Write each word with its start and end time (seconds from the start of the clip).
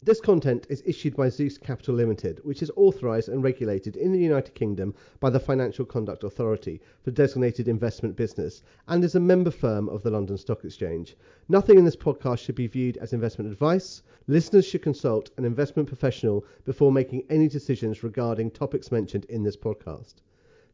This 0.00 0.20
content 0.20 0.64
is 0.70 0.80
issued 0.86 1.16
by 1.16 1.28
Zeus 1.28 1.58
Capital 1.58 1.96
Limited, 1.96 2.38
which 2.44 2.62
is 2.62 2.70
authorised 2.76 3.28
and 3.28 3.42
regulated 3.42 3.96
in 3.96 4.12
the 4.12 4.20
United 4.20 4.54
Kingdom 4.54 4.94
by 5.18 5.28
the 5.28 5.40
Financial 5.40 5.84
Conduct 5.84 6.22
Authority 6.22 6.80
for 7.02 7.10
designated 7.10 7.66
investment 7.66 8.14
business 8.14 8.62
and 8.86 9.02
is 9.02 9.16
a 9.16 9.20
member 9.20 9.50
firm 9.50 9.88
of 9.88 10.04
the 10.04 10.10
London 10.12 10.38
Stock 10.38 10.64
Exchange. 10.64 11.16
Nothing 11.48 11.78
in 11.78 11.84
this 11.84 11.96
podcast 11.96 12.38
should 12.38 12.54
be 12.54 12.68
viewed 12.68 12.96
as 12.98 13.12
investment 13.12 13.50
advice. 13.50 14.04
Listeners 14.28 14.64
should 14.64 14.82
consult 14.82 15.32
an 15.36 15.44
investment 15.44 15.88
professional 15.88 16.44
before 16.64 16.92
making 16.92 17.24
any 17.28 17.48
decisions 17.48 18.04
regarding 18.04 18.52
topics 18.52 18.92
mentioned 18.92 19.24
in 19.24 19.42
this 19.42 19.56
podcast. 19.56 20.22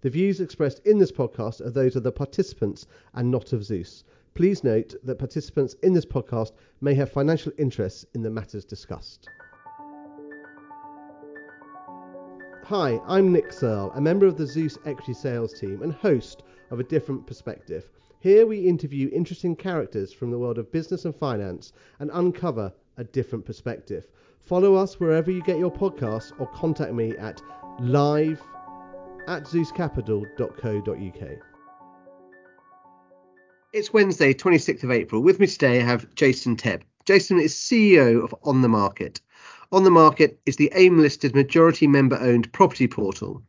The 0.03 0.11
views 0.11 0.39
expressed 0.39 0.87
in 0.87 0.99
this 0.99 1.13
podcast 1.13 1.63
are 1.63 1.71
those 1.71 1.97
of 1.97 2.03
the 2.03 2.13
participants 2.13 2.87
and 3.15 3.31
not 3.31 3.55
of 3.55 3.65
Zeus. 3.65 4.05
Please 4.35 4.65
note 4.65 4.97
that 5.05 5.21
participants 5.21 5.77
in 5.85 5.93
this 5.93 6.05
podcast 6.05 6.51
may 6.81 6.93
have 6.95 7.13
financial 7.13 7.53
interests 7.57 8.05
in 8.15 8.23
the 8.23 8.31
matters 8.31 8.65
discussed. 8.65 9.29
Hi, 12.65 12.99
I'm 13.07 13.31
Nick 13.31 13.53
Searle, 13.53 13.93
a 13.95 14.01
member 14.01 14.27
of 14.27 14.37
the 14.37 14.47
Zeus 14.47 14.77
Equity 14.87 15.15
Sales 15.15 15.61
team 15.61 15.83
and 15.83 15.93
host 15.93 16.43
of 16.73 16.81
A 16.81 16.83
Different 16.83 17.29
Perspective. 17.29 17.89
Here 18.19 18.45
we 18.45 18.59
interview 18.59 19.09
interesting 19.13 19.55
characters 19.55 20.13
from 20.13 20.33
the 20.33 20.39
world 20.39 20.59
of 20.59 20.73
business 20.73 21.05
and 21.05 21.15
finance 21.15 21.73
and 22.01 22.11
uncover 22.13 22.73
a 22.97 23.05
different 23.05 23.45
perspective. 23.45 24.09
Follow 24.41 24.75
us 24.75 24.99
wherever 24.99 25.31
you 25.31 25.43
get 25.43 25.59
your 25.59 25.71
podcasts 25.71 26.33
or 26.41 26.49
contact 26.49 26.93
me 26.93 27.17
at 27.19 27.41
live 27.79 28.43
at 29.29 29.45
zeuscapital.co.uk. 29.45 31.54
It's 33.75 33.93
Wednesday, 33.93 34.33
26th 34.33 34.85
of 34.85 34.93
April. 34.93 35.21
With 35.21 35.41
me 35.41 35.49
today, 35.49 35.81
I 35.81 35.85
have 35.85 36.07
Jason 36.15 36.55
Tebb. 36.55 36.85
Jason 37.07 37.41
is 37.41 37.57
CEO 37.57 38.23
of 38.23 38.33
On 38.45 38.63
the 38.63 38.69
Market. 38.69 39.21
On 39.73 39.83
the 39.83 39.91
Market 39.91 40.39
is 40.47 40.55
the 40.55 40.71
AIM 40.77 41.01
listed 41.01 41.35
majority 41.35 41.89
member 41.89 42.17
owned 42.21 42.53
property 42.53 42.87
portal. 42.87 43.43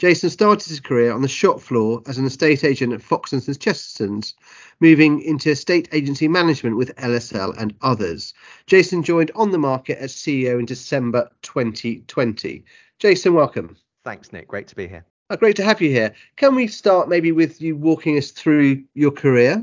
Jason 0.00 0.30
started 0.30 0.68
his 0.68 0.80
career 0.80 1.12
on 1.12 1.22
the 1.22 1.28
shop 1.28 1.60
floor 1.60 2.02
as 2.08 2.18
an 2.18 2.24
estate 2.24 2.64
agent 2.64 2.92
at 2.92 3.00
Foxtons 3.00 3.46
and 3.46 3.60
Chestertons, 3.60 4.34
moving 4.80 5.20
into 5.20 5.50
estate 5.52 5.88
agency 5.92 6.26
management 6.26 6.76
with 6.76 6.96
LSL 6.96 7.56
and 7.56 7.72
others. 7.80 8.34
Jason 8.66 9.04
joined 9.04 9.30
On 9.36 9.52
the 9.52 9.58
Market 9.58 9.98
as 9.98 10.12
CEO 10.12 10.58
in 10.58 10.66
December 10.66 11.30
2020. 11.42 12.64
Jason, 12.98 13.32
welcome. 13.32 13.76
Thanks, 14.02 14.32
Nick. 14.32 14.48
Great 14.48 14.66
to 14.66 14.74
be 14.74 14.88
here. 14.88 15.04
Oh, 15.30 15.36
great 15.36 15.56
to 15.56 15.64
have 15.64 15.82
you 15.82 15.90
here. 15.90 16.14
Can 16.36 16.54
we 16.54 16.66
start 16.66 17.08
maybe 17.08 17.32
with 17.32 17.60
you 17.60 17.76
walking 17.76 18.16
us 18.16 18.30
through 18.30 18.82
your 18.94 19.10
career? 19.10 19.62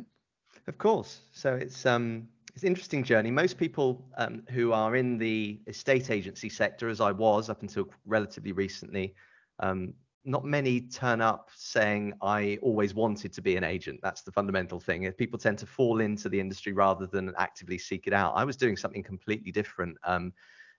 Of 0.67 0.77
course. 0.77 1.21
So 1.31 1.55
it's 1.55 1.87
um 1.87 2.27
it's 2.53 2.61
an 2.61 2.67
interesting 2.67 3.03
journey. 3.03 3.31
Most 3.31 3.57
people 3.57 4.05
um, 4.17 4.43
who 4.49 4.71
are 4.71 4.95
in 4.95 5.17
the 5.17 5.59
estate 5.67 6.11
agency 6.11 6.49
sector, 6.49 6.87
as 6.87 7.01
I 7.01 7.11
was 7.11 7.49
up 7.49 7.63
until 7.63 7.89
relatively 8.05 8.51
recently, 8.51 9.13
um, 9.59 9.93
not 10.23 10.45
many 10.45 10.81
turn 10.81 11.19
up 11.19 11.49
saying 11.55 12.13
I 12.21 12.59
always 12.61 12.93
wanted 12.93 13.33
to 13.33 13.41
be 13.41 13.57
an 13.57 13.63
agent. 13.63 13.99
That's 14.03 14.21
the 14.21 14.31
fundamental 14.31 14.79
thing. 14.79 15.11
People 15.13 15.37
tend 15.39 15.57
to 15.59 15.65
fall 15.65 15.99
into 15.99 16.29
the 16.29 16.39
industry 16.39 16.73
rather 16.73 17.07
than 17.07 17.33
actively 17.37 17.77
seek 17.77 18.07
it 18.07 18.13
out. 18.13 18.33
I 18.35 18.45
was 18.45 18.55
doing 18.55 18.77
something 18.77 19.03
completely 19.03 19.51
different. 19.51 19.97
Um, 20.03 20.31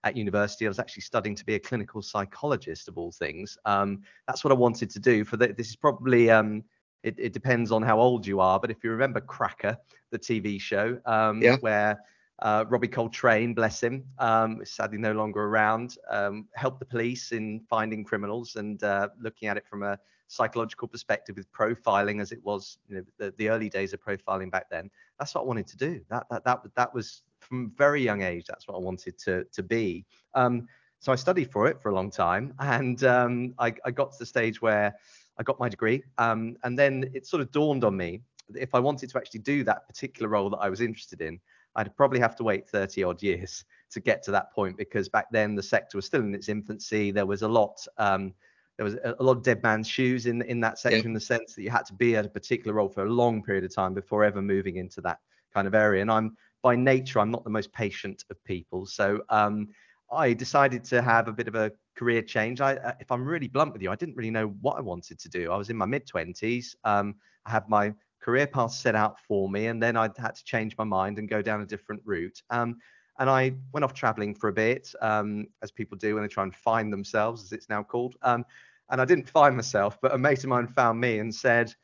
at 0.07 0.17
university. 0.17 0.67
I 0.67 0.69
was 0.69 0.79
actually 0.79 1.03
studying 1.03 1.35
to 1.35 1.45
be 1.45 1.57
a 1.57 1.59
clinical 1.59 2.01
psychologist 2.01 2.87
of 2.87 2.97
all 2.97 3.11
things. 3.11 3.59
Um, 3.65 4.03
that's 4.29 4.45
what 4.45 4.53
I 4.53 4.55
wanted 4.55 4.89
to 4.91 5.01
do. 5.01 5.25
For 5.25 5.37
the, 5.37 5.49
this 5.49 5.69
is 5.69 5.75
probably 5.77 6.31
um, 6.31 6.63
it, 7.03 7.17
it, 7.19 7.33
depends 7.33 7.73
on 7.73 7.83
how 7.83 7.99
old 7.99 8.25
you 8.25 8.39
are, 8.39 8.61
but 8.61 8.71
if 8.71 8.85
you 8.85 8.91
remember 8.91 9.21
Cracker, 9.21 9.77
the 10.13 10.19
TV 10.19 10.61
show, 10.61 10.99
um, 11.07 11.43
yeah. 11.43 11.57
where 11.57 11.99
uh, 12.39 12.65
Robbie 12.69 12.87
Coltrane, 12.87 13.53
bless 13.53 13.83
him, 13.83 14.05
um, 14.21 14.63
is 14.63 14.71
sadly 14.71 14.99
no 14.99 15.13
longer 15.13 15.43
around, 15.43 15.99
um, 16.09 16.47
helped 16.55 16.79
the 16.79 16.87
police 16.87 17.33
in 17.33 17.61
finding 17.69 18.05
criminals 18.05 18.55
and 18.55 18.85
uh, 18.85 19.09
looking 19.21 19.49
at 19.49 19.57
it 19.57 19.67
from 19.67 19.83
a 19.83 19.99
psychological 20.29 20.87
perspective 20.87 21.37
with 21.37 21.51
profiling 21.53 22.21
as 22.21 22.31
it 22.31 22.45
was 22.45 22.79
you 22.89 22.97
know, 22.97 23.05
the, 23.19 23.35
the 23.39 23.49
early 23.49 23.69
days 23.69 23.93
of 23.93 24.01
profiling 24.01 24.53
back 24.53 24.71
then. 24.71 24.89
That's 25.19 25.35
what 25.35 25.43
I 25.43 25.45
wanted 25.45 25.67
to 25.69 25.77
do. 25.77 26.01
That 26.11 26.27
that 26.31 26.45
that, 26.45 26.61
that 26.77 26.95
was 26.95 27.23
from 27.47 27.73
very 27.77 28.03
young 28.03 28.23
age, 28.23 28.45
that's 28.47 28.67
what 28.69 28.77
I 28.77 28.81
wanted 28.81 29.19
to 29.21 29.45
to 29.45 29.63
be. 29.63 30.05
Um, 30.35 30.69
so 31.01 31.13
I 31.13 31.17
studied 31.17 31.53
for 31.53 31.69
it 31.69 31.81
for 31.81 31.91
a 31.91 31.95
long 31.95 32.11
time, 32.11 32.55
and 32.59 33.03
um, 33.05 33.55
I, 33.59 33.75
I, 33.85 33.91
got 33.91 34.13
to 34.13 34.19
the 34.19 34.27
stage 34.27 34.61
where 34.61 34.95
I 35.39 35.43
got 35.43 35.61
my 35.61 35.69
degree, 35.69 36.03
um, 36.19 36.57
and 36.65 36.79
then 36.79 37.11
it 37.15 37.27
sort 37.27 37.41
of 37.41 37.51
dawned 37.53 37.85
on 37.85 37.97
me 37.97 38.23
that 38.51 38.63
if 38.63 38.75
I 38.75 38.81
wanted 38.81 39.11
to 39.11 39.19
actually 39.19 39.41
do 39.41 39.65
that 39.65 39.87
particular 39.89 40.29
role 40.29 40.51
that 40.51 40.59
I 40.59 40.69
was 40.69 40.81
interested 40.81 41.21
in, 41.21 41.41
I'd 41.77 41.95
probably 41.97 42.21
have 42.21 42.37
to 42.37 42.45
wait 42.45 42.69
30 42.69 43.05
odd 43.05 43.23
years 43.23 43.65
to 43.91 44.01
get 44.01 44.23
to 44.25 44.31
that 44.33 44.53
point 44.53 44.77
because 44.77 45.09
back 45.09 45.27
then 45.31 45.55
the 45.55 45.63
sector 45.63 45.99
was 45.99 46.07
still 46.07 46.23
in 46.23 46.35
its 46.35 46.49
infancy. 46.49 47.11
There 47.11 47.27
was 47.27 47.43
a 47.43 47.49
lot. 47.49 47.87
Um, 47.99 48.35
there 48.77 48.85
was 48.85 48.97
a, 49.05 49.23
lot 49.23 49.39
of 49.39 49.43
dead 49.43 49.63
man's 49.63 49.89
shoes 49.89 50.27
in 50.27 50.43
in 50.43 50.61
that 50.61 50.79
yeah. 50.85 50.91
in 50.91 51.15
the 51.15 51.21
sense 51.21 51.55
that 51.55 51.63
you 51.63 51.71
had 51.71 51.87
to 51.87 51.95
be 51.95 52.15
at 52.15 52.27
a 52.27 52.29
particular 52.29 52.75
role 52.75 52.91
for 52.91 53.07
a 53.07 53.11
long 53.11 53.43
period 53.43 53.65
of 53.65 53.75
time 53.75 53.95
before 53.95 54.23
ever 54.23 54.43
moving 54.43 54.77
into 54.77 55.01
that 55.01 55.19
kind 55.55 55.67
of 55.67 55.75
area. 55.75 56.03
And 56.03 56.11
I'm 56.11 56.37
by 56.63 56.77
nature, 56.77 57.21
I'm 57.21 57.31
not 57.31 57.45
the 57.45 57.51
most 57.51 57.73
patient 57.73 58.25
of 58.31 58.43
people. 58.45 58.87
So 58.87 59.21
um, 59.29 59.69
I 60.13 60.33
decided 60.33 60.85
to 60.85 61.03
have 61.03 61.29
a 61.29 61.33
bit 61.33 61.49
of 61.49 61.55
a 61.55 61.73
career 61.97 62.23
change. 62.23 62.61
I, 62.61 62.77
uh, 62.77 62.93
if 63.01 63.11
I'm 63.11 63.25
really 63.25 63.49
blunt 63.49 63.73
with 63.73 63.83
you, 63.83 63.91
I 63.91 63.97
didn't 63.97 64.17
really 64.17 64.31
know 64.31 64.49
what 64.61 64.77
I 64.77 64.81
wanted 64.81 65.19
to 65.21 65.29
do. 65.29 65.51
I 65.51 65.57
was 65.57 65.71
in 65.71 65.77
my 65.77 65.87
mid 65.87 66.07
20s. 66.07 66.75
Um, 66.85 67.17
I 67.45 67.51
had 67.51 67.69
my 67.69 67.95
career 68.21 68.47
path 68.47 68.73
set 68.73 68.95
out 68.95 69.19
for 69.21 69.49
me, 69.49 69.67
and 69.67 69.83
then 69.83 69.97
I 69.97 70.11
had 70.17 70.35
to 70.35 70.45
change 70.45 70.77
my 70.77 70.85
mind 70.85 71.19
and 71.19 71.29
go 71.29 71.43
down 71.43 71.61
a 71.61 71.67
different 71.67 72.03
route. 72.05 72.41
Um, 72.51 72.77
and 73.19 73.31
I 73.31 73.55
went 73.73 73.85
off 73.85 73.95
traveling 73.95 74.35
for 74.35 74.49
a 74.49 74.53
bit, 74.53 74.93
um, 75.01 75.47
as 75.63 75.71
people 75.71 75.97
do 75.97 76.15
when 76.15 76.23
they 76.23 76.29
try 76.29 76.43
and 76.43 76.55
find 76.55 76.93
themselves, 76.93 77.43
as 77.43 77.53
it's 77.53 77.69
now 77.69 77.83
called. 77.83 78.17
Um, 78.23 78.45
and 78.91 79.01
I 79.01 79.05
didn't 79.05 79.29
find 79.29 79.57
myself, 79.57 79.99
but 80.01 80.13
a 80.13 80.19
mate 80.19 80.45
of 80.45 80.51
mine 80.51 80.67
found 80.67 81.01
me 81.01 81.19
and 81.19 81.35
said, 81.35 81.75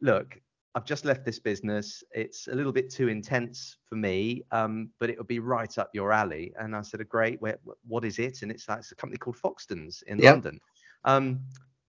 "Look, 0.00 0.38
I've 0.74 0.86
just 0.86 1.04
left 1.04 1.24
this 1.24 1.38
business. 1.38 2.02
It's 2.12 2.48
a 2.48 2.54
little 2.54 2.72
bit 2.72 2.90
too 2.90 3.08
intense 3.08 3.76
for 3.88 3.96
me, 3.96 4.42
um, 4.52 4.88
but 4.98 5.10
it 5.10 5.18
would 5.18 5.26
be 5.26 5.38
right 5.38 5.76
up 5.78 5.90
your 5.92 6.12
alley. 6.12 6.52
And 6.58 6.74
I 6.74 6.80
said, 6.80 7.06
great. 7.08 7.40
Where, 7.42 7.58
what 7.86 8.04
is 8.04 8.18
it? 8.18 8.42
And 8.42 8.50
it's, 8.50 8.68
like, 8.68 8.78
it's 8.78 8.92
a 8.92 8.94
company 8.94 9.18
called 9.18 9.36
Foxtons 9.36 10.02
in 10.04 10.18
yep. 10.18 10.32
London. 10.32 10.58
Um, 11.04 11.40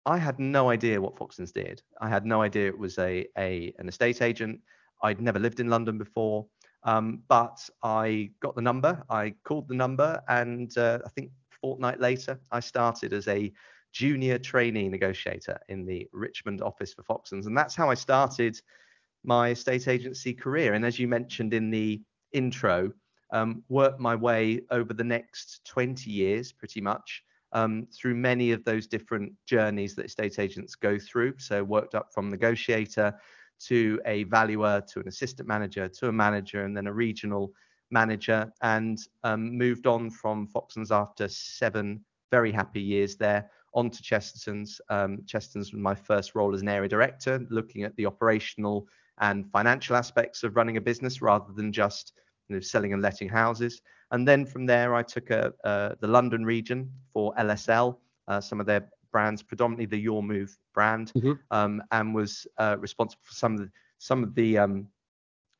I 0.06 0.18
had 0.18 0.38
no 0.38 0.70
idea 0.70 1.00
what 1.00 1.16
Foxtons 1.16 1.54
did. 1.54 1.82
I 2.02 2.10
had 2.10 2.26
no 2.26 2.42
idea 2.42 2.68
it 2.68 2.78
was 2.78 2.98
a, 2.98 3.26
a 3.38 3.74
an 3.80 3.88
estate 3.88 4.22
agent. 4.22 4.60
I'd 5.02 5.22
never 5.22 5.40
lived 5.40 5.62
in 5.62 5.70
London 5.70 5.98
before, 5.98 6.46
um, 6.84 7.24
but 7.30 7.58
I 7.84 8.32
got 8.42 8.56
the 8.56 8.62
number. 8.62 9.02
I 9.10 9.34
called 9.46 9.70
the 9.70 9.76
number, 9.76 10.22
and 10.28 10.78
uh, 10.78 11.00
I 11.06 11.10
think 11.10 11.32
fortnight 11.62 12.02
later, 12.02 12.38
I 12.52 12.60
started 12.60 13.14
as 13.14 13.30
a 13.30 13.52
junior 13.94 14.38
trainee 14.40 14.90
negotiator 14.90 15.60
in 15.70 15.86
the 15.86 16.08
Richmond 16.12 16.62
office 16.62 16.94
for 16.94 17.04
Foxtons. 17.04 17.46
And 17.46 17.58
that's 17.58 17.76
how 17.76 17.90
I 17.90 17.94
started 17.94 18.60
my 19.24 19.50
estate 19.50 19.88
agency 19.88 20.34
career. 20.34 20.74
And 20.74 20.86
as 20.86 21.00
you 21.00 21.08
mentioned 21.08 21.54
in 21.54 21.70
the 21.70 22.02
intro, 22.34 22.92
um, 23.32 23.64
worked 23.70 24.00
my 24.00 24.16
way 24.16 24.62
over 24.72 24.94
the 24.94 25.04
next 25.04 25.62
20 25.66 26.10
years 26.10 26.52
pretty 26.52 26.82
much 26.82 27.24
um, 27.54 27.88
through 27.96 28.16
many 28.16 28.52
of 28.52 28.64
those 28.66 28.88
different 28.88 29.32
journeys 29.46 29.96
that 29.96 30.06
estate 30.06 30.40
agents 30.40 30.76
go 30.76 31.00
through. 31.00 31.36
So 31.38 31.64
worked 31.64 31.96
up 31.96 32.14
from 32.14 32.30
negotiator 32.30 33.16
to 33.68 34.00
a 34.06 34.24
valuer 34.26 34.82
to 34.92 35.00
an 35.00 35.08
assistant 35.08 35.48
manager 35.48 35.88
to 35.88 36.08
a 36.10 36.12
manager 36.12 36.66
and 36.66 36.76
then 36.76 36.88
a 36.88 36.94
regional 36.94 37.54
manager 37.92 38.52
and 38.62 38.98
um, 39.24 39.56
moved 39.56 39.88
on 39.88 40.10
from 40.10 40.48
Foxtons 40.48 40.92
after 40.92 41.28
seven 41.28 42.04
very 42.32 42.52
happy 42.52 42.82
years 42.82 43.16
there 43.16 43.50
on 43.74 43.90
to 43.90 44.04
Chestertons. 44.04 44.80
Um, 44.90 45.20
Chestertons 45.26 45.72
was 45.72 45.74
my 45.74 45.96
first 45.96 46.36
role 46.36 46.54
as 46.54 46.62
an 46.62 46.70
area 46.70 46.90
director, 46.90 47.46
looking 47.50 47.84
at 47.84 47.96
the 47.96 48.06
operational 48.06 48.88
and 49.20 49.50
financial 49.52 49.96
aspects 49.96 50.44
of 50.44 50.56
running 50.56 50.78
a 50.78 50.82
business 50.82 51.22
rather 51.22 51.54
than 51.54 51.72
just 51.72 52.14
you 52.50 52.56
know, 52.56 52.60
selling 52.60 52.94
and 52.94 53.02
letting 53.02 53.30
houses. 53.30 53.82
And 54.12 54.28
then 54.28 54.46
from 54.46 54.66
there, 54.66 54.96
I 54.96 55.04
took 55.04 55.30
a, 55.30 55.54
uh, 55.64 55.96
the 56.00 56.08
London 56.08 56.46
region 56.46 56.92
for 57.14 57.34
LSL, 57.36 57.98
uh, 58.28 58.42
some 58.42 58.60
of 58.60 58.66
their 58.66 58.90
brands, 59.12 59.42
predominantly 59.42 59.86
the 59.86 59.98
Your 59.98 60.22
Move 60.22 60.58
brand, 60.74 61.12
mm-hmm. 61.16 61.34
um, 61.52 61.82
and 61.92 62.14
was 62.14 62.46
uh, 62.58 62.76
responsible 62.80 63.24
for 63.24 63.34
some 63.34 63.54
of 63.54 63.60
the 63.62 63.70
some 64.00 64.22
of 64.22 64.36
the 64.36 64.58
um, 64.58 64.88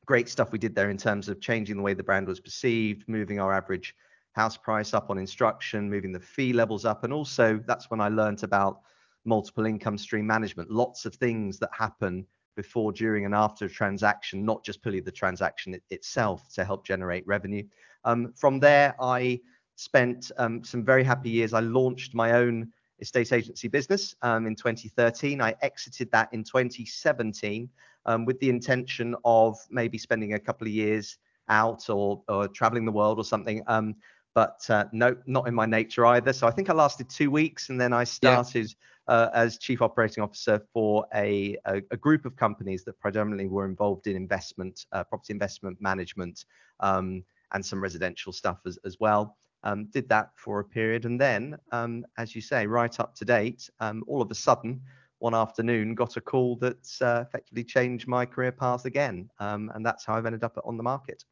great 0.04 0.28
stuff 0.28 0.52
we 0.52 0.58
did 0.58 0.74
there 0.74 0.90
in 0.90 0.98
terms 0.98 1.30
of 1.30 1.40
changing 1.40 1.76
the 1.76 1.82
way 1.82 1.94
the 1.94 2.02
brand 2.02 2.26
was 2.26 2.40
perceived, 2.40 3.08
moving 3.08 3.40
our 3.40 3.54
average 3.54 3.94
house 4.34 4.56
price 4.56 4.94
up 4.94 5.10
on 5.10 5.18
instruction, 5.18 5.88
moving 5.88 6.12
the 6.12 6.20
fee 6.20 6.52
levels 6.52 6.84
up. 6.84 7.04
And 7.04 7.12
also, 7.12 7.60
that's 7.66 7.90
when 7.90 8.00
I 8.00 8.08
learned 8.08 8.42
about 8.42 8.80
multiple 9.24 9.64
income 9.64 9.96
stream 9.96 10.26
management, 10.26 10.70
lots 10.70 11.06
of 11.06 11.14
things 11.14 11.58
that 11.60 11.70
happen 11.72 12.26
before, 12.56 12.92
during, 12.92 13.24
and 13.24 13.34
after 13.34 13.64
a 13.64 13.70
transaction, 13.70 14.44
not 14.44 14.64
just 14.64 14.82
purely 14.82 15.00
the 15.00 15.10
transaction 15.10 15.74
it, 15.74 15.82
itself 15.90 16.52
to 16.54 16.64
help 16.64 16.86
generate 16.86 17.26
revenue. 17.26 17.64
Um, 18.04 18.32
from 18.36 18.60
there, 18.60 18.94
I 19.00 19.40
spent 19.76 20.30
um, 20.36 20.62
some 20.62 20.84
very 20.84 21.04
happy 21.04 21.30
years. 21.30 21.52
I 21.52 21.60
launched 21.60 22.14
my 22.14 22.32
own 22.32 22.72
estate 23.00 23.32
agency 23.32 23.68
business 23.68 24.14
um, 24.22 24.46
in 24.46 24.54
2013. 24.54 25.40
I 25.40 25.54
exited 25.62 26.10
that 26.12 26.28
in 26.32 26.44
2017 26.44 27.68
um, 28.06 28.24
with 28.24 28.38
the 28.40 28.50
intention 28.50 29.14
of 29.24 29.58
maybe 29.70 29.98
spending 29.98 30.34
a 30.34 30.38
couple 30.38 30.66
of 30.66 30.72
years 30.72 31.18
out 31.48 31.88
or, 31.90 32.22
or 32.28 32.48
traveling 32.48 32.84
the 32.84 32.92
world 32.92 33.18
or 33.18 33.24
something. 33.24 33.62
Um, 33.66 33.96
but 34.34 34.68
uh, 34.68 34.84
no, 34.92 35.16
not 35.26 35.46
in 35.46 35.54
my 35.54 35.64
nature 35.64 36.04
either. 36.06 36.32
So 36.32 36.46
I 36.46 36.50
think 36.50 36.68
I 36.68 36.74
lasted 36.74 37.08
two 37.08 37.30
weeks, 37.30 37.68
and 37.70 37.80
then 37.80 37.92
I 37.92 38.04
started 38.04 38.74
yeah. 39.08 39.14
uh, 39.14 39.30
as 39.32 39.58
chief 39.58 39.80
operating 39.80 40.22
officer 40.22 40.60
for 40.72 41.06
a, 41.14 41.56
a, 41.66 41.82
a, 41.92 41.96
group 41.96 42.26
of 42.26 42.34
companies 42.36 42.84
that 42.84 42.98
predominantly 42.98 43.46
were 43.46 43.64
involved 43.64 44.08
in 44.08 44.16
investment, 44.16 44.86
uh, 44.92 45.04
property 45.04 45.32
investment 45.32 45.80
management, 45.80 46.44
um, 46.80 47.22
and 47.52 47.64
some 47.64 47.80
residential 47.80 48.32
stuff 48.32 48.58
as, 48.66 48.76
as 48.84 48.98
well. 48.98 49.36
Um, 49.62 49.86
did 49.86 50.08
that 50.10 50.30
for 50.34 50.60
a 50.60 50.64
period, 50.64 51.06
and 51.06 51.18
then, 51.18 51.56
um, 51.72 52.04
as 52.18 52.34
you 52.34 52.42
say, 52.42 52.66
right 52.66 53.00
up 53.00 53.14
to 53.14 53.24
date, 53.24 53.70
um, 53.80 54.04
all 54.06 54.20
of 54.20 54.30
a 54.30 54.34
sudden, 54.34 54.82
one 55.20 55.34
afternoon, 55.34 55.94
got 55.94 56.18
a 56.18 56.20
call 56.20 56.56
that 56.56 56.86
uh, 57.00 57.24
effectively 57.26 57.64
changed 57.64 58.06
my 58.06 58.26
career 58.26 58.52
path 58.52 58.84
again, 58.84 59.30
um, 59.38 59.72
and 59.74 59.86
that's 59.86 60.04
how 60.04 60.16
I've 60.16 60.26
ended 60.26 60.44
up 60.44 60.58
on 60.64 60.76
the 60.76 60.82
market. 60.82 61.24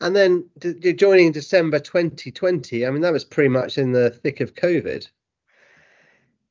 And 0.00 0.14
then 0.14 0.48
you're 0.62 0.92
joining 0.92 1.32
December 1.32 1.80
2020. 1.80 2.86
I 2.86 2.90
mean, 2.90 3.02
that 3.02 3.12
was 3.12 3.24
pretty 3.24 3.48
much 3.48 3.78
in 3.78 3.92
the 3.92 4.10
thick 4.10 4.40
of 4.40 4.54
COVID. 4.54 5.08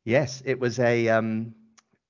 Yes, 0.04 0.42
it 0.46 0.60
was 0.60 0.80
a 0.80 1.08
um, 1.10 1.54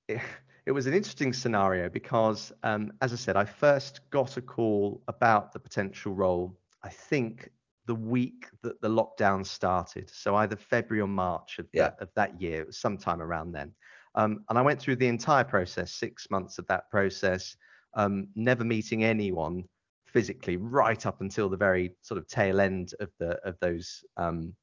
it, 0.08 0.20
it 0.66 0.72
was 0.72 0.86
an 0.86 0.94
interesting 0.94 1.32
scenario 1.32 1.88
because, 1.88 2.52
um, 2.62 2.92
as 3.00 3.12
I 3.12 3.16
said, 3.16 3.36
I 3.36 3.44
first 3.44 4.00
got 4.10 4.36
a 4.36 4.42
call 4.42 5.02
about 5.08 5.52
the 5.52 5.58
potential 5.58 6.12
role. 6.12 6.58
I 6.82 6.88
think 6.88 7.50
the 7.86 7.94
week 7.94 8.46
that 8.62 8.80
the 8.80 8.88
lockdown 8.88 9.46
started, 9.46 10.10
so 10.10 10.36
either 10.36 10.56
February 10.56 11.00
or 11.00 11.08
March 11.08 11.58
of, 11.58 11.66
yeah. 11.72 11.84
that, 11.84 11.96
of 12.00 12.08
that 12.16 12.40
year, 12.40 12.60
it 12.60 12.66
was 12.66 12.78
sometime 12.78 13.22
around 13.22 13.52
then. 13.52 13.72
Um, 14.14 14.44
and 14.50 14.58
I 14.58 14.62
went 14.62 14.78
through 14.78 14.96
the 14.96 15.08
entire 15.08 15.44
process, 15.44 15.92
six 15.92 16.30
months 16.30 16.58
of 16.58 16.66
that 16.66 16.90
process, 16.90 17.56
um, 17.94 18.28
never 18.34 18.64
meeting 18.64 19.04
anyone 19.04 19.64
physically 20.12 20.56
right 20.56 21.06
up 21.06 21.20
until 21.20 21.48
the 21.48 21.56
very 21.56 21.92
sort 22.02 22.18
of 22.18 22.26
tail 22.26 22.60
end 22.60 22.94
of 23.00 23.10
the 23.18 23.30
of 23.46 23.58
those 23.60 24.04
um, 24.16 24.54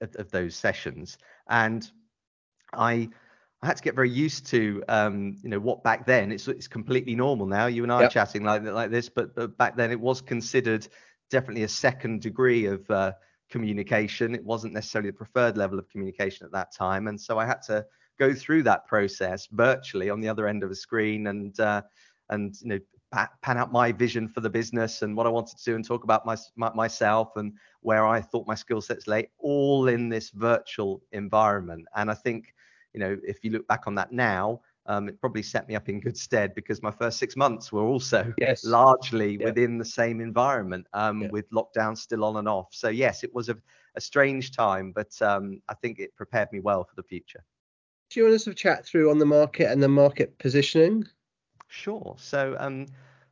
of, 0.00 0.14
of 0.16 0.30
those 0.30 0.56
sessions, 0.56 1.18
and 1.48 1.90
I 2.72 3.08
I 3.62 3.66
had 3.66 3.76
to 3.76 3.82
get 3.82 3.94
very 3.94 4.10
used 4.10 4.46
to 4.48 4.82
um, 4.88 5.36
you 5.42 5.48
know 5.48 5.58
what 5.58 5.82
back 5.82 6.06
then 6.06 6.32
it's 6.32 6.48
it's 6.48 6.68
completely 6.68 7.14
normal 7.14 7.46
now. 7.46 7.66
You 7.66 7.82
and 7.82 7.92
I 7.92 8.02
yep. 8.02 8.10
are 8.10 8.12
chatting 8.12 8.44
like 8.44 8.62
like 8.62 8.90
this, 8.90 9.08
but, 9.08 9.34
but 9.34 9.56
back 9.56 9.76
then 9.76 9.90
it 9.90 10.00
was 10.00 10.20
considered 10.20 10.86
definitely 11.30 11.64
a 11.64 11.68
second 11.68 12.22
degree 12.22 12.66
of 12.66 12.88
uh, 12.90 13.12
communication. 13.50 14.34
It 14.34 14.44
wasn't 14.44 14.74
necessarily 14.74 15.10
the 15.10 15.16
preferred 15.16 15.56
level 15.56 15.78
of 15.78 15.88
communication 15.88 16.46
at 16.46 16.52
that 16.52 16.72
time, 16.72 17.08
and 17.08 17.20
so 17.20 17.38
I 17.38 17.46
had 17.46 17.62
to 17.62 17.86
go 18.18 18.34
through 18.34 18.62
that 18.62 18.86
process 18.86 19.46
virtually 19.52 20.10
on 20.10 20.20
the 20.20 20.28
other 20.28 20.48
end 20.48 20.62
of 20.62 20.70
a 20.70 20.74
screen 20.74 21.26
and 21.26 21.58
uh, 21.60 21.82
and 22.30 22.54
you 22.60 22.68
know 22.68 22.78
pan 23.12 23.56
out 23.56 23.72
my 23.72 23.92
vision 23.92 24.28
for 24.28 24.40
the 24.40 24.50
business 24.50 25.02
and 25.02 25.16
what 25.16 25.26
I 25.26 25.30
wanted 25.30 25.58
to 25.58 25.64
do 25.64 25.74
and 25.74 25.84
talk 25.84 26.04
about 26.04 26.26
my, 26.26 26.36
my, 26.56 26.72
myself 26.74 27.36
and 27.36 27.52
where 27.80 28.06
I 28.06 28.20
thought 28.20 28.46
my 28.46 28.54
skill 28.54 28.80
sets 28.80 29.06
lay, 29.06 29.30
all 29.38 29.88
in 29.88 30.08
this 30.08 30.30
virtual 30.30 31.02
environment. 31.12 31.86
And 31.94 32.10
I 32.10 32.14
think, 32.14 32.54
you 32.92 33.00
know, 33.00 33.16
if 33.22 33.44
you 33.44 33.50
look 33.50 33.66
back 33.68 33.86
on 33.86 33.94
that 33.94 34.12
now, 34.12 34.60
um, 34.86 35.08
it 35.08 35.20
probably 35.20 35.42
set 35.42 35.68
me 35.68 35.74
up 35.74 35.88
in 35.88 36.00
good 36.00 36.16
stead 36.16 36.54
because 36.54 36.82
my 36.82 36.90
first 36.90 37.18
six 37.18 37.36
months 37.36 37.72
were 37.72 37.82
also 37.82 38.32
yes. 38.38 38.64
largely 38.64 39.36
yeah. 39.38 39.46
within 39.46 39.78
the 39.78 39.84
same 39.84 40.20
environment 40.20 40.86
um, 40.92 41.22
yeah. 41.22 41.28
with 41.30 41.50
lockdown 41.50 41.96
still 41.96 42.24
on 42.24 42.36
and 42.36 42.48
off. 42.48 42.68
So 42.70 42.88
yes, 42.88 43.24
it 43.24 43.34
was 43.34 43.48
a, 43.48 43.56
a 43.96 44.00
strange 44.00 44.52
time, 44.52 44.92
but 44.92 45.20
um, 45.22 45.60
I 45.68 45.74
think 45.74 45.98
it 45.98 46.14
prepared 46.16 46.52
me 46.52 46.60
well 46.60 46.84
for 46.84 46.94
the 46.94 47.02
future. 47.02 47.44
Do 48.10 48.20
you 48.20 48.26
want 48.26 48.36
us 48.36 48.44
to 48.44 48.54
chat 48.54 48.86
through 48.86 49.10
on 49.10 49.18
the 49.18 49.26
market 49.26 49.70
and 49.70 49.82
the 49.82 49.88
market 49.88 50.38
positioning? 50.38 51.04
Sure. 51.68 52.14
So, 52.18 52.56
um, 52.58 52.86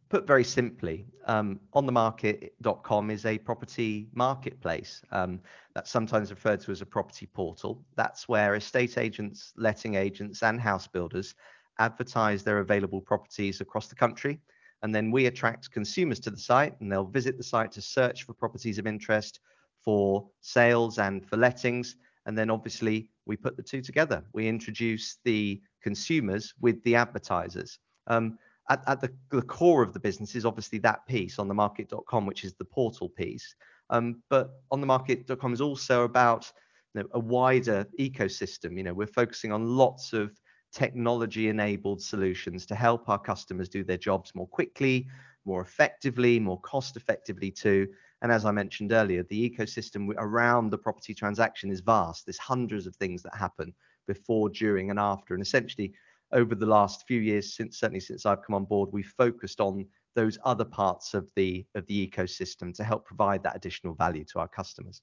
put 0.08 0.26
very 0.26 0.44
simply, 0.44 1.06
um, 1.26 1.58
onthemarket.com 1.74 3.10
is 3.10 3.26
a 3.26 3.38
property 3.38 4.08
marketplace. 4.12 5.02
Um, 5.10 5.40
that's 5.74 5.90
sometimes 5.90 6.30
referred 6.30 6.60
to 6.60 6.72
as 6.72 6.82
a 6.82 6.86
property 6.86 7.26
portal. 7.26 7.84
That's 7.96 8.28
where 8.28 8.54
estate 8.54 8.98
agents, 8.98 9.52
letting 9.56 9.94
agents, 9.94 10.42
and 10.42 10.60
house 10.60 10.86
builders 10.86 11.34
advertise 11.78 12.44
their 12.44 12.58
available 12.58 13.00
properties 13.00 13.60
across 13.60 13.88
the 13.88 13.94
country. 13.94 14.40
And 14.82 14.94
then 14.94 15.10
we 15.10 15.26
attract 15.26 15.70
consumers 15.70 16.20
to 16.20 16.30
the 16.30 16.38
site, 16.38 16.78
and 16.80 16.92
they'll 16.92 17.06
visit 17.06 17.36
the 17.36 17.42
site 17.42 17.72
to 17.72 17.82
search 17.82 18.24
for 18.24 18.34
properties 18.34 18.78
of 18.78 18.86
interest 18.86 19.40
for 19.80 20.28
sales 20.40 20.98
and 20.98 21.26
for 21.26 21.36
lettings. 21.36 21.96
And 22.26 22.36
then 22.36 22.50
obviously, 22.50 23.10
we 23.26 23.36
put 23.36 23.56
the 23.56 23.62
two 23.62 23.80
together. 23.80 24.24
We 24.32 24.46
introduce 24.46 25.18
the 25.24 25.60
consumers 25.82 26.54
with 26.60 26.82
the 26.84 26.94
advertisers. 26.94 27.78
Um, 28.06 28.38
at, 28.70 28.82
at 28.86 29.00
the, 29.00 29.12
the, 29.30 29.42
core 29.42 29.82
of 29.82 29.92
the 29.92 30.00
business 30.00 30.34
is 30.34 30.46
obviously 30.46 30.78
that 30.80 31.06
piece 31.06 31.38
on 31.38 31.48
the 31.48 31.54
market.com, 31.54 32.26
which 32.26 32.44
is 32.44 32.54
the 32.54 32.64
portal 32.64 33.08
piece. 33.08 33.54
Um, 33.90 34.22
but 34.30 34.50
on 34.70 34.80
the 34.80 34.86
market.com 34.86 35.52
is 35.52 35.60
also 35.60 36.04
about 36.04 36.50
you 36.94 37.02
know, 37.02 37.08
a 37.12 37.18
wider 37.18 37.86
ecosystem. 38.00 38.76
You 38.76 38.84
know, 38.84 38.94
we're 38.94 39.06
focusing 39.06 39.52
on 39.52 39.66
lots 39.66 40.12
of 40.12 40.32
technology 40.72 41.48
enabled 41.48 42.02
solutions 42.02 42.66
to 42.66 42.74
help 42.74 43.08
our 43.08 43.18
customers 43.18 43.68
do 43.68 43.84
their 43.84 43.98
jobs 43.98 44.34
more 44.34 44.48
quickly, 44.48 45.06
more 45.44 45.60
effectively, 45.60 46.40
more 46.40 46.60
cost 46.60 46.96
effectively 46.96 47.50
too. 47.50 47.86
And 48.22 48.32
as 48.32 48.44
I 48.44 48.52
mentioned 48.52 48.92
earlier, 48.92 49.22
the 49.24 49.50
ecosystem 49.50 50.12
around 50.16 50.70
the 50.70 50.78
property 50.78 51.14
transaction 51.14 51.70
is 51.70 51.80
vast. 51.80 52.24
There's 52.24 52.38
hundreds 52.38 52.86
of 52.86 52.96
things 52.96 53.22
that 53.22 53.36
happen 53.36 53.74
before, 54.06 54.48
during, 54.48 54.90
and 54.90 54.98
after. 54.98 55.34
And 55.34 55.42
essentially, 55.42 55.92
over 56.34 56.54
the 56.54 56.66
last 56.66 57.06
few 57.06 57.20
years, 57.20 57.54
since 57.54 57.78
certainly 57.78 58.00
since 58.00 58.26
I've 58.26 58.42
come 58.42 58.54
on 58.54 58.64
board, 58.64 58.90
we've 58.92 59.14
focused 59.16 59.60
on 59.60 59.86
those 60.14 60.38
other 60.44 60.64
parts 60.64 61.14
of 61.14 61.30
the 61.36 61.64
of 61.74 61.86
the 61.86 62.06
ecosystem 62.06 62.74
to 62.74 62.84
help 62.84 63.06
provide 63.06 63.42
that 63.42 63.56
additional 63.56 63.94
value 63.94 64.24
to 64.26 64.40
our 64.40 64.48
customers. 64.48 65.00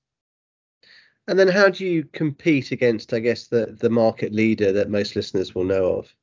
And 1.27 1.37
then 1.37 1.47
how 1.47 1.69
do 1.69 1.85
you 1.85 2.03
compete 2.13 2.71
against, 2.71 3.13
I 3.13 3.19
guess, 3.19 3.47
the 3.47 3.77
the 3.79 3.89
market 3.89 4.33
leader 4.33 4.71
that 4.73 4.89
most 4.89 5.15
listeners 5.15 5.55
will 5.55 5.65
know 5.65 5.85
of? 5.85 6.13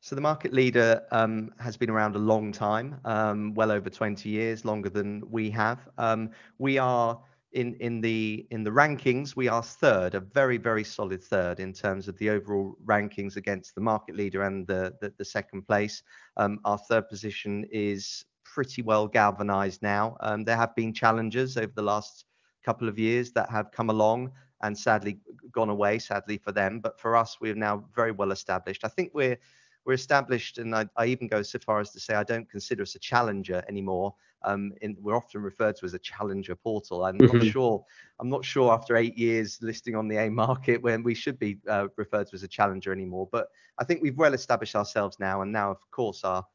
So 0.00 0.14
the 0.14 0.20
market 0.20 0.52
leader 0.52 1.02
um, 1.10 1.52
has 1.58 1.76
been 1.76 1.90
around 1.90 2.14
a 2.14 2.20
long 2.20 2.52
time, 2.52 3.00
um, 3.04 3.54
well 3.54 3.72
over 3.72 3.90
20 3.90 4.28
years, 4.28 4.64
longer 4.64 4.88
than 4.88 5.22
we 5.28 5.50
have. 5.50 5.80
Um, 5.98 6.30
we 6.58 6.78
are 6.78 7.20
in 7.52 7.74
in 7.76 8.00
the 8.00 8.46
in 8.50 8.64
the 8.64 8.70
rankings, 8.70 9.36
we 9.36 9.48
are 9.48 9.62
third, 9.62 10.14
a 10.14 10.20
very 10.20 10.58
very 10.58 10.84
solid 10.84 11.22
third 11.22 11.60
in 11.60 11.72
terms 11.72 12.08
of 12.08 12.16
the 12.18 12.30
overall 12.30 12.76
rankings 12.84 13.36
against 13.36 13.74
the 13.74 13.80
market 13.80 14.16
leader 14.16 14.42
and 14.42 14.66
the 14.66 14.94
the, 15.00 15.12
the 15.18 15.24
second 15.24 15.62
place. 15.66 16.02
Um, 16.36 16.60
our 16.64 16.78
third 16.78 17.08
position 17.08 17.64
is 17.70 18.24
pretty 18.44 18.82
well 18.82 19.06
galvanized 19.06 19.82
now. 19.82 20.16
Um, 20.20 20.44
there 20.44 20.56
have 20.56 20.74
been 20.74 20.92
challenges 20.92 21.56
over 21.56 21.72
the 21.74 21.82
last 21.82 22.24
couple 22.64 22.88
of 22.88 22.98
years 22.98 23.32
that 23.32 23.48
have 23.50 23.70
come 23.70 23.90
along 23.90 24.32
and 24.62 24.76
sadly 24.76 25.18
gone 25.52 25.68
away, 25.68 25.98
sadly 25.98 26.38
for 26.38 26.52
them. 26.52 26.80
But 26.80 26.98
for 26.98 27.16
us, 27.16 27.38
we're 27.40 27.54
now 27.54 27.84
very 27.94 28.12
well 28.12 28.32
established. 28.32 28.84
I 28.84 28.88
think 28.88 29.12
we're 29.14 29.38
we're 29.84 29.92
established, 29.92 30.58
and 30.58 30.74
I, 30.74 30.86
I, 30.96 31.06
even 31.06 31.28
go 31.28 31.42
so 31.42 31.60
far 31.60 31.78
as 31.78 31.92
to 31.92 32.00
say 32.00 32.14
I 32.14 32.24
don't 32.24 32.50
consider 32.50 32.82
us 32.82 32.96
a 32.96 32.98
challenger 32.98 33.62
anymore. 33.68 34.14
Um, 34.46 34.72
in, 34.80 34.96
we're 35.00 35.16
often 35.16 35.42
referred 35.42 35.76
to 35.76 35.84
as 35.84 35.94
a 35.94 35.98
challenger 35.98 36.54
portal. 36.54 37.04
I'm 37.04 37.18
mm-hmm. 37.18 37.36
not 37.36 37.46
sure. 37.46 37.84
I'm 38.20 38.30
not 38.30 38.44
sure 38.44 38.72
after 38.72 38.96
eight 38.96 39.18
years 39.18 39.58
listing 39.60 39.94
on 39.94 40.08
the 40.08 40.16
AIM 40.16 40.34
market 40.34 40.80
when 40.80 41.02
we 41.02 41.14
should 41.14 41.38
be 41.38 41.58
uh, 41.68 41.88
referred 41.96 42.28
to 42.28 42.34
as 42.34 42.42
a 42.42 42.48
challenger 42.48 42.92
anymore. 42.92 43.28
But 43.30 43.48
I 43.78 43.84
think 43.84 44.00
we've 44.00 44.16
well 44.16 44.34
established 44.34 44.76
ourselves 44.76 45.18
now, 45.20 45.42
and 45.42 45.52
now, 45.52 45.70
of 45.70 45.90
course, 45.90 46.24
our 46.24 46.46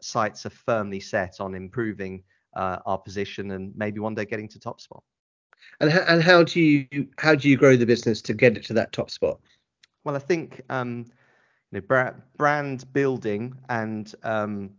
sights 0.00 0.46
are 0.46 0.50
firmly 0.50 1.00
set 1.00 1.40
on 1.40 1.54
improving 1.54 2.22
uh, 2.54 2.78
our 2.86 2.98
position 2.98 3.50
and 3.52 3.72
maybe 3.76 4.00
one 4.00 4.14
day 4.14 4.24
getting 4.24 4.48
to 4.48 4.58
top 4.58 4.80
spot. 4.80 5.02
And 5.80 5.90
how, 5.90 6.00
and 6.00 6.22
how 6.22 6.42
do 6.42 6.60
you 6.60 7.08
how 7.18 7.34
do 7.34 7.48
you 7.48 7.56
grow 7.56 7.76
the 7.76 7.86
business 7.86 8.22
to 8.22 8.34
get 8.34 8.56
it 8.56 8.64
to 8.66 8.72
that 8.74 8.92
top 8.92 9.10
spot? 9.10 9.40
Well, 10.04 10.16
I 10.16 10.18
think 10.18 10.62
um, 10.70 11.06
you 11.70 11.82
know, 11.88 12.12
brand 12.36 12.92
building 12.92 13.56
and 13.68 14.12
um, 14.22 14.70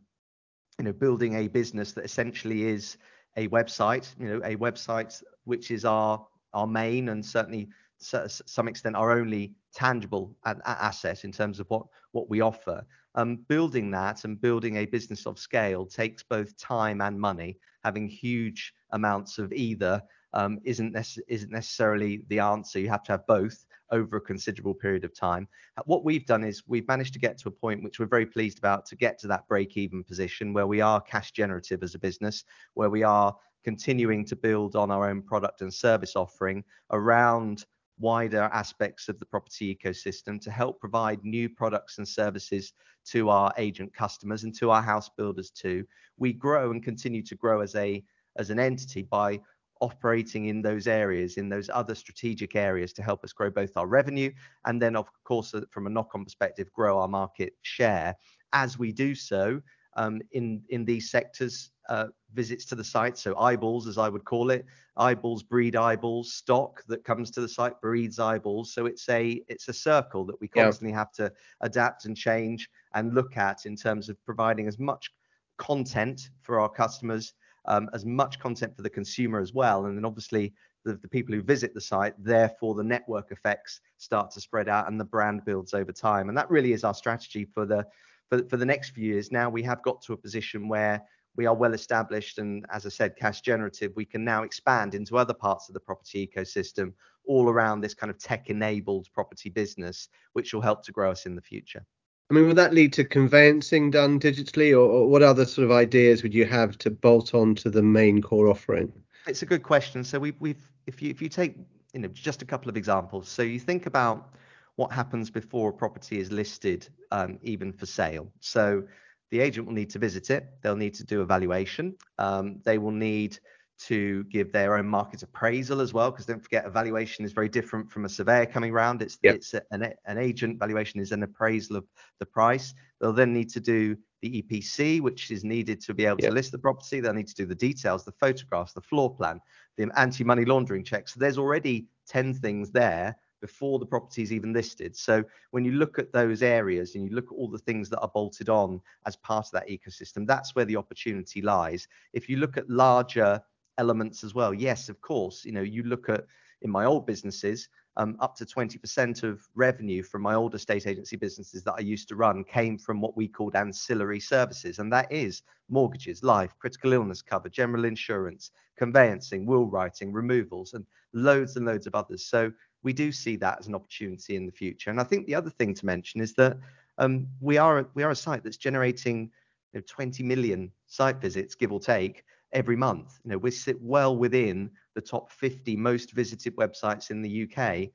you 0.82 0.86
know 0.86 0.94
building 0.94 1.36
a 1.36 1.48
business 1.48 1.92
that 1.92 2.04
essentially 2.04 2.64
is 2.64 2.98
a 3.38 3.48
website, 3.50 4.16
you 4.20 4.28
know, 4.28 4.42
a 4.44 4.56
website 4.56 5.22
which 5.44 5.70
is 5.70 5.86
our 5.86 6.26
our 6.56 6.66
main 6.66 7.10
and 7.10 7.24
certainly 7.24 7.70
to 8.10 8.28
some 8.28 8.68
extent 8.68 8.96
our 8.96 9.12
only 9.12 9.54
tangible 9.76 10.36
asset 10.66 11.24
in 11.24 11.32
terms 11.32 11.60
of 11.60 11.70
what 11.70 11.84
what 12.14 12.32
we 12.32 12.42
offer. 12.42 12.84
Um, 13.14 13.36
building 13.48 13.92
that 13.92 14.26
and 14.26 14.42
building 14.42 14.78
a 14.78 14.88
business 14.88 15.28
of 15.28 15.38
scale 15.38 15.86
takes 15.86 16.24
both 16.24 16.58
time 16.58 17.00
and 17.02 17.20
money. 17.20 17.60
Having 17.84 18.08
huge 18.08 18.74
amounts 18.92 19.38
of 19.38 19.54
either 19.54 20.02
um, 20.34 20.58
isn't, 20.64 20.96
nece- 20.96 21.28
isn't 21.28 21.52
necessarily 21.52 22.24
the 22.30 22.40
answer. 22.40 22.80
You 22.80 22.90
have 22.90 23.04
to 23.04 23.12
have 23.12 23.28
both 23.28 23.66
over 23.91 24.17
a 24.17 24.21
considerable 24.21 24.74
period 24.74 25.03
of 25.03 25.13
time. 25.13 25.48
Uh, 25.77 25.83
what 25.86 26.03
we've 26.03 26.25
done 26.25 26.43
is 26.43 26.63
we've 26.67 26.88
managed 26.88 27.13
to 27.13 27.19
get 27.19 27.38
to 27.39 27.50
a 27.50 27.51
point 27.51 27.83
which 27.83 28.00
we're 28.00 28.05
very 28.05 28.25
pleased 28.25 28.57
about 28.57 28.86
to 28.88 28.95
get 28.95 29.19
to 29.19 29.27
that 29.27 29.48
break 29.48 29.77
even 29.77 30.03
position 30.03 30.53
where 30.53 30.67
we 30.67 30.81
are 30.81 31.01
cash 31.01 31.31
generative 31.31 31.83
as 31.83 31.95
a 31.95 32.00
business, 32.00 32.43
where 32.74 32.89
we 32.89 33.03
are 33.03 33.36
continuing 33.63 34.25
to 34.25 34.36
build 34.36 34.75
on 34.75 34.91
our 34.91 35.10
own 35.10 35.21
product 35.21 35.62
and 35.62 35.74
service 35.74 36.15
offering 36.15 36.63
around 36.91 37.65
wider 38.00 38.50
aspects 38.51 39.07
of 39.07 39.19
the 39.19 39.25
property 39.25 39.77
ecosystem 39.77 40.41
to 40.41 40.50
help 40.50 40.79
provide 40.79 41.24
new 41.24 41.48
products 41.48 42.00
and 42.00 42.07
services 42.07 42.74
to 43.05 43.29
our 43.29 43.53
agent 43.57 43.93
customers 43.93 44.43
and 44.43 44.55
to 44.55 44.71
our 44.71 44.81
house 44.81 45.10
builders 45.10 45.51
too. 45.51 45.86
We 46.17 46.33
grow 46.33 46.71
and 46.71 46.83
continue 46.83 47.21
to 47.24 47.36
grow 47.36 47.62
as 47.62 47.75
a 47.75 48.03
as 48.38 48.50
an 48.50 48.60
entity 48.60 49.01
by 49.01 49.39
operating 49.82 50.46
in 50.46 50.62
those 50.62 50.88
areas, 50.88 51.38
in 51.38 51.50
those 51.50 51.70
other 51.70 51.96
strategic 51.96 52.56
areas 52.56 52.94
to 52.94 53.02
help 53.04 53.24
us 53.24 53.34
grow 53.34 53.50
both 53.50 53.76
our 53.76 53.88
revenue 53.88 54.32
and 54.66 54.82
then, 54.82 54.96
of 54.96 55.10
course, 55.24 55.54
uh, 55.54 55.62
from 55.70 55.88
a 55.88 55.90
knock-on 55.90 56.24
perspective, 56.24 56.72
grow 56.72 57.00
our 57.00 57.08
market 57.08 57.54
share. 57.64 58.16
As 58.54 58.78
we 58.78 58.92
do 58.92 59.16
so, 59.16 59.62
um, 59.98 60.22
in 60.32 60.86
these 60.86 61.12
sectors, 61.12 61.72
uh, 61.90 62.08
visits 62.34 62.64
to 62.66 62.76
the 62.76 62.84
site, 62.84 63.18
so 63.18 63.36
eyeballs, 63.38 63.88
as 63.88 63.98
I 63.98 64.08
would 64.08 64.24
call 64.24 64.52
it, 64.52 64.66
eyeballs 64.96 65.44
breed 65.44 65.76
eyeballs, 65.76 66.34
stock 66.34 66.82
that 66.88 67.04
comes 67.04 67.30
to 67.32 67.42
the 67.42 67.50
site 67.50 67.80
breeds 67.82 68.18
eyeballs. 68.18 68.74
So 68.74 68.86
it's 68.86 69.10
a 69.10 69.44
circle 69.74 70.26
that 70.26 70.40
we 70.40 70.48
constantly 70.48 70.94
have 70.94 71.12
to 71.14 71.34
adapt 71.60 72.06
and 72.06 72.16
change 72.16 72.70
and 72.94 73.14
look 73.14 73.36
at 73.36 73.66
in 73.66 73.76
terms 73.76 74.08
of 74.08 74.24
providing 74.24 74.68
as 74.68 74.80
much 74.80 75.12
content 75.58 76.30
for 76.42 76.60
our 76.62 76.70
customers, 76.70 77.34
Um, 77.65 77.89
as 77.94 78.06
much 78.06 78.39
content 78.39 78.75
for 78.75 78.82
the 78.82 78.89
consumer 78.89 79.39
as 79.39 79.53
well. 79.53 79.86
And 79.86 79.96
then 79.96 80.06
obviously, 80.06 80.53
the 80.84 80.98
people 81.10 81.36
who 81.36 81.44
visit 81.44 81.74
the 81.74 81.82
site, 81.82 82.15
therefore 82.18 82.74
the 82.74 82.84
network 82.84 83.32
effects 83.32 83.82
start 83.98 84.32
to 84.32 84.41
spread 84.41 84.68
out 84.68 84.88
and 84.88 85.00
the 85.00 85.06
brand 85.06 85.46
builds 85.46 85.74
over 85.75 85.91
time. 85.91 86.30
And 86.30 86.38
that 86.38 86.50
really 86.50 86.74
is 86.74 86.84
our 86.84 86.96
strategy 86.96 87.46
for 87.46 87.65
the 87.65 87.86
for, 88.30 88.44
for 88.50 88.58
the 88.58 88.65
next 88.65 88.91
few 88.91 89.06
years. 89.06 89.32
Now 89.32 89.50
we 89.50 89.62
have 89.63 89.84
got 89.84 90.01
to 90.03 90.13
a 90.13 90.18
position 90.18 90.68
where 90.68 91.03
we 91.36 91.46
are 91.46 91.56
well 91.56 91.74
established 91.74 92.39
and, 92.39 92.65
as 92.74 92.86
I 92.86 92.89
said, 92.89 93.15
cash 93.15 93.41
generative. 93.41 93.94
We 93.96 94.06
can 94.06 94.24
now 94.25 94.44
expand 94.44 94.96
into 94.96 95.18
other 95.18 95.34
parts 95.34 95.70
of 95.70 95.74
the 95.74 95.80
property 95.80 96.27
ecosystem 96.27 96.94
all 97.25 97.50
around 97.50 97.82
this 97.82 97.94
kind 97.94 98.10
of 98.10 98.18
tech-enabled 98.18 99.08
property 99.13 99.50
business, 99.50 100.10
which 100.34 100.53
will 100.53 100.62
help 100.62 100.84
to 100.84 100.91
grow 100.91 101.12
us 101.12 101.25
in 101.25 101.36
the 101.36 101.41
future. 101.41 101.86
I 102.32 102.34
mean, 102.34 102.48
would 102.48 102.56
that 102.56 102.74
lead 102.74 102.94
to 102.94 103.04
conveyancing 103.04 103.92
done 103.92 104.18
digitally, 104.18 104.72
or 104.72 105.06
what 105.06 105.22
other 105.22 105.46
sort 105.46 105.66
of 105.66 105.72
ideas 105.74 106.24
would 106.24 106.34
you 106.34 106.46
have 106.46 106.78
to 106.78 106.90
bolt 106.90 107.36
on 107.36 107.56
to 107.56 107.70
the 107.70 107.84
main 107.84 108.22
core 108.22 108.48
offering? 108.48 108.94
It's 109.28 109.42
a 109.42 109.46
good 109.46 109.64
question. 109.64 110.02
So, 110.06 110.18
we've, 110.18 110.56
if 110.88 111.02
you 111.02 111.10
if 111.10 111.22
you 111.22 111.28
take, 111.28 111.58
you 111.94 112.00
know, 112.00 112.08
just 112.08 112.42
a 112.42 112.46
couple 112.46 112.70
of 112.70 112.78
examples. 112.78 113.28
So 113.28 113.42
you 113.42 113.60
think 113.60 113.86
about 113.86 114.34
what 114.78 114.94
happens 114.94 115.30
before 115.30 115.72
a 115.72 115.74
property 115.74 116.20
is 116.20 116.32
listed, 116.32 116.88
um, 117.12 117.38
even 117.42 117.74
for 117.74 117.86
sale. 117.86 118.32
So 118.40 118.84
the 119.30 119.42
agent 119.42 119.68
will 119.68 119.74
need 119.74 119.90
to 119.90 120.00
visit 120.00 120.30
it. 120.30 120.48
They'll 120.62 120.78
need 120.78 120.94
to 120.96 121.04
do 121.04 121.20
a 121.20 121.26
valuation. 121.26 121.96
Um, 122.18 122.62
they 122.64 122.78
will 122.78 122.92
need 122.92 123.40
to 123.88 124.24
give 124.26 124.52
their 124.52 124.78
own 124.78 124.88
market 124.88 125.24
appraisal 125.24 125.82
as 125.82 125.94
well 125.94 126.12
because 126.12 126.26
don't 126.26 126.44
forget, 126.44 126.66
a 126.66 126.70
valuation 126.70 127.26
is 127.26 127.32
very 127.32 127.50
different 127.50 127.90
from 127.90 128.06
a 128.06 128.10
surveyor 128.10 128.46
coming 128.46 128.72
around. 128.72 129.02
Yeah. 129.24 129.32
It's 129.32 129.56
an 129.72 130.18
agent 130.18 130.60
valuation 130.60 131.00
is 131.00 131.12
an 131.12 131.24
appraisal 131.24 131.78
of 131.78 131.86
the 132.20 132.26
price. 132.26 132.74
They'll 133.00 133.14
then 133.14 133.34
need 133.34 133.50
to 133.50 133.60
do 133.60 133.98
the 134.22 134.44
EPC, 134.44 135.02
which 135.02 135.32
is 135.32 135.44
needed 135.44 135.82
to 135.82 135.96
be 135.96 136.06
able 136.06 136.18
to 136.18 136.30
list 136.30 136.52
the 136.52 136.60
property. 136.60 137.00
They'll 137.00 137.14
need 137.14 137.28
to 137.30 137.36
do 137.36 137.48
the 137.48 137.56
details, 137.56 138.06
the 138.06 138.12
photographs, 138.12 138.74
the 138.74 138.82
floor 138.82 139.16
plan, 139.16 139.40
the 139.78 139.90
anti-money 139.96 140.46
laundering 140.46 140.84
checks. 140.84 141.16
There's 141.16 141.40
already 141.40 141.88
10 142.08 142.36
things 142.36 142.70
there 142.70 143.16
before 143.42 143.80
the 143.80 143.86
property 143.88 144.22
is 144.22 144.32
even 144.32 144.54
listed. 144.54 144.96
So 144.96 145.24
when 145.50 145.66
you 145.66 145.72
look 145.72 145.98
at 145.98 146.14
those 146.14 146.44
areas 146.44 146.94
and 146.94 147.04
you 147.04 147.16
look 147.16 147.32
at 147.32 147.36
all 147.36 147.50
the 147.50 147.58
things 147.58 147.90
that 147.90 148.00
are 148.02 148.12
bolted 148.14 148.50
on 148.50 148.80
as 149.08 149.16
part 149.16 149.48
of 149.48 149.52
that 149.54 149.68
ecosystem, 149.68 150.28
that's 150.28 150.54
where 150.54 150.66
the 150.66 150.76
opportunity 150.76 151.42
lies. 151.42 151.88
If 152.14 152.30
you 152.30 152.38
look 152.38 152.58
at 152.58 152.70
larger 152.70 153.42
elements 153.78 154.24
as 154.24 154.34
well, 154.34 154.54
yes, 154.54 154.90
of 154.90 155.01
course. 155.01 155.46
You 155.46 155.51
know, 155.51 155.62
you 155.62 155.84
look 155.84 156.10
at, 156.10 156.25
in 156.62 156.70
my 156.70 156.86
old 156.86 157.06
businesses, 157.06 157.70
um, 157.98 158.16
up 158.20 158.36
to 158.38 158.46
20% 158.46 159.24
of 159.24 159.42
revenue 159.54 160.01
from 160.01 160.22
my 160.22 160.34
old 160.34 160.56
estate 160.56 160.88
agency 160.88 161.18
businesses 161.18 161.63
that 161.63 161.74
I 161.78 161.82
used 161.82 162.08
to 162.10 162.16
run 162.16 162.44
came 162.44 162.78
from 162.78 163.01
what 163.01 163.18
we 163.18 163.28
called 163.28 163.56
ancillary 163.56 164.20
services, 164.20 164.80
and 164.80 164.92
that 164.94 165.12
is 165.12 165.44
mortgages, 165.70 166.24
life, 166.24 166.56
critical 166.60 166.94
illness 166.94 167.22
cover, 167.22 167.50
general 167.50 167.86
insurance, 167.86 168.51
conveyancing, 168.78 169.46
will 169.46 169.66
writing, 169.66 170.13
removals, 170.13 170.74
and 170.74 170.86
loads 171.13 171.58
and 171.58 171.66
loads 171.66 171.86
of 171.86 171.96
others. 171.96 172.25
So 172.25 172.51
we 172.84 172.94
do 172.94 173.12
see 173.12 173.36
that 173.38 173.60
as 173.60 173.68
an 173.68 173.75
opportunity 173.75 174.36
in 174.36 174.46
the 174.46 174.51
future. 174.51 174.90
And 174.90 175.00
I 175.00 175.04
think 175.04 175.25
the 175.25 175.36
other 175.36 175.50
thing 175.50 175.74
to 175.74 175.86
mention 175.86 176.22
is 176.22 176.34
that 176.36 176.58
um, 176.98 177.28
we 177.40 177.58
are 177.58 177.88
a 177.98 178.16
site 178.16 178.44
that's 178.44 178.58
generating, 178.58 179.32
you 179.74 179.80
know, 179.80 179.84
20 179.88 180.24
million 180.24 180.72
site 180.88 181.18
visits, 181.18 181.56
give 181.56 181.72
or 181.72 181.80
take, 181.80 182.24
every 182.53 182.75
month. 182.75 183.20
You 183.24 183.31
know, 183.31 183.38
we 183.38 183.51
sit 183.51 183.81
well 183.81 184.15
within 184.17 184.70
the 184.93 185.01
top 185.01 185.31
50 185.31 185.75
most 185.77 186.12
visited 186.12 186.55
websites 186.55 187.12
in 187.12 187.22
the 187.22 187.29
U.K. 187.29 187.91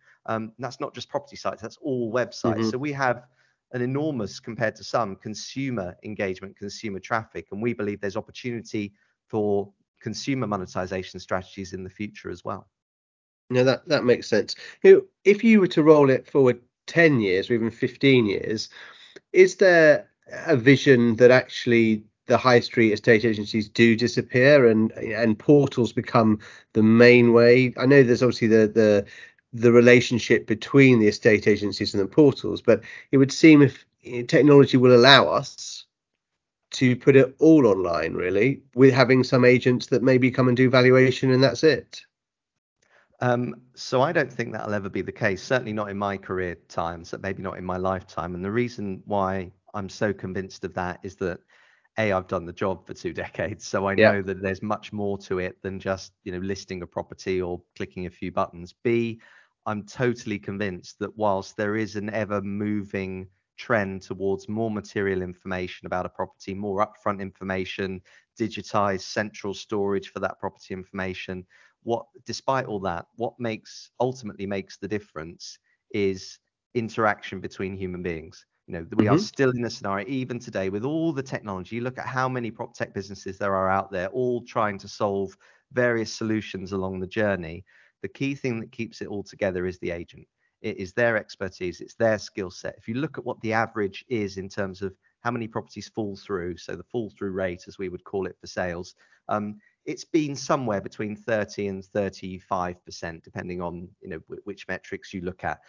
That's 0.58 0.80
not 0.80 0.94
just 0.94 1.08
property 1.08 1.36
sites, 1.36 1.62
that's 1.62 1.78
all 1.82 2.12
websites. 2.12 2.58
Mm-hmm. 2.58 2.78
We 2.78 2.92
have 2.92 3.24
an 3.72 3.82
enormous, 3.82 4.40
compared 4.40 4.76
to 4.76 4.84
some, 4.84 5.16
consumer 5.16 5.96
engagement, 6.04 6.56
consumer 6.56 7.00
traffic, 7.00 7.48
and 7.52 7.60
we 7.60 7.74
believe 7.74 8.00
there's 8.00 8.16
opportunity 8.16 8.92
for 9.26 9.72
consumer 10.00 10.46
monetization 10.46 11.18
strategies 11.18 11.72
in 11.72 11.82
the 11.82 11.90
future 11.90 12.30
as 12.30 12.44
well. 12.44 12.68
No, 13.50 13.64
that 13.64 14.04
makes 14.04 14.28
sense. 14.28 14.56
If 14.82 15.44
you 15.44 15.60
were 15.60 15.66
to 15.68 15.82
roll 15.82 16.10
it 16.10 16.28
forward 16.28 16.60
10 16.86 17.20
years 17.20 17.50
or 17.50 17.54
even 17.54 17.70
15 17.70 18.26
years, 18.26 18.68
is 19.32 19.56
there 19.56 20.08
a 20.46 20.56
vision 20.56 21.16
that 21.16 21.30
actually 21.30 22.04
the 22.26 22.36
high 22.36 22.60
street 22.60 22.92
estate 22.92 23.24
agencies 23.24 23.68
do 23.68 23.96
disappear 23.96 24.66
and 24.66 24.92
and 24.92 25.38
portals 25.38 25.92
become 25.92 26.38
the 26.72 26.82
main 26.82 27.32
way? 27.32 27.72
I 27.76 27.86
know 27.86 28.02
there's 28.02 28.22
obviously 28.22 28.48
the 28.48 28.68
the 28.68 29.06
the 29.52 29.72
relationship 29.72 30.46
between 30.46 30.98
the 30.98 31.08
estate 31.08 31.46
agencies 31.46 31.94
and 31.94 32.02
the 32.02 32.08
portals, 32.08 32.60
but 32.60 32.82
it 33.10 33.18
would 33.18 33.32
seem 33.32 33.62
if 33.62 33.86
technology 34.28 34.76
will 34.76 34.94
allow 34.94 35.28
us 35.28 35.84
to 36.72 36.96
put 36.96 37.16
it 37.16 37.34
all 37.38 37.66
online 37.66 38.14
really, 38.14 38.62
with 38.74 38.92
having 38.92 39.24
some 39.24 39.44
agents 39.44 39.86
that 39.86 40.02
maybe 40.02 40.30
come 40.30 40.48
and 40.48 40.56
do 40.56 40.68
valuation 40.68 41.30
and 41.30 41.42
that's 41.42 41.64
it. 41.64 42.02
Um, 43.20 43.62
so 43.74 44.02
I 44.02 44.12
don't 44.12 44.32
think 44.32 44.52
that'll 44.52 44.74
ever 44.74 44.90
be 44.90 45.02
the 45.02 45.12
case, 45.12 45.42
certainly 45.42 45.72
not 45.72 45.90
in 45.90 45.96
my 45.96 46.18
career 46.18 46.56
times. 46.68 47.10
so 47.10 47.18
maybe 47.18 47.42
not 47.42 47.56
in 47.56 47.64
my 47.64 47.78
lifetime. 47.78 48.34
And 48.34 48.44
the 48.44 48.50
reason 48.50 49.02
why 49.06 49.52
I'm 49.72 49.88
so 49.88 50.12
convinced 50.12 50.64
of 50.64 50.74
that 50.74 51.00
is 51.02 51.16
that, 51.16 51.40
A, 51.98 52.12
I've 52.12 52.26
done 52.28 52.44
the 52.46 52.52
job 52.52 52.86
for 52.86 52.94
two 52.94 53.12
decades, 53.24 53.66
so 53.66 53.88
I 53.88 53.94
know. 53.94 54.22
Yeah 54.22 54.22
that 54.22 54.42
there's 54.42 54.62
much 54.62 54.92
more 54.92 55.18
to 55.18 55.38
it 55.38 55.60
than 55.62 55.78
just, 55.80 56.12
you 56.24 56.32
know, 56.32 56.38
listing 56.38 56.82
a 56.82 56.86
property 56.86 57.40
or 57.40 57.62
clicking 57.76 58.06
a 58.06 58.10
few 58.10 58.32
buttons. 58.32 58.72
B, 58.72 59.20
I'm 59.66 59.84
totally 59.84 60.38
convinced 60.38 60.98
that 61.00 61.16
whilst 61.16 61.56
there 61.56 61.76
is 61.76 61.96
an 61.96 62.10
ever-moving 62.10 63.28
trend 63.56 64.02
towards 64.02 64.48
more 64.48 64.70
material 64.70 65.22
information 65.22 65.86
about 65.86 66.06
a 66.06 66.10
property, 66.10 66.54
more 66.54 66.86
upfront 66.86 67.20
information, 67.20 68.02
digitized 68.38 69.00
central 69.00 69.54
storage 69.54 70.10
for 70.10 70.20
that 70.20 70.38
property 70.38 70.74
information, 70.74 71.46
what 71.82 72.06
despite 72.26 72.66
all 72.66 72.80
that, 72.80 73.06
what 73.16 73.34
makes 73.38 73.90
ultimately 74.00 74.46
makes 74.46 74.76
the 74.76 74.88
difference 74.88 75.58
is 75.90 76.38
interaction 76.74 77.40
between 77.40 77.76
human 77.76 78.02
beings. 78.02 78.44
You 78.66 78.72
know. 78.74 78.82
Mm-hmm 78.82 78.98
We 78.98 79.08
are 79.08 79.18
still 79.18 79.50
in 79.50 79.64
a 79.64 79.70
scenario, 79.70 80.06
even 80.08 80.38
today, 80.38 80.68
with 80.70 80.84
all 80.84 81.12
the 81.12 81.22
technology, 81.22 81.76
you 81.76 81.82
look 81.82 81.98
at 81.98 82.06
how 82.06 82.28
many 82.28 82.50
prop 82.50 82.74
tech 82.74 82.92
businesses 82.94 83.38
there 83.38 83.54
are 83.54 83.70
out 83.70 83.90
there 83.90 84.08
all 84.08 84.42
trying 84.42 84.78
to 84.78 84.88
solve 84.88 85.36
various 85.72 86.12
solutions 86.12 86.72
along 86.72 87.00
the 87.00 87.06
journey. 87.06 87.64
The 88.02 88.08
key 88.08 88.34
thing 88.34 88.60
that 88.60 88.72
keeps 88.72 89.00
it 89.00 89.08
all 89.08 89.22
together 89.22 89.66
is 89.66 89.78
the 89.78 89.90
agent. 89.90 90.26
It 90.62 90.78
is 90.78 90.92
their 90.92 91.16
expertise, 91.16 91.80
it's 91.80 91.94
their 91.94 92.18
skill 92.18 92.50
set. 92.50 92.74
If 92.78 92.88
you 92.88 92.94
look 92.94 93.18
at 93.18 93.24
what 93.24 93.40
the 93.40 93.52
average 93.52 94.04
is 94.08 94.36
in 94.36 94.48
terms 94.48 94.82
of 94.82 94.96
how 95.20 95.30
many 95.30 95.48
properties 95.48 95.88
fall 95.88 96.16
through, 96.16 96.56
so 96.56 96.76
the 96.76 96.84
fall-through 96.84 97.32
rate, 97.32 97.64
as 97.68 97.78
we 97.78 97.88
would 97.88 98.04
call 98.04 98.26
it 98.26 98.36
for 98.40 98.46
sales, 98.46 98.94
um, 99.28 99.60
it's 99.84 100.04
been 100.04 100.34
somewhere 100.34 100.80
between 100.80 101.14
30 101.14 101.68
and 101.68 101.82
35%, 101.82 103.22
depending 103.22 103.60
on, 103.60 103.88
you 104.00 104.08
know, 104.08 104.20
which 104.44 104.66
metrics 104.68 105.12
you 105.12 105.20
look 105.20 105.44
at. 105.44 105.60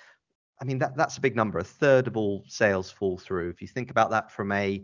I 0.60 0.66
mean, 0.66 0.80
that's 0.80 1.18
a 1.18 1.22
big 1.22 1.36
number. 1.36 1.60
A 1.60 1.64
third 1.64 2.08
of 2.08 2.18
all 2.18 2.44
sales 2.48 2.90
fall 2.90 3.18
through. 3.18 3.50
If 3.50 3.62
you 3.62 3.68
think 3.68 3.92
about 3.92 4.10
that 4.12 4.32
from 4.32 4.52
a 4.52 4.84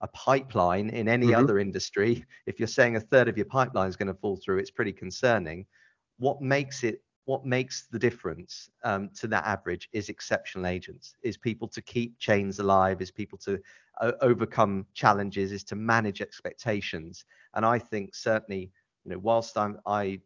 a 0.00 0.08
pipeline 0.08 0.90
in 0.90 1.08
any 1.08 1.34
other 1.34 1.58
industry. 1.58 2.16
Mm-hmm 2.16 2.22
If 2.46 2.58
you're 2.60 2.68
saying 2.68 2.96
a 2.96 3.00
third 3.00 3.28
of 3.28 3.38
your 3.38 3.46
pipeline 3.46 3.88
is 3.88 3.96
gonna 3.96 4.14
fall 4.14 4.36
through, 4.36 4.58
it's 4.58 4.70
pretty 4.70 4.92
concerning. 4.92 5.66
What 6.18 6.42
makes 6.42 6.84
it? 6.84 7.02
What 7.24 7.46
makes 7.46 7.86
the 7.90 7.98
difference 7.98 8.68
to 8.84 9.26
that 9.28 9.46
average 9.46 9.88
is 9.92 10.10
exceptional 10.10 10.66
agents, 10.66 11.14
is 11.22 11.38
people 11.38 11.68
to 11.68 11.80
keep 11.80 12.18
chains 12.18 12.58
alive, 12.58 13.00
is 13.00 13.10
people 13.10 13.38
to 13.38 13.58
overcome 14.20 14.86
challenges, 14.92 15.52
is 15.52 15.64
to 15.64 15.74
manage 15.74 16.20
expectations. 16.20 17.24
And 17.54 17.64
I 17.64 17.78
think 17.78 18.14
certainly, 18.14 18.70
you 19.04 19.12
know, 19.12 19.18
while 19.18 19.42
I 19.86 20.20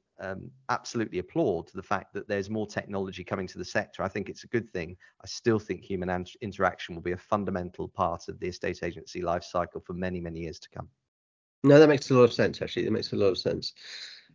absolutely 0.68 1.18
applaud 1.18 1.70
the 1.74 1.82
fact 1.82 2.12
that 2.14 2.28
there's 2.28 2.50
more 2.50 2.66
technology 2.66 3.24
coming 3.24 3.46
to 3.46 3.58
the 3.58 3.64
sector, 3.64 4.02
I 4.02 4.08
think 4.08 4.28
it's 4.28 4.44
a 4.44 4.48
good 4.48 4.70
thing. 4.70 4.96
I 5.22 5.26
still 5.26 5.58
think 5.58 5.84
human 5.84 6.26
interaction 6.40 6.94
will 6.94 7.02
be 7.02 7.12
a 7.12 7.16
fundamental 7.16 7.88
part 7.88 8.28
of 8.28 8.40
the 8.40 8.48
estate 8.48 8.82
agency 8.82 9.22
life 9.22 9.44
cycle 9.44 9.80
for 9.80 9.92
many, 9.92 10.20
many 10.20 10.40
years 10.40 10.58
to 10.60 10.68
come. 10.70 10.88
No, 11.64 11.78
that 11.78 11.88
makes 11.88 12.10
a 12.10 12.14
lot 12.14 12.22
of 12.22 12.32
sense, 12.32 12.62
actually. 12.62 12.84
That 12.84 12.92
makes 12.92 13.12
a 13.12 13.16
lot 13.16 13.26
of 13.26 13.38
sense. 13.38 13.74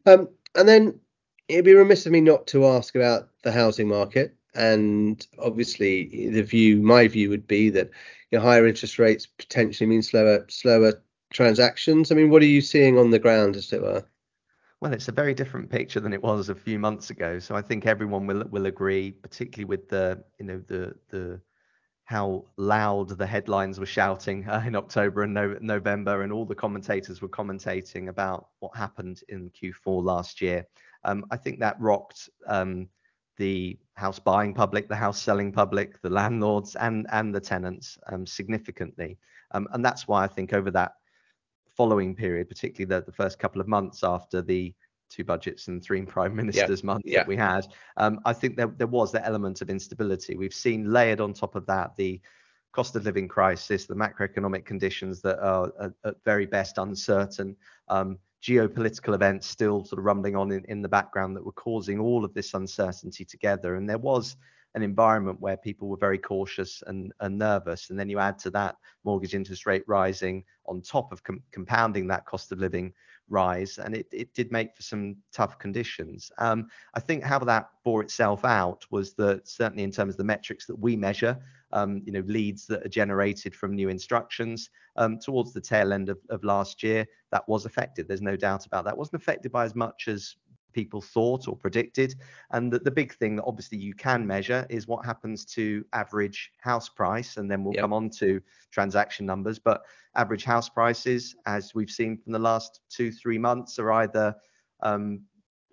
Um, 0.05 0.29
and 0.55 0.67
then 0.67 0.99
it'd 1.47 1.65
be 1.65 1.73
remiss 1.73 2.05
of 2.05 2.11
me 2.11 2.21
not 2.21 2.47
to 2.47 2.65
ask 2.65 2.95
about 2.95 3.29
the 3.43 3.51
housing 3.51 3.87
market, 3.87 4.35
and 4.55 5.25
obviously 5.39 6.29
the 6.29 6.43
view, 6.43 6.81
my 6.81 7.07
view 7.07 7.29
would 7.29 7.47
be 7.47 7.69
that, 7.71 7.89
you 8.31 8.37
know, 8.37 8.43
higher 8.43 8.67
interest 8.67 8.99
rates 8.99 9.25
potentially 9.25 9.89
mean 9.89 10.01
slower, 10.01 10.45
slower 10.49 11.01
transactions. 11.31 12.11
I 12.11 12.15
mean, 12.15 12.29
what 12.29 12.41
are 12.41 12.45
you 12.45 12.61
seeing 12.61 12.97
on 12.97 13.09
the 13.09 13.19
ground 13.19 13.55
as 13.55 13.73
it 13.73 13.81
were? 13.81 14.05
Well, 14.83 14.91
it's 14.91 15.07
a 15.07 15.13
very 15.13 15.33
different 15.33 15.69
picture 15.69 16.01
than 16.01 16.11
it 16.11 16.21
was 16.21 16.49
a 16.49 16.55
few 16.55 16.77
months 16.77 17.09
ago. 17.09 17.39
So 17.39 17.55
I 17.55 17.61
think 17.61 17.85
everyone 17.85 18.27
will 18.27 18.43
will 18.51 18.65
agree, 18.65 19.11
particularly 19.11 19.63
with 19.63 19.87
the 19.87 20.21
you 20.37 20.45
know 20.45 20.61
the 20.67 20.93
the 21.07 21.39
how 22.03 22.43
loud 22.57 23.07
the 23.17 23.25
headlines 23.25 23.79
were 23.79 23.85
shouting 23.85 24.45
uh, 24.49 24.61
in 24.67 24.75
October 24.75 25.23
and 25.23 25.33
no, 25.33 25.57
November, 25.61 26.23
and 26.23 26.33
all 26.33 26.43
the 26.43 26.53
commentators 26.53 27.21
were 27.21 27.29
commentating 27.29 28.09
about 28.09 28.49
what 28.59 28.75
happened 28.75 29.21
in 29.29 29.49
Q4 29.51 30.03
last 30.03 30.41
year. 30.41 30.67
Um, 31.05 31.23
I 31.31 31.37
think 31.37 31.61
that 31.61 31.79
rocked 31.79 32.29
um, 32.45 32.89
the 33.37 33.79
house 33.93 34.19
buying 34.19 34.53
public, 34.53 34.89
the 34.89 34.97
house 34.97 35.21
selling 35.21 35.53
public, 35.53 36.01
the 36.01 36.09
landlords, 36.09 36.75
and 36.75 37.07
and 37.09 37.33
the 37.33 37.39
tenants 37.39 37.97
um, 38.11 38.25
significantly. 38.25 39.17
Um, 39.51 39.65
and 39.71 39.85
that's 39.85 40.09
why 40.09 40.25
I 40.25 40.27
think 40.27 40.51
over 40.51 40.71
that 40.71 40.95
following 41.75 42.15
period, 42.15 42.50
particularly 42.50 42.89
the, 42.89 43.06
the 43.06 43.12
first 43.12 43.39
couple 43.39 43.62
of 43.62 43.68
months 43.68 44.03
after 44.03 44.42
the 44.42 44.74
two 45.10 45.24
budgets 45.24 45.68
and 45.68 45.84
three 45.84 46.01
prime 46.06 46.36
ministers 46.36 46.82
yeah, 46.82 46.86
months 46.86 47.03
yeah. 47.06 47.20
that 47.20 47.27
we 47.27 47.36
had, 47.36 47.68
um, 47.98 48.20
I 48.25 48.34
think 48.34 48.58
there, 48.58 48.74
there 48.77 48.88
was 48.88 49.12
that 49.12 49.27
element 49.27 49.62
of 49.62 49.70
instability. 49.70 50.36
We've 50.36 50.53
seen 50.53 50.92
layered 50.92 51.22
on 51.22 51.34
top 51.34 51.56
of 51.56 51.65
that 51.68 51.96
the 51.98 52.20
cost 52.72 52.96
of 52.96 53.06
living 53.06 53.27
crisis, 53.27 53.86
the 53.86 53.96
macroeconomic 53.96 54.65
conditions 54.65 55.22
that 55.22 55.39
are 55.39 55.72
at, 55.80 55.92
at 56.06 56.15
very 56.25 56.48
best 56.48 56.80
uncertain, 56.80 57.56
um, 57.88 58.18
geopolitical 58.42 59.13
events 59.13 59.48
still 59.48 59.86
sort 59.86 60.00
of 60.00 60.06
rumbling 60.06 60.36
on 60.36 60.51
in, 60.51 60.65
in 60.65 60.82
the 60.82 60.89
background 60.89 61.36
that 61.36 61.46
were 61.46 61.53
causing 61.53 62.00
all 62.00 62.25
of 62.25 62.34
this 62.34 62.53
uncertainty 62.53 63.24
together. 63.24 63.75
And 63.75 63.88
there 63.88 64.00
was 64.00 64.36
an 64.75 64.84
environment 64.84 65.39
where 65.39 65.58
people 65.58 65.88
were 65.88 65.98
very 65.98 66.18
cautious 66.18 66.84
and, 66.88 67.13
and 67.20 67.38
nervous. 67.38 67.89
And 67.89 68.00
then 68.00 68.10
you 68.10 68.20
add 68.20 68.39
to 68.39 68.50
that 68.51 68.75
mortgage 69.03 69.36
interest 69.36 69.65
rate 69.65 69.84
rising 69.88 70.44
on 70.65 70.82
top 70.82 71.12
of 71.12 71.24
com- 71.24 71.44
compounding 71.51 72.08
that 72.08 72.25
cost 72.25 72.51
of 72.51 72.60
living 72.60 72.94
rise, 73.30 73.77
and 73.77 73.96
it, 73.96 74.08
it 74.12 74.34
did 74.34 74.51
make 74.51 74.75
for 74.75 74.84
some 74.84 75.15
tough 75.32 75.58
conditions. 75.58 76.32
Um, 76.38 76.68
I 76.94 77.00
think 77.00 77.24
how 77.24 77.39
that 77.39 77.70
bore 77.84 78.01
itself 78.01 78.44
out 78.46 78.86
was 78.92 79.13
that 79.13 79.48
certainly 79.48 79.84
in 79.84 79.92
terms 79.92 80.13
of 80.13 80.18
the 80.18 80.24
metrics 80.24 80.65
that 80.68 80.77
we 80.77 80.96
measure, 80.96 81.38
um, 81.72 82.01
you 82.06 82.12
know, 82.12 82.24
leads 82.27 82.68
that 82.68 82.86
are 82.86 82.89
generated 82.89 83.56
from 83.56 83.75
new 83.75 83.89
instructions 83.89 84.70
um, 84.98 85.20
towards 85.20 85.53
the 85.53 85.62
tail 85.62 85.94
end 85.94 86.10
of, 86.10 86.20
of 86.30 86.44
last 86.44 86.84
year, 86.84 87.08
that 87.32 87.48
was 87.48 87.65
affected. 87.65 88.08
There's 88.08 88.22
no 88.22 88.36
doubt 88.36 88.65
about 88.65 88.86
that. 88.86 88.94
It 88.94 88.98
wasn't 88.98 89.22
affected 89.22 89.51
by 89.51 89.65
as 89.65 89.74
much 89.74 90.08
as 90.08 90.36
people 90.74 91.01
thought 91.01 91.48
or 91.48 91.56
predicted. 91.56 92.15
And 92.51 92.72
the, 92.72 92.80
the 92.80 92.92
big 92.92 93.13
thing 93.15 93.36
that 93.36 93.44
obviously 93.46 93.77
you 93.77 93.94
can 93.94 94.25
measure 94.25 94.65
is 94.70 94.88
what 94.88 95.06
happens 95.06 95.46
to 95.46 95.86
average 95.94 96.51
house 96.60 96.89
price. 96.89 97.38
And 97.38 97.50
then 97.50 97.63
we'll 97.63 97.75
yep. 97.75 97.84
come 97.84 97.94
on 97.94 98.10
to 98.12 98.42
transaction 98.72 99.25
numbers. 99.25 99.60
But 99.60 99.84
average 100.15 100.44
house 100.44 100.70
prices, 100.70 101.36
as 101.46 101.74
we've 101.74 101.89
seen 101.89 102.18
from 102.18 102.34
the 102.34 102.39
last 102.39 102.82
two, 102.89 103.12
three 103.12 103.38
months, 103.38 103.80
are 103.80 103.92
either 103.92 104.36
um, 104.82 105.22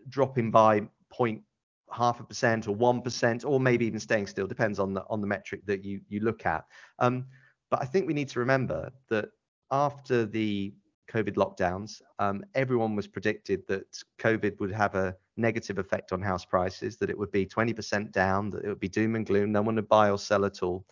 dropping 0.08 0.50
by 0.50 0.82
point 1.12 1.42
half 1.92 2.20
a 2.20 2.24
percent 2.24 2.68
or 2.68 2.74
one 2.74 3.02
percent, 3.02 3.44
or 3.44 3.58
maybe 3.58 3.86
even 3.86 4.00
staying 4.00 4.26
still. 4.26 4.46
Depends 4.46 4.78
on 4.78 4.94
the 4.94 5.04
on 5.10 5.20
the 5.20 5.26
metric 5.26 5.62
that 5.66 5.84
you 5.84 6.00
you 6.08 6.20
look 6.20 6.46
at. 6.46 6.64
Um, 6.98 7.26
but 7.70 7.82
I 7.82 7.84
think 7.84 8.06
we 8.06 8.14
need 8.14 8.28
to 8.30 8.40
remember 8.40 8.90
that 9.08 9.30
after 9.70 10.26
the 10.26 10.72
COVID 11.10 11.34
lockdowns, 11.34 12.00
um, 12.18 12.44
everyone 12.54 12.94
was 12.94 13.08
predicted 13.08 13.66
that 13.66 14.02
COVID 14.18 14.58
would 14.60 14.72
have 14.72 14.94
a 14.94 15.16
negative 15.36 15.78
effect 15.78 16.12
on 16.12 16.22
house 16.22 16.44
prices, 16.44 16.96
that 16.98 17.10
it 17.10 17.18
would 17.18 17.32
be 17.32 17.44
20% 17.44 18.12
down, 18.12 18.50
that 18.50 18.64
it 18.64 18.68
would 18.68 18.80
be 18.80 18.88
doom 18.88 19.16
and 19.16 19.26
gloom, 19.26 19.52
no 19.52 19.62
one 19.62 19.74
would 19.74 19.88
buy 19.88 20.10
or 20.10 20.18
sell 20.18 20.44
at 20.44 20.62
all. 20.62 20.84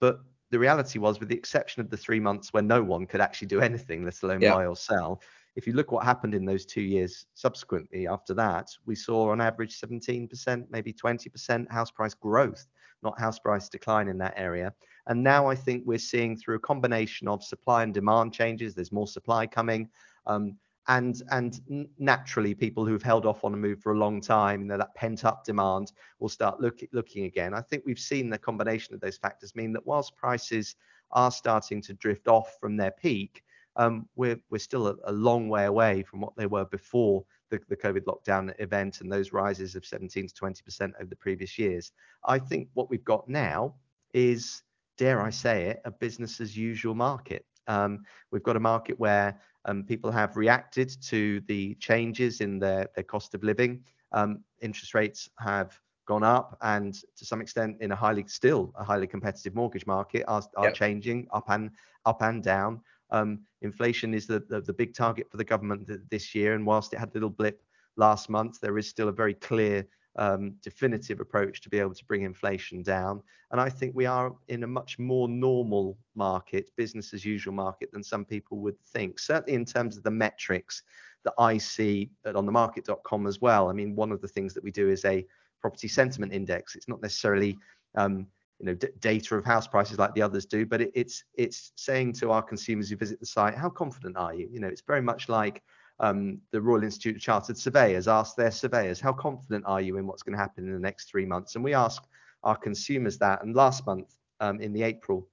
But 0.00 0.20
the 0.50 0.58
reality 0.58 0.98
was, 0.98 1.18
with 1.18 1.30
the 1.30 1.34
exception 1.34 1.80
of 1.80 1.88
the 1.88 1.96
three 1.96 2.20
months 2.20 2.52
where 2.52 2.62
no 2.62 2.82
one 2.82 3.06
could 3.06 3.22
actually 3.22 3.48
do 3.48 3.60
anything, 3.60 4.04
let 4.04 4.22
alone 4.22 4.42
yeah. 4.42 4.54
buy 4.54 4.66
or 4.66 4.76
sell, 4.76 5.22
if 5.56 5.66
you 5.66 5.72
look 5.72 5.92
what 5.92 6.04
happened 6.04 6.34
in 6.34 6.44
those 6.44 6.64
two 6.64 6.82
years 6.82 7.26
subsequently 7.34 8.06
after 8.06 8.34
that, 8.34 8.70
we 8.86 8.94
saw 8.94 9.30
on 9.30 9.40
average 9.40 9.78
17%, 9.78 10.66
maybe 10.70 10.92
20% 10.92 11.70
house 11.70 11.90
price 11.90 12.14
growth, 12.14 12.66
not 13.02 13.18
house 13.18 13.38
price 13.38 13.68
decline 13.68 14.08
in 14.08 14.18
that 14.18 14.34
area. 14.36 14.72
And 15.06 15.22
now 15.22 15.48
I 15.48 15.54
think 15.54 15.82
we're 15.84 15.98
seeing 15.98 16.36
through 16.36 16.56
a 16.56 16.60
combination 16.60 17.28
of 17.28 17.42
supply 17.42 17.82
and 17.82 17.92
demand 17.92 18.32
changes, 18.32 18.74
there's 18.74 18.92
more 18.92 19.08
supply 19.08 19.46
coming. 19.46 19.88
Um, 20.26 20.56
and 20.88 21.22
and 21.30 21.88
naturally 21.98 22.54
people 22.54 22.84
who've 22.84 23.02
held 23.02 23.24
off 23.24 23.44
on 23.44 23.54
a 23.54 23.56
move 23.56 23.80
for 23.80 23.92
a 23.92 23.98
long 23.98 24.20
time 24.20 24.62
you 24.62 24.66
know 24.66 24.76
that 24.76 24.94
pent 24.96 25.24
up 25.24 25.44
demand 25.44 25.92
will 26.18 26.28
start 26.28 26.60
look, 26.60 26.80
looking 26.92 27.24
again 27.24 27.54
i 27.54 27.60
think 27.60 27.84
we've 27.86 27.98
seen 28.00 28.28
the 28.28 28.38
combination 28.38 28.92
of 28.94 29.00
those 29.00 29.16
factors 29.16 29.54
mean 29.54 29.72
that 29.72 29.86
whilst 29.86 30.16
prices 30.16 30.74
are 31.12 31.30
starting 31.30 31.80
to 31.80 31.92
drift 31.94 32.26
off 32.26 32.56
from 32.60 32.76
their 32.76 32.90
peak 32.90 33.44
um, 33.76 34.08
we're 34.16 34.38
we're 34.50 34.58
still 34.58 34.88
a, 34.88 34.96
a, 35.04 35.12
long 35.12 35.48
way 35.48 35.64
away 35.64 36.02
from 36.02 36.20
what 36.20 36.36
they 36.36 36.46
were 36.46 36.66
before 36.66 37.24
the, 37.52 37.60
the 37.68 37.76
covid 37.76 38.04
lockdown 38.04 38.52
event 38.58 39.00
and 39.00 39.12
those 39.12 39.32
rises 39.32 39.76
of 39.76 39.86
17 39.86 40.26
to 40.26 40.34
20 40.34 40.62
percent 40.62 40.92
over 40.98 41.08
the 41.08 41.16
previous 41.16 41.58
years 41.58 41.92
i 42.24 42.38
think 42.38 42.68
what 42.74 42.90
we've 42.90 43.04
got 43.04 43.28
now 43.28 43.74
is 44.14 44.62
dare 45.02 45.20
I 45.20 45.30
say 45.30 45.64
it, 45.64 45.82
a 45.84 45.90
business 45.90 46.40
as 46.40 46.56
usual 46.56 46.94
market. 46.94 47.44
Um, 47.66 48.04
we've 48.30 48.42
got 48.42 48.56
a 48.56 48.60
market 48.60 48.98
where 48.98 49.40
um, 49.64 49.84
people 49.84 50.10
have 50.10 50.36
reacted 50.36 50.94
to 51.02 51.40
the 51.48 51.74
changes 51.76 52.40
in 52.40 52.58
their, 52.58 52.88
their 52.94 53.04
cost 53.04 53.34
of 53.34 53.42
living. 53.42 53.84
Um, 54.12 54.44
interest 54.60 54.94
rates 54.94 55.30
have 55.38 55.78
gone 56.06 56.24
up 56.24 56.58
and 56.62 56.94
to 57.16 57.24
some 57.24 57.40
extent 57.40 57.76
in 57.80 57.92
a 57.92 57.96
highly 57.96 58.24
still 58.26 58.72
a 58.76 58.82
highly 58.82 59.06
competitive 59.06 59.54
mortgage 59.54 59.86
market 59.86 60.24
are, 60.26 60.42
are 60.56 60.66
yep. 60.66 60.74
changing 60.74 61.28
up 61.32 61.48
and 61.48 61.70
up 62.04 62.22
and 62.22 62.42
down. 62.42 62.80
Um, 63.12 63.40
inflation 63.60 64.14
is 64.14 64.26
the, 64.26 64.42
the, 64.48 64.60
the 64.60 64.72
big 64.72 64.94
target 64.94 65.30
for 65.30 65.36
the 65.36 65.44
government 65.44 65.86
th- 65.86 66.00
this 66.10 66.34
year, 66.34 66.54
and 66.54 66.66
whilst 66.66 66.92
it 66.92 66.98
had 66.98 67.10
a 67.10 67.14
little 67.14 67.30
blip 67.30 67.62
last 67.96 68.28
month, 68.28 68.58
there 68.60 68.78
is 68.78 68.88
still 68.88 69.08
a 69.08 69.12
very 69.12 69.34
clear 69.34 69.86
um, 70.16 70.54
definitive 70.62 71.20
approach 71.20 71.60
to 71.60 71.68
be 71.68 71.78
able 71.78 71.94
to 71.94 72.04
bring 72.06 72.22
inflation 72.22 72.82
down. 72.82 73.22
And 73.50 73.60
I 73.60 73.68
think 73.68 73.94
we 73.94 74.06
are 74.06 74.34
in 74.48 74.64
a 74.64 74.66
much 74.66 74.98
more 74.98 75.28
normal 75.28 75.96
market, 76.14 76.70
business 76.76 77.14
as 77.14 77.24
usual 77.24 77.54
market, 77.54 77.92
than 77.92 78.02
some 78.02 78.24
people 78.24 78.58
would 78.58 78.78
think. 78.80 79.18
Certainly 79.18 79.54
in 79.54 79.64
terms 79.64 79.96
of 79.96 80.02
the 80.02 80.10
metrics 80.10 80.82
that 81.24 81.34
I 81.38 81.58
see 81.58 82.10
on 82.34 82.46
the 82.46 82.52
market.com 82.52 83.26
as 83.26 83.40
well. 83.40 83.68
I 83.68 83.72
mean, 83.72 83.94
one 83.94 84.10
of 84.10 84.20
the 84.20 84.28
things 84.28 84.54
that 84.54 84.64
we 84.64 84.70
do 84.70 84.88
is 84.88 85.04
a 85.04 85.24
property 85.60 85.88
sentiment 85.88 86.32
index. 86.32 86.74
It's 86.74 86.88
not 86.88 87.00
necessarily 87.00 87.58
um, 87.94 88.26
you 88.62 88.66
know 88.66 88.74
d- 88.74 88.88
data 89.00 89.36
of 89.36 89.44
house 89.44 89.66
prices 89.66 89.98
like 89.98 90.14
the 90.14 90.22
others 90.22 90.46
do, 90.46 90.64
but 90.64 90.80
it, 90.80 90.92
it's 90.94 91.24
it's 91.34 91.72
saying 91.76 92.12
to 92.14 92.30
our 92.30 92.42
consumers 92.42 92.88
who 92.88 92.96
visit 92.96 93.18
the 93.20 93.26
site, 93.26 93.54
how 93.54 93.68
confident 93.68 94.16
are 94.16 94.32
you? 94.32 94.48
You 94.50 94.60
know, 94.60 94.68
it's 94.68 94.82
very 94.82 95.02
much 95.02 95.28
like 95.28 95.62
um, 95.98 96.40
the 96.52 96.62
Royal 96.62 96.84
Institute 96.84 97.16
of 97.16 97.22
Chartered 97.22 97.58
Surveyors 97.58 98.08
asked 98.08 98.36
their 98.36 98.50
surveyors, 98.52 99.00
how 99.00 99.12
confident 99.12 99.64
are 99.66 99.80
you 99.80 99.96
in 99.98 100.06
what's 100.06 100.22
going 100.22 100.36
to 100.36 100.40
happen 100.40 100.66
in 100.66 100.72
the 100.72 100.78
next 100.78 101.10
three 101.10 101.26
months? 101.26 101.56
And 101.56 101.64
we 101.64 101.74
ask 101.74 102.02
our 102.44 102.56
consumers 102.56 103.18
that. 103.18 103.42
And 103.42 103.54
last 103.54 103.86
month, 103.86 104.14
um, 104.40 104.60
in 104.60 104.72
the 104.72 104.82
April 104.82 105.28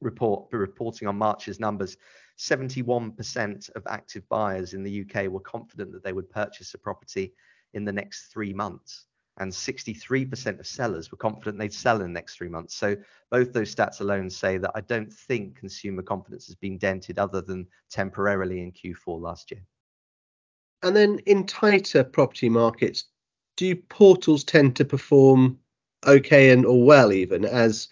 report, 0.00 0.52
reporting 0.52 1.08
on 1.08 1.16
March's 1.16 1.60
numbers, 1.60 1.96
71% 2.38 3.70
of 3.76 3.82
active 3.86 4.26
buyers 4.28 4.72
in 4.72 4.82
the 4.82 5.02
UK 5.02 5.28
were 5.28 5.40
confident 5.40 5.92
that 5.92 6.02
they 6.02 6.12
would 6.12 6.30
purchase 6.30 6.72
a 6.74 6.78
property 6.78 7.34
in 7.74 7.84
the 7.84 7.92
next 7.92 8.32
three 8.32 8.52
months. 8.52 9.06
And 9.40 9.50
63% 9.50 10.60
of 10.60 10.66
sellers 10.66 11.10
were 11.10 11.16
confident 11.16 11.58
they'd 11.58 11.72
sell 11.72 11.96
in 11.96 12.02
the 12.02 12.08
next 12.08 12.36
three 12.36 12.50
months. 12.50 12.74
So 12.74 12.94
both 13.30 13.54
those 13.54 13.74
stats 13.74 14.00
alone 14.00 14.28
say 14.28 14.58
that 14.58 14.72
I 14.74 14.82
don't 14.82 15.10
think 15.10 15.56
consumer 15.56 16.02
confidence 16.02 16.46
has 16.46 16.54
been 16.54 16.76
dented 16.76 17.18
other 17.18 17.40
than 17.40 17.66
temporarily 17.90 18.60
in 18.60 18.70
Q4 18.70 19.18
last 19.18 19.50
year. 19.50 19.62
And 20.82 20.94
then 20.94 21.20
in 21.26 21.46
tighter 21.46 22.04
property 22.04 22.50
markets, 22.50 23.04
do 23.56 23.74
portals 23.74 24.44
tend 24.44 24.76
to 24.76 24.84
perform 24.84 25.58
okay 26.06 26.50
and 26.50 26.64
or 26.64 26.84
well 26.84 27.12
even 27.12 27.44
as 27.44 27.88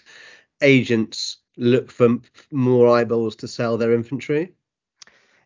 agents 0.62 1.38
look 1.56 1.90
for 1.90 2.18
more 2.50 2.88
eyeballs 2.88 3.36
to 3.36 3.48
sell 3.48 3.76
their 3.76 3.94
inventory? 3.94 4.52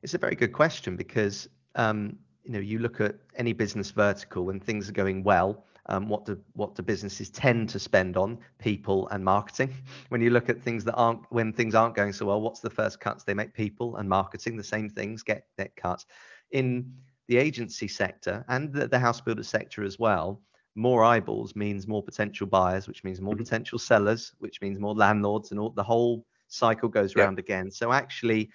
It's 0.02 0.14
a 0.14 0.18
very 0.18 0.34
good 0.34 0.52
question 0.52 0.96
because 0.96 1.48
um, 1.76 2.18
you 2.42 2.52
know 2.52 2.58
you 2.58 2.80
look 2.80 3.00
at 3.00 3.16
any 3.36 3.52
business 3.52 3.92
vertical 3.92 4.44
when 4.44 4.58
things 4.58 4.88
are 4.88 4.92
going 4.92 5.22
well. 5.22 5.64
Um, 5.86 6.08
what 6.08 6.24
do 6.24 6.38
what 6.52 6.74
do 6.74 6.82
businesses 6.82 7.28
tend 7.28 7.68
to 7.70 7.78
spend 7.78 8.16
on 8.16 8.38
people 8.58 9.08
and 9.08 9.24
marketing? 9.24 9.74
When 10.10 10.20
you 10.20 10.30
look 10.30 10.48
at 10.48 10.62
things 10.62 10.84
that 10.84 10.94
aren't 10.94 11.20
when 11.30 11.52
things 11.52 11.74
aren't 11.74 11.96
going 11.96 12.12
so 12.12 12.26
well, 12.26 12.40
what's 12.40 12.60
the 12.60 12.70
first 12.70 13.00
cuts 13.00 13.24
they 13.24 13.34
make? 13.34 13.52
People 13.54 13.96
and 13.96 14.08
marketing. 14.08 14.56
The 14.56 14.64
same 14.64 14.88
things 14.88 15.22
get 15.22 15.46
get 15.58 15.74
cut. 15.76 16.04
In 16.50 16.92
the 17.28 17.38
agency 17.38 17.88
sector 17.88 18.44
and 18.48 18.72
the, 18.72 18.86
the 18.88 18.98
house 18.98 19.20
builder 19.20 19.42
sector 19.42 19.82
as 19.84 19.98
well, 19.98 20.40
more 20.74 21.04
eyeballs 21.04 21.54
means 21.54 21.86
more 21.86 22.02
potential 22.02 22.46
buyers, 22.46 22.88
which 22.88 23.04
means 23.04 23.20
more 23.20 23.34
mm-hmm. 23.34 23.42
potential 23.42 23.78
sellers, 23.78 24.32
which 24.38 24.60
means 24.60 24.78
more 24.78 24.94
landlords, 24.94 25.50
and 25.50 25.60
all 25.60 25.70
the 25.70 25.82
whole 25.82 26.24
cycle 26.48 26.88
goes 26.88 27.14
yeah. 27.16 27.24
round 27.24 27.38
again. 27.38 27.70
So 27.70 27.92
actually, 27.92 28.50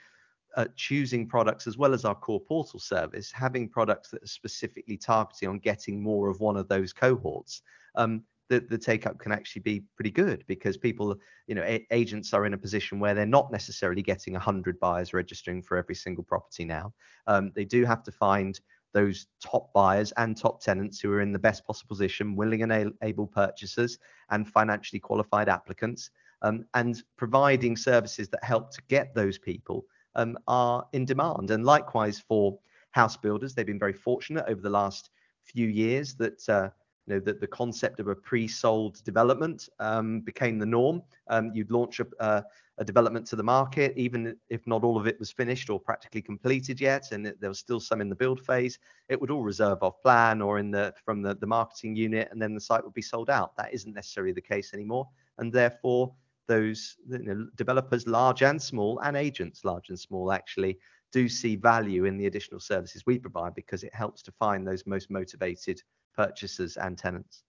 uh, 0.58 0.65
choosing 0.76 1.28
products 1.28 1.67
as 1.67 1.78
well 1.78 1.93
as 1.93 2.04
our 2.04 2.15
core 2.15 2.41
portal 2.41 2.80
service, 2.80 3.32
having 3.32 3.70
products 3.70 4.10
that 4.10 4.24
are 4.24 4.28
specifically 4.28 4.98
targeting 4.98 5.48
on 5.48 5.60
getting 5.60 6.02
more 6.02 6.30
of 6.30 6.39
one 6.39 6.58
of 6.58 6.67
those 6.67 6.91
cohorts, 6.91 7.62
um, 7.96 8.24
the, 8.50 8.60
the 8.62 8.78
take 8.78 9.06
up 9.06 9.20
can 9.20 9.32
actually 9.32 9.62
be 9.62 9.84
pretty 9.96 10.10
good 10.10 10.43
because 10.48 10.76
people, 10.76 11.15
you 11.46 11.54
know, 11.54 11.63
a- 11.63 11.86
agents 11.91 12.34
are 12.34 12.46
in 12.46 12.56
a 12.56 12.58
position 12.58 13.00
where 13.00 13.13
they're 13.13 13.26
not 13.26 13.52
necessarily 13.52 14.02
getting 14.02 14.34
100 14.34 14.80
buyers 14.80 15.13
registering 15.13 15.62
for 15.62 15.78
every 15.78 15.96
single 15.96 16.24
property 16.24 16.65
now. 16.65 16.91
Um, 17.28 17.52
they 17.56 17.65
do 17.65 17.86
have 17.86 18.04
to 18.04 18.12
find 18.12 18.60
those 18.93 19.28
top 19.43 19.72
buyers 19.74 20.12
and 20.17 20.36
top 20.36 20.60
tenants 20.60 21.00
who 21.00 21.12
are 21.12 21.22
in 21.22 21.34
the 21.34 21.39
best 21.39 21.67
possible 21.67 21.89
position, 21.89 22.36
willing 22.36 22.63
and 22.63 22.93
able 23.04 23.28
purchasers, 23.28 24.00
and 24.32 24.48
financially 24.48 25.00
qualified 25.00 25.50
applicants, 25.50 26.10
and 26.41 27.04
providing 27.17 27.76
services 27.76 28.30
that 28.30 28.43
help 28.43 28.72
to 28.72 28.82
get 28.88 29.13
those 29.13 29.38
people 29.38 29.86
Um, 30.18 30.38
are 30.48 30.86
in 30.94 31.06
demand. 31.06 31.52
And 31.52 31.64
likewise 31.64 32.20
for 32.20 32.58
house 32.92 33.16
builders, 33.16 33.54
they've 33.54 33.66
been 33.66 33.80
very 33.80 33.94
fortunate 33.94 34.46
over 34.48 34.62
the 34.62 34.70
last 34.70 35.12
few 35.44 35.68
years 35.68 36.16
that 36.16 36.50
uh, 36.50 36.70
you 37.06 37.14
know 37.14 37.20
that 37.22 37.40
the 37.40 37.48
concept 37.48 38.00
of 38.00 38.08
a 38.08 38.16
pre-sold 38.16 39.04
development 39.04 39.70
um, 39.80 40.22
became 40.22 40.60
the 40.60 40.66
norm. 40.66 41.02
Um, 41.28 41.52
you'd 41.54 41.72
launch 41.72 42.02
uh, 42.20 42.42
a 42.80 42.84
development 42.84 43.26
to 43.28 43.36
the 43.36 43.44
market, 43.44 43.94
even 43.96 44.36
if 44.50 44.66
not 44.68 44.84
all 44.84 44.98
of 44.98 45.08
it 45.08 45.20
was 45.20 45.32
finished 45.32 45.70
or 45.70 45.80
practically 45.80 46.22
completed 46.22 46.82
yet, 46.82 47.12
and 47.12 47.34
there 47.40 47.50
was 47.50 47.60
still 47.60 47.80
some 47.80 48.02
in 48.02 48.10
the 48.10 48.16
build 48.16 48.42
phase. 48.46 48.78
It 49.10 49.20
would 49.22 49.32
all 49.32 49.44
reserve 49.44 49.82
off 49.82 50.02
plan 50.02 50.42
or 50.42 50.60
from 51.06 51.22
the 51.22 51.38
marketing 51.48 51.96
unit, 51.96 52.28
and 52.32 52.42
then 52.42 52.54
the 52.54 52.62
site 52.62 52.84
would 52.84 52.94
be 52.94 53.02
sold 53.02 53.30
out. 53.30 53.56
That 53.56 53.74
isn't 53.74 53.94
necessarily 53.94 54.34
the 54.34 54.42
case 54.42 54.74
anymore, 54.74 55.08
and 55.38 55.52
therefore 55.54 56.14
those, 56.48 56.96
you 57.10 57.20
know, 57.20 57.48
developers, 57.56 58.08
large 58.08 58.42
and 58.44 58.62
small, 58.62 59.00
and 59.00 59.18
agents, 59.18 59.64
large 59.64 59.90
and 59.90 60.00
small, 60.00 60.32
actually 60.32 60.80
do 61.12 61.30
see 61.30 61.56
value 61.56 62.06
in 62.06 62.18
the 62.18 62.26
additional 62.26 62.60
services 62.60 63.04
we 63.06 63.18
provide 63.18 63.56
because 63.56 63.84
it 63.84 63.94
helps 63.94 64.22
to 64.24 64.32
find 64.34 64.68
those 64.68 64.86
most 64.86 65.10
motivated 65.10 65.82
purchasers 66.16 66.78
and 66.78 66.98
tenants. 66.98 67.44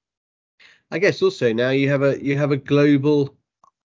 I 0.90 0.98
guess 0.98 1.22
also 1.22 1.52
now 1.52 1.70
you 1.70 1.88
have 1.90 2.02
a 2.02 2.22
you 2.22 2.36
have 2.38 2.52
a 2.52 2.56
global 2.56 3.36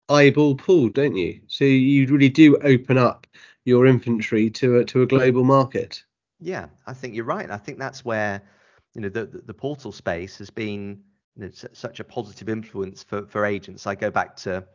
eyeball 0.09 0.55
pool, 0.55 0.89
don't 0.89 1.15
you? 1.15 1.41
So 1.47 1.65
you 1.65 2.07
really 2.07 2.29
do 2.29 2.57
open 2.57 2.97
up 2.97 3.27
your 3.65 3.87
inventory 3.87 4.49
to 4.51 4.79
a 4.79 5.05
global 5.05 5.43
market. 5.43 6.03
Yeah, 6.39 6.67
I 6.85 6.93
think 6.93 7.15
you're 7.15 7.25
right. 7.25 7.49
I 7.49 7.57
think 7.57 7.79
that's 7.79 8.03
where, 8.03 8.41
you 8.93 9.01
know, 9.01 9.09
the 9.09 9.25
the 9.25 9.53
portal 9.53 9.91
space 9.91 10.37
has 10.39 10.49
been, 10.49 11.01
you 11.35 11.45
know, 11.45 11.51
such 11.51 11.99
a 11.99 12.03
positive 12.03 12.49
influence 12.49 13.03
for 13.03 13.25
for 13.27 13.45
agents. 13.45 13.87
I 13.87 13.95
go 13.95 14.11
back 14.11 14.35
to, 14.37 14.65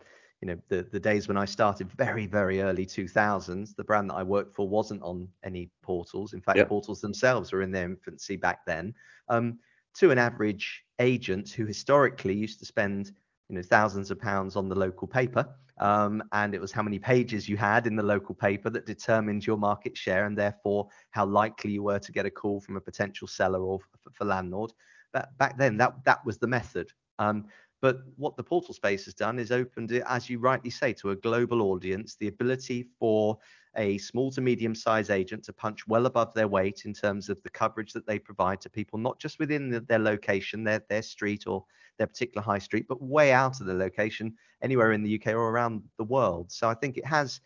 you 0.40 0.46
know, 0.48 0.58
the 0.68 0.86
the 0.92 1.00
days 1.00 1.26
when 1.26 1.36
I 1.36 1.44
started 1.44 1.90
very 1.92 2.26
very 2.26 2.60
early 2.62 2.86
2000s. 2.86 3.74
The 3.74 3.84
brand 3.84 4.10
that 4.10 4.14
I 4.14 4.22
worked 4.22 4.54
for 4.54 4.68
wasn't 4.68 5.02
on 5.02 5.28
any 5.44 5.70
portals. 5.82 6.32
In 6.32 6.40
fact, 6.40 6.58
portals 6.68 7.00
themselves 7.00 7.52
were 7.52 7.62
in 7.62 7.72
their 7.72 7.86
infancy 7.86 8.36
back 8.36 8.64
then. 8.66 8.94
Um, 9.28 9.58
to 9.94 10.10
an 10.10 10.18
average 10.18 10.84
agent 11.00 11.50
who 11.50 11.66
historically 11.66 12.34
used 12.34 12.60
to 12.60 12.66
spend, 12.66 13.12
you 13.48 13.56
know, 13.56 13.62
thousands 13.62 14.10
of 14.10 14.20
pounds 14.20 14.54
on 14.54 14.68
the 14.68 14.74
local 14.74 15.08
paper, 15.08 15.48
um, 15.80 16.22
and 16.32 16.54
it 16.54 16.60
was 16.60 16.70
how 16.70 16.82
many 16.82 16.98
pages 17.00 17.48
you 17.48 17.56
had 17.56 17.86
in 17.86 17.96
the 17.96 18.02
local 18.02 18.34
paper 18.34 18.70
that 18.70 18.86
determined 18.86 19.44
your 19.44 19.56
market 19.56 19.96
share, 19.96 20.26
and 20.26 20.38
therefore 20.38 20.88
how 21.10 21.26
likely 21.26 21.72
you 21.72 21.82
were 21.82 21.98
to 21.98 22.12
get 22.12 22.26
a 22.26 22.30
call 22.30 22.60
from 22.60 22.76
a 22.76 22.80
potential 22.80 23.26
seller 23.26 23.60
or 23.60 23.80
for 24.12 24.24
landlord. 24.24 24.72
But 25.12 25.36
back 25.38 25.58
then, 25.58 25.76
that 25.78 26.04
that 26.04 26.24
was 26.24 26.38
the 26.38 26.46
method. 26.46 26.92
Um, 27.18 27.46
But 27.80 28.00
what 28.16 28.36
the 28.36 28.42
portal 28.42 28.74
space 28.74 29.04
has 29.04 29.14
done 29.14 29.38
is 29.38 29.52
opened 29.52 29.92
it, 29.92 30.02
as 30.08 30.28
you 30.28 30.38
rightly 30.38 30.70
say, 30.70 30.92
to 30.94 31.10
a 31.10 31.16
global 31.16 31.62
audience, 31.62 32.16
the 32.16 32.28
ability 32.28 32.88
for 32.98 33.38
a 33.76 33.98
small 33.98 34.32
to 34.32 34.40
medium-sized 34.40 35.10
agent 35.10 35.44
to 35.44 35.52
punch 35.52 35.86
well 35.86 36.06
above 36.06 36.34
their 36.34 36.48
weight 36.48 36.82
in 36.84 36.92
terms 36.92 37.28
of 37.28 37.40
the 37.42 37.50
coverage 37.50 37.92
that 37.92 38.06
they 38.06 38.18
provide 38.18 38.60
to 38.62 38.70
people, 38.70 38.98
not 38.98 39.20
just 39.20 39.38
within 39.38 39.84
their 39.88 39.98
location, 40.00 40.64
their 40.64 40.82
their 40.88 41.02
street 41.02 41.46
or 41.46 41.64
their 41.98 42.08
particular 42.08 42.42
high 42.42 42.58
street, 42.58 42.86
but 42.88 43.00
way 43.00 43.32
out 43.32 43.60
of 43.60 43.66
the 43.66 43.74
location, 43.74 44.34
anywhere 44.62 44.92
in 44.92 45.02
the 45.02 45.10
U.K. 45.10 45.34
or 45.34 45.50
around 45.50 45.82
the 45.98 46.04
world. 46.04 46.50
So 46.50 46.68
I 46.68 46.74
think 46.74 46.96
it 46.96 47.06
has 47.06 47.40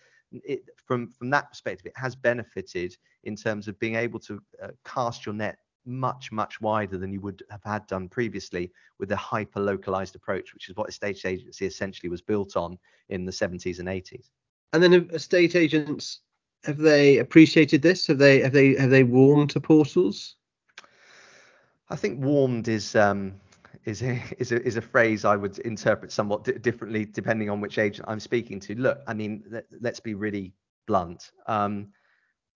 from 0.86 1.12
that 1.20 1.50
perspective, 1.50 1.86
it 1.86 1.96
has 1.96 2.16
benefited 2.16 2.96
in 3.24 3.36
terms 3.36 3.68
of 3.68 3.78
being 3.78 3.96
able 3.96 4.18
to 4.20 4.42
uh, 4.62 4.68
cast 4.84 5.26
your 5.26 5.34
net 5.34 5.58
much 5.84 6.30
much 6.32 6.60
wider 6.60 6.98
than 6.98 7.12
you 7.12 7.20
would 7.20 7.42
have 7.50 7.64
had 7.64 7.86
done 7.86 8.08
previously 8.08 8.70
with 8.98 9.10
a 9.12 9.16
hyper-localized 9.16 10.14
approach, 10.14 10.54
which 10.54 10.68
is 10.68 10.76
what 10.76 10.88
estate 10.88 11.24
agency 11.24 11.66
essentially 11.66 12.08
was 12.08 12.22
built 12.22 12.56
on 12.56 12.78
in 13.08 13.24
the 13.24 13.32
seventies 13.32 13.78
and 13.78 13.88
eighties. 13.88 14.30
And 14.72 14.82
then 14.82 15.10
Estate 15.12 15.54
agents, 15.54 16.20
have 16.64 16.78
they 16.78 17.18
appreciated 17.18 17.82
this? 17.82 18.06
Have 18.06 18.18
they 18.18 18.40
have 18.40 18.52
they 18.52 18.74
have 18.76 18.90
they 18.90 19.04
warmed 19.04 19.50
to 19.50 19.60
portals? 19.60 20.36
I 21.90 21.96
think 21.96 22.24
warmed 22.24 22.68
is 22.68 22.96
um, 22.96 23.34
is 23.84 24.02
a 24.02 24.22
is 24.38 24.52
a, 24.52 24.62
is 24.62 24.76
a 24.76 24.80
phrase 24.80 25.24
I 25.24 25.36
would 25.36 25.58
interpret 25.58 26.10
somewhat 26.10 26.62
differently 26.62 27.04
depending 27.04 27.50
on 27.50 27.60
which 27.60 27.78
agent 27.78 28.08
I'm 28.08 28.20
speaking 28.20 28.60
to. 28.60 28.74
Look, 28.74 29.00
I 29.06 29.14
mean, 29.14 29.44
let's 29.80 30.00
be 30.00 30.14
really 30.14 30.54
blunt. 30.86 31.32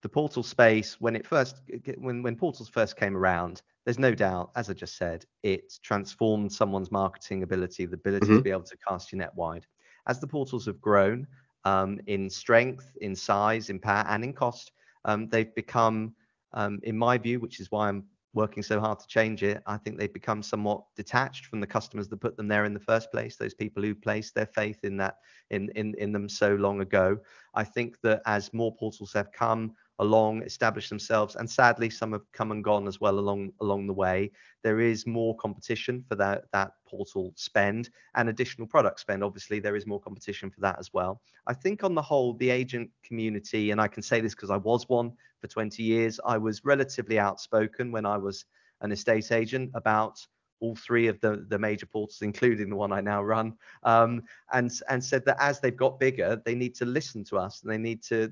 The 0.03 0.09
portal 0.09 0.43
space, 0.43 1.01
when 1.01 1.15
it 1.15 1.25
first 1.25 1.57
when 1.97 2.21
when 2.21 2.35
portals 2.35 2.69
first 2.69 2.97
came 2.97 3.17
around, 3.17 3.61
there's 3.83 3.99
no 3.99 4.13
doubt, 4.13 4.51
as 4.55 4.69
I 4.69 4.73
just 4.73 4.97
said, 4.97 5.25
it 5.43 5.73
transformed 5.81 6.51
someone's 6.51 6.91
marketing 6.91 7.43
ability. 7.43 7.83
Mm-hmm 7.83 7.91
The 7.91 7.97
ability 7.97 8.27
to 8.27 8.33
mm-hmm. 8.33 8.41
be 8.41 8.51
able 8.51 8.63
to 8.63 8.77
cast 8.87 9.11
your 9.11 9.17
net 9.17 9.35
wide. 9.35 9.65
As 10.07 10.19
the 10.19 10.27
portals 10.27 10.65
have 10.67 10.79
grown 10.79 11.27
um, 11.65 11.99
in 12.07 12.29
strength, 12.29 12.95
in 13.01 13.15
size, 13.15 13.69
in 13.69 13.79
power, 13.79 14.05
and 14.07 14.23
in 14.23 14.33
cost, 14.33 14.71
um, 15.05 15.27
they've 15.29 15.53
become, 15.55 16.13
um, 16.53 16.79
in 16.83 16.97
my 16.97 17.17
view, 17.17 17.39
which 17.39 17.59
is 17.59 17.71
why 17.71 17.89
I'm 17.89 18.05
working 18.33 18.61
so 18.61 18.79
hard 18.79 18.99
to 18.99 19.07
change 19.07 19.41
it, 19.43 19.61
I 19.65 19.77
think 19.77 19.97
they've 19.97 20.13
become 20.13 20.43
somewhat 20.43 20.83
detached 20.95 21.47
from 21.47 21.59
the 21.59 21.67
customers 21.67 22.07
that 22.07 22.17
put 22.17 22.37
them 22.37 22.47
there 22.47 22.65
in 22.65 22.73
the 22.73 22.79
first 22.79 23.11
place, 23.11 23.35
those 23.35 23.53
people 23.53 23.83
who 23.83 23.95
placed 23.95 24.35
their 24.35 24.45
faith 24.45 24.79
in 24.83 24.95
that 24.97 25.15
in 25.49 25.69
in, 25.75 25.95
in 25.97 26.11
them 26.11 26.29
so 26.29 26.55
long 26.55 26.81
ago. 26.81 27.17
I 27.55 27.63
think 27.63 27.99
that 28.01 28.21
as 28.25 28.53
more 28.53 28.73
portals 28.75 29.11
have 29.13 29.31
come 29.31 29.73
along, 29.99 30.43
established 30.43 30.89
themselves, 30.89 31.35
and 31.35 31.49
sadly 31.49 31.89
some 31.89 32.11
have 32.11 32.31
come 32.31 32.51
and 32.51 32.63
gone 32.63 32.87
as 32.87 33.01
well 33.01 33.17
along 33.19 33.51
along 33.61 33.87
the 33.87 33.93
way, 33.93 34.31
there 34.63 34.79
is 34.79 35.07
more 35.07 35.35
competition 35.37 36.03
for 36.07 36.15
that 36.15 36.45
that 36.51 36.71
portal 36.87 37.33
spend 37.35 37.89
and 38.15 38.29
additional 38.29 38.67
product 38.67 38.99
spend. 38.99 39.23
Obviously, 39.23 39.59
there 39.59 39.75
is 39.75 39.87
more 39.87 39.99
competition 39.99 40.49
for 40.49 40.61
that 40.61 40.77
as 40.79 40.93
well. 40.93 41.21
I 41.47 41.53
think 41.53 41.83
on 41.83 41.95
the 41.95 42.01
whole, 42.01 42.33
the 42.33 42.49
agent 42.49 42.89
community, 43.03 43.71
and 43.71 43.81
I 43.81 43.87
can 43.87 44.03
say 44.03 44.21
this 44.21 44.35
because 44.35 44.51
I 44.51 44.57
was 44.57 44.87
one 44.87 45.11
for 45.41 45.47
20 45.47 45.81
years, 45.83 46.19
I 46.25 46.37
was 46.37 46.65
relatively 46.65 47.19
outspoken 47.19 47.91
when 47.91 48.05
I 48.05 48.17
was 48.17 48.45
an 48.81 48.91
estate 48.91 49.31
agent 49.31 49.71
about 49.73 50.19
all 50.59 50.75
three 50.75 51.07
of 51.07 51.19
the 51.21 51.45
the 51.49 51.59
major 51.59 51.85
portals, 51.85 52.21
including 52.21 52.69
the 52.69 52.75
one 52.75 52.91
I 52.91 53.01
now 53.01 53.23
run, 53.23 53.53
um, 53.83 54.23
and 54.53 54.71
and 54.89 55.03
said 55.03 55.25
that 55.25 55.37
as 55.39 55.59
they've 55.59 55.75
got 55.75 55.99
bigger, 55.99 56.41
they 56.45 56.55
need 56.55 56.75
to 56.75 56.85
listen 56.85 57.23
to 57.25 57.37
us, 57.37 57.61
and 57.61 57.71
they 57.71 57.77
need 57.77 58.01
to 58.03 58.31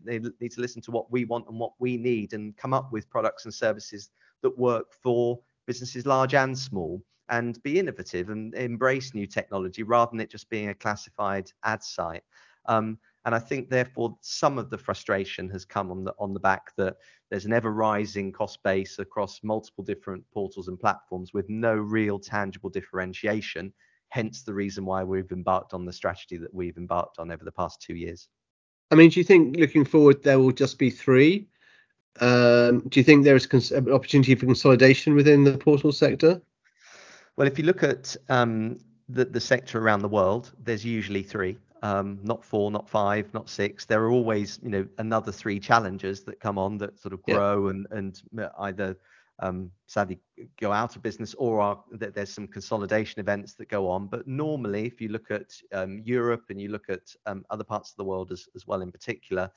listen 0.58 0.82
to 0.84 0.92
what 0.92 1.12
we 1.12 1.26
want 1.26 1.48
and 1.48 1.60
what 1.60 1.74
we 1.80 1.98
need 1.98 2.34
and 2.34 2.56
come 2.58 2.74
up 2.74 2.92
with 2.92 3.10
products 3.10 3.46
and 3.46 3.54
services 3.54 4.10
that 4.42 4.58
work 4.58 4.94
for 5.02 5.40
businesses 5.66 6.06
large 6.06 6.34
and 6.34 6.58
small, 6.58 7.02
and 7.30 7.62
be 7.64 7.80
innovative 7.80 8.30
and 8.30 8.54
embrace 8.56 9.14
new 9.14 9.26
technology 9.26 9.84
rather 9.84 10.12
than 10.12 10.20
it 10.20 10.30
just 10.30 10.50
being 10.50 10.70
a 10.70 10.76
classified 10.76 11.52
ad 11.64 11.84
site. 11.84 12.24
Um, 12.68 12.98
I 13.34 13.40
think 13.40 13.70
therefore 13.70 14.16
some 14.22 14.60
of 14.60 14.70
the 14.70 14.78
frustration 14.78 15.50
has 15.50 15.66
come 15.66 15.90
on 15.90 16.04
the 16.04 16.14
on 16.20 16.34
the 16.34 16.40
back 16.40 16.76
that 16.78 16.98
there's 17.32 17.46
an 17.46 17.54
ever-rising 17.54 18.32
cost 18.32 18.62
base 18.62 19.00
across 19.00 19.40
multiple 19.42 19.84
different 19.84 20.24
portals 20.32 20.68
and 20.68 20.80
platforms 20.80 21.34
with 21.34 21.50
no 21.50 21.74
real 21.74 22.20
tangible 22.20 22.70
differentiation, 22.70 23.74
hence 24.10 24.44
the 24.44 24.54
reason 24.54 24.86
why 24.86 25.04
we've 25.04 25.32
embarked 25.32 25.74
on 25.74 25.86
the 25.86 25.94
strategy 25.94 26.38
that 26.38 26.54
we've 26.54 26.78
embarked 26.78 27.18
on 27.18 27.32
over 27.32 27.44
the 27.44 27.52
past 27.52 27.82
two 27.82 27.96
years. 27.96 28.30
I 28.92 28.96
mean, 28.96 29.10
do 29.10 29.20
you 29.20 29.24
think 29.24 29.58
looking 29.58 29.86
forward 29.86 30.22
there 30.22 30.38
will 30.38 30.52
just 30.52 30.78
be 30.78 30.92
three? 30.92 31.48
Um, 32.22 32.82
do 32.88 33.00
you 33.00 33.04
think 33.04 33.24
there 33.24 33.36
is 33.36 33.72
an 33.72 33.92
opportunity 33.92 34.36
for 34.36 34.46
consolidation 34.46 35.16
within 35.16 35.44
the 35.44 35.58
portal 35.58 35.92
sector? 35.92 36.42
Well, 37.36 37.48
if 37.48 37.58
you 37.58 37.66
look 37.66 37.84
at 37.84 38.16
um, 38.30 38.78
the 39.10 39.26
the 39.26 39.42
sector 39.42 39.80
around 39.80 40.02
the 40.02 40.08
world, 40.08 40.52
there's 40.64 40.86
usually 40.86 41.24
three, 41.24 41.58
Um, 41.86 42.20
not 42.24 42.42
four, 42.44 42.72
not 42.72 42.90
five, 42.90 43.26
not 43.34 43.48
six. 43.48 43.86
There 43.86 44.04
are 44.06 44.12
always, 44.18 44.60
you 44.64 44.72
know, 44.76 44.86
another 44.98 45.32
three 45.32 45.60
challengers 45.60 46.24
that 46.24 46.40
come 46.40 46.58
on 46.58 46.78
that 46.80 47.00
sort 47.00 47.14
of 47.14 47.22
grow. 47.22 47.70
Yeah 47.70 47.84
uh, 48.42 48.50
Either 48.68 48.98
um, 49.40 49.70
sadly 49.86 50.18
go 50.60 50.72
out 50.72 50.96
of 50.96 51.02
business 51.02 51.36
or 51.36 51.84
there's 51.92 52.34
some 52.34 52.48
consolidation 52.48 53.20
events 53.20 53.54
that 53.56 53.70
go 53.70 53.90
on. 53.96 54.08
But 54.08 54.28
normally, 54.28 54.86
if 54.86 55.02
you 55.02 55.10
look 55.10 55.30
at 55.30 55.50
um, 55.74 56.02
Europe 56.06 56.46
and 56.50 56.60
you 56.60 56.70
look 56.70 56.90
at 56.90 57.06
other 57.50 57.64
parts 57.64 57.92
of 57.92 57.98
the 57.98 58.06
world 58.12 58.32
as 58.32 58.68
well 58.68 58.82
in 58.82 58.92
particular, 58.92 59.52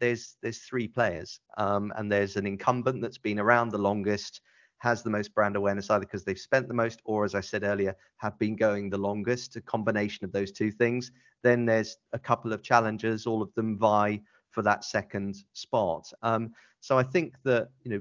there's 0.00 0.58
three 0.68 0.88
players. 0.88 1.40
And 1.56 2.10
there's 2.10 2.36
an 2.36 2.46
incumbent 2.46 3.02
that's 3.02 3.18
been 3.18 3.38
around 3.38 3.70
the 3.70 3.78
longest, 3.78 4.40
has 4.82 5.04
the 5.04 5.10
most 5.10 5.32
brand 5.32 5.54
awareness, 5.54 5.90
either 5.90 6.04
because 6.04 6.24
they've 6.24 6.36
spent 6.36 6.66
the 6.66 6.74
most 6.74 7.00
or, 7.04 7.24
as 7.24 7.36
I 7.36 7.40
said 7.40 7.62
earlier, 7.62 7.94
have 8.16 8.36
been 8.40 8.56
going 8.56 8.90
the 8.90 8.98
longest, 8.98 9.54
a 9.54 9.60
combination 9.60 10.24
of 10.24 10.32
those 10.32 10.50
two 10.50 10.72
things. 10.72 11.12
Then 11.44 11.64
there's 11.64 11.98
a 12.12 12.18
couple 12.18 12.52
of 12.52 12.64
challengers, 12.64 13.24
all 13.24 13.42
of 13.42 13.54
them 13.54 13.78
vie 13.78 14.20
for 14.50 14.62
that 14.62 14.82
second 14.84 15.36
spot. 15.52 16.12
Um, 16.22 16.50
so 16.80 16.98
i 16.98 17.04
think 17.04 17.34
that, 17.44 17.68
you 17.84 17.92
know, 17.92 18.00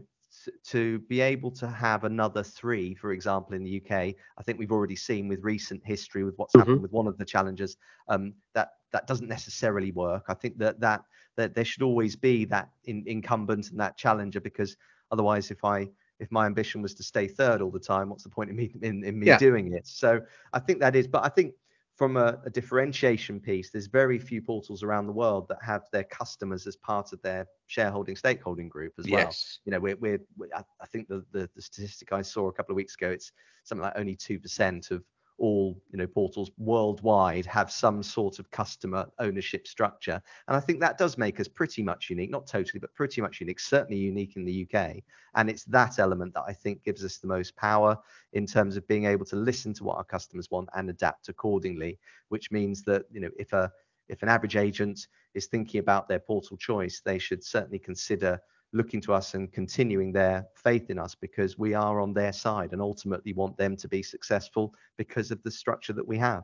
to 0.69 0.97
be 1.07 1.21
able 1.21 1.51
to 1.51 1.67
have 1.67 2.03
another 2.03 2.41
three, 2.41 2.95
for 2.95 3.11
example, 3.11 3.53
in 3.53 3.63
the 3.63 3.69
U.K., 3.69 4.15
I 4.39 4.43
think 4.43 4.57
we've 4.57 4.71
already 4.71 4.95
seen 4.95 5.27
with 5.27 5.43
recent 5.43 5.85
history 5.85 6.23
with 6.23 6.33
what's 6.37 6.55
happened. 6.55 6.77
Mm-hmm 6.77 6.81
With 6.81 6.91
one 6.91 7.05
of 7.05 7.17
the 7.19 7.25
challengers, 7.25 7.77
um, 8.07 8.33
that 8.55 8.69
that 8.91 9.05
doesn't 9.05 9.27
necessarily 9.27 9.91
work. 9.91 10.23
I 10.29 10.33
think 10.33 10.57
that 10.57 10.79
that 10.79 11.01
that 11.35 11.53
there 11.53 11.65
should 11.65 11.83
always 11.83 12.15
be 12.15 12.45
that 12.45 12.69
incumbent 12.85 13.69
and 13.69 13.79
that 13.79 13.97
challenger 13.97 14.41
because 14.41 14.77
Otherwise, 15.11 15.51
if 15.51 15.63
I 15.63 15.89
if 16.21 16.31
my 16.31 16.45
ambition 16.45 16.81
was 16.81 16.93
to 16.95 17.03
stay 17.03 17.27
third 17.27 17.61
all 17.61 17.71
the 17.71 17.79
time, 17.93 18.09
what's 18.09 18.23
the 18.23 18.29
point 18.29 18.49
in 18.51 18.55
me 18.55 18.71
in, 18.81 19.03
in 19.03 19.19
me 19.19 19.27
Yeah. 19.27 19.37
doing 19.37 19.73
it? 19.73 19.87
So 19.87 20.21
I 20.53 20.59
think 20.59 20.79
that 20.79 20.95
is, 20.95 21.07
but 21.07 21.25
I 21.25 21.29
think 21.29 21.55
from 21.95 22.15
a, 22.17 22.39
a 22.45 22.49
differentiation 22.49 23.39
piece, 23.39 23.69
there's 23.71 23.87
very 23.87 24.17
few 24.17 24.41
portals 24.41 24.81
around 24.83 25.07
the 25.07 25.13
world 25.13 25.47
that 25.49 25.57
have 25.61 25.83
their 25.91 26.05
customers 26.05 26.65
as 26.67 26.75
part 26.77 27.11
of 27.13 27.21
their 27.21 27.45
shareholding 27.67 28.15
stakeholding 28.15 28.69
group 28.69 28.93
as 28.97 29.09
well. 29.09 29.27
Yes. 29.27 29.59
You 29.65 29.71
know, 29.71 29.79
we're, 29.79 29.97
we're, 29.97 30.21
we 30.37 30.47
I 30.53 30.63
I 30.79 30.85
think 30.91 31.07
the, 31.07 31.25
the 31.31 31.49
the 31.55 31.61
statistic 31.61 32.13
I 32.13 32.21
saw 32.21 32.47
a 32.47 32.53
couple 32.53 32.73
of 32.73 32.77
weeks 32.77 32.95
ago, 32.95 33.09
it's 33.09 33.31
something 33.63 33.83
like 33.83 33.97
only 33.97 34.15
two 34.15 34.39
percent 34.39 34.91
of 34.91 35.03
all 35.41 35.75
you 35.91 35.97
know 35.97 36.05
portals 36.05 36.51
worldwide 36.59 37.47
have 37.47 37.71
some 37.71 38.03
sort 38.03 38.37
of 38.37 38.49
customer 38.51 39.07
ownership 39.17 39.67
structure. 39.67 40.21
And 40.47 40.55
i 40.55 40.59
think 40.59 40.79
that 40.79 40.99
does 40.99 41.17
make 41.17 41.39
us 41.39 41.47
pretty 41.47 41.81
much 41.81 42.11
unique 42.11 42.29
not 42.29 42.45
totally 42.45 42.79
but 42.79 42.93
pretty 42.93 43.21
much 43.21 43.41
unique 43.41 43.59
certainly 43.59 43.97
unique 43.97 44.35
in 44.35 44.45
the 44.45 44.67
uk 44.71 44.95
and 45.35 45.49
it's 45.49 45.63
that 45.65 45.97
element 45.97 46.35
that 46.35 46.43
i 46.47 46.53
think 46.53 46.83
gives 46.83 47.03
us 47.03 47.17
the 47.17 47.27
most 47.27 47.55
power 47.55 47.97
in 48.33 48.45
terms 48.45 48.77
of 48.77 48.87
being 48.87 49.05
able 49.05 49.25
to 49.25 49.35
listen 49.35 49.73
to 49.73 49.83
what 49.83 49.97
our 49.97 50.03
customers 50.03 50.51
want 50.51 50.69
and 50.75 50.89
adapt 50.89 51.27
accordingly 51.27 51.97
which 52.29 52.51
means 52.51 52.83
that 52.83 53.05
you 53.11 53.19
know 53.19 53.29
if 53.39 53.51
a 53.53 53.71
if 54.09 54.21
an 54.21 54.29
average 54.29 54.57
agent 54.57 55.07
is 55.33 55.47
thinking 55.47 55.79
about 55.79 56.07
their 56.07 56.19
portal 56.19 56.55
choice 56.55 57.01
they 57.03 57.17
should 57.17 57.43
certainly 57.43 57.79
consider 57.79 58.39
looking 58.73 59.01
to 59.01 59.13
us 59.13 59.33
and 59.33 59.51
continuing 59.51 60.11
their 60.11 60.47
faith 60.55 60.89
in 60.89 60.97
us 60.97 61.15
because 61.15 61.57
we 61.57 61.73
are 61.73 61.99
on 61.99 62.13
their 62.13 62.33
side 62.33 62.71
and 62.71 62.81
ultimately 62.81 63.33
want 63.33 63.57
them 63.57 63.75
to 63.77 63.87
be 63.87 64.01
successful 64.01 64.73
because 64.97 65.31
of 65.31 65.41
the 65.43 65.51
structure 65.51 65.93
that 65.93 66.07
we 66.07 66.17
have. 66.17 66.43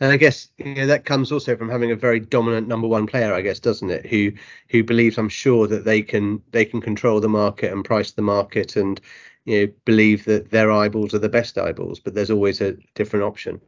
And 0.00 0.10
I 0.10 0.16
guess 0.16 0.48
you 0.56 0.74
know 0.74 0.86
that 0.86 1.04
comes 1.04 1.30
also 1.30 1.56
from 1.56 1.68
having 1.68 1.90
a 1.90 1.96
very 1.96 2.20
dominant 2.20 2.66
number 2.68 2.88
one 2.88 3.06
player, 3.06 3.34
I 3.34 3.42
guess, 3.42 3.60
doesn't 3.60 3.90
it? 3.90 4.06
Who 4.06 4.32
who 4.70 4.82
believes, 4.82 5.18
I'm 5.18 5.28
sure, 5.28 5.66
that 5.66 5.84
they 5.84 6.00
can 6.00 6.42
they 6.52 6.64
can 6.64 6.80
control 6.80 7.20
the 7.20 7.28
market 7.28 7.70
and 7.70 7.84
price 7.84 8.12
the 8.12 8.22
market, 8.22 8.76
and 8.76 8.98
you 9.44 9.66
know 9.66 9.72
believe 9.84 10.24
that 10.24 10.50
their 10.50 10.72
eyeballs 10.72 11.12
are 11.12 11.18
the 11.18 11.28
best 11.28 11.58
eyeballs. 11.58 12.00
But 12.00 12.14
there's 12.14 12.30
always 12.30 12.62
a 12.62 12.76
different 12.94 13.24
option. 13.26 13.60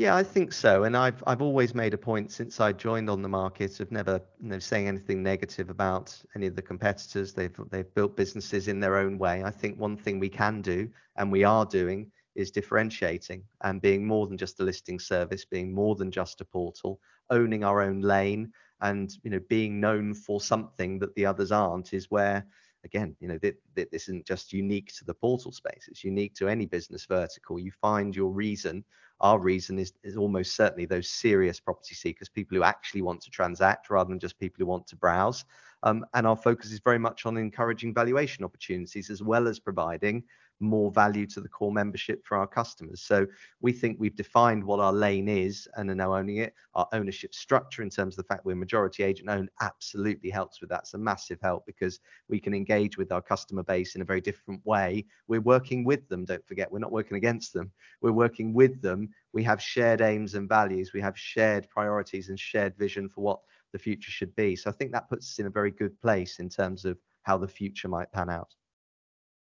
Yeah, 0.00 0.16
I 0.16 0.22
think 0.22 0.54
so. 0.54 0.84
And 0.84 0.96
I've 0.96 1.22
I've 1.26 1.42
always 1.42 1.74
made 1.74 1.92
a 1.92 1.98
point 1.98 2.32
since 2.32 2.58
I 2.58 2.72
joined 2.72 3.10
on 3.10 3.20
the 3.20 3.28
market 3.28 3.80
of 3.80 3.92
never 3.92 4.18
you 4.40 4.48
know, 4.48 4.58
saying 4.58 4.88
anything 4.88 5.22
negative 5.22 5.68
about 5.68 6.18
any 6.34 6.46
of 6.46 6.56
the 6.56 6.62
competitors. 6.62 7.34
They've 7.34 7.54
they've 7.70 7.94
built 7.94 8.16
businesses 8.16 8.66
in 8.68 8.80
their 8.80 8.96
own 8.96 9.18
way. 9.18 9.44
I 9.44 9.50
think 9.50 9.78
one 9.78 9.98
thing 9.98 10.18
we 10.18 10.30
can 10.30 10.62
do 10.62 10.88
and 11.16 11.30
we 11.30 11.44
are 11.44 11.66
doing 11.66 12.10
is 12.34 12.50
differentiating 12.50 13.44
and 13.62 13.82
being 13.82 14.06
more 14.06 14.26
than 14.26 14.38
just 14.38 14.58
a 14.60 14.64
listing 14.64 14.98
service, 14.98 15.44
being 15.44 15.70
more 15.74 15.94
than 15.96 16.10
just 16.10 16.40
a 16.40 16.46
portal, 16.46 16.98
owning 17.28 17.62
our 17.62 17.82
own 17.82 18.00
lane 18.00 18.52
and 18.80 19.10
you 19.22 19.28
know 19.30 19.40
being 19.50 19.80
known 19.80 20.14
for 20.14 20.40
something 20.40 20.98
that 21.00 21.14
the 21.14 21.26
others 21.26 21.52
aren't 21.52 21.92
is 21.92 22.10
where 22.10 22.46
again 22.84 23.14
you 23.20 23.28
know 23.28 23.38
th- 23.38 23.56
th- 23.76 23.90
this 23.90 24.04
isn't 24.04 24.26
just 24.26 24.52
unique 24.52 24.92
to 24.94 25.04
the 25.04 25.14
portal 25.14 25.52
space 25.52 25.86
it's 25.88 26.04
unique 26.04 26.34
to 26.34 26.48
any 26.48 26.66
business 26.66 27.06
vertical. 27.06 27.58
You 27.58 27.72
find 27.72 28.14
your 28.14 28.30
reason. 28.30 28.84
Our 29.20 29.38
reason 29.38 29.78
is, 29.78 29.92
is 30.02 30.16
almost 30.16 30.56
certainly 30.56 30.86
those 30.86 31.10
serious 31.10 31.60
property 31.60 31.94
seekers 31.94 32.28
people 32.28 32.56
who 32.56 32.64
actually 32.64 33.02
want 33.02 33.20
to 33.22 33.30
transact 33.30 33.90
rather 33.90 34.08
than 34.08 34.18
just 34.18 34.38
people 34.38 34.56
who 34.58 34.66
want 34.66 34.86
to 34.88 34.96
browse. 34.96 35.44
Um, 35.82 36.06
and 36.14 36.26
our 36.26 36.36
focus 36.36 36.72
is 36.72 36.80
very 36.80 36.98
much 36.98 37.26
on 37.26 37.36
encouraging 37.36 37.94
valuation 37.94 38.44
opportunities 38.44 39.10
as 39.10 39.22
well 39.22 39.48
as 39.48 39.58
providing 39.58 40.24
more 40.60 40.90
value 40.90 41.26
to 41.26 41.40
the 41.40 41.48
core 41.48 41.72
membership 41.72 42.24
for 42.24 42.36
our 42.36 42.46
customers. 42.46 43.00
So 43.00 43.26
we 43.60 43.72
think 43.72 43.96
we've 43.98 44.14
defined 44.14 44.62
what 44.62 44.78
our 44.78 44.92
lane 44.92 45.28
is 45.28 45.66
and 45.74 45.90
are 45.90 45.94
now 45.94 46.14
owning 46.14 46.36
it. 46.36 46.54
Our 46.74 46.86
ownership 46.92 47.34
structure, 47.34 47.82
in 47.82 47.90
terms 47.90 48.14
of 48.14 48.24
the 48.24 48.28
fact 48.28 48.44
we're 48.44 48.56
majority 48.56 49.02
agent 49.02 49.28
owned, 49.28 49.48
absolutely 49.60 50.30
helps 50.30 50.60
with 50.60 50.70
that. 50.70 50.80
It's 50.80 50.94
a 50.94 50.98
massive 50.98 51.38
help 51.42 51.64
because 51.66 52.00
we 52.28 52.38
can 52.38 52.54
engage 52.54 52.98
with 52.98 53.10
our 53.10 53.22
customer 53.22 53.62
base 53.62 53.94
in 53.94 54.02
a 54.02 54.04
very 54.04 54.20
different 54.20 54.64
way. 54.66 55.06
We're 55.28 55.40
working 55.40 55.84
with 55.84 56.08
them, 56.08 56.24
don't 56.24 56.46
forget, 56.46 56.70
we're 56.70 56.78
not 56.78 56.92
working 56.92 57.16
against 57.16 57.52
them. 57.52 57.70
We're 58.02 58.12
working 58.12 58.52
with 58.52 58.82
them. 58.82 59.08
We 59.32 59.42
have 59.44 59.62
shared 59.62 60.00
aims 60.00 60.34
and 60.34 60.48
values, 60.48 60.92
we 60.92 61.00
have 61.00 61.18
shared 61.18 61.68
priorities 61.70 62.28
and 62.28 62.38
shared 62.38 62.76
vision 62.76 63.08
for 63.08 63.22
what 63.22 63.40
the 63.72 63.78
future 63.78 64.10
should 64.10 64.34
be. 64.36 64.56
So 64.56 64.68
I 64.68 64.72
think 64.72 64.92
that 64.92 65.08
puts 65.08 65.30
us 65.30 65.38
in 65.38 65.46
a 65.46 65.50
very 65.50 65.70
good 65.70 65.98
place 66.00 66.38
in 66.38 66.48
terms 66.48 66.84
of 66.84 66.98
how 67.22 67.38
the 67.38 67.48
future 67.48 67.88
might 67.88 68.10
pan 68.12 68.28
out. 68.28 68.54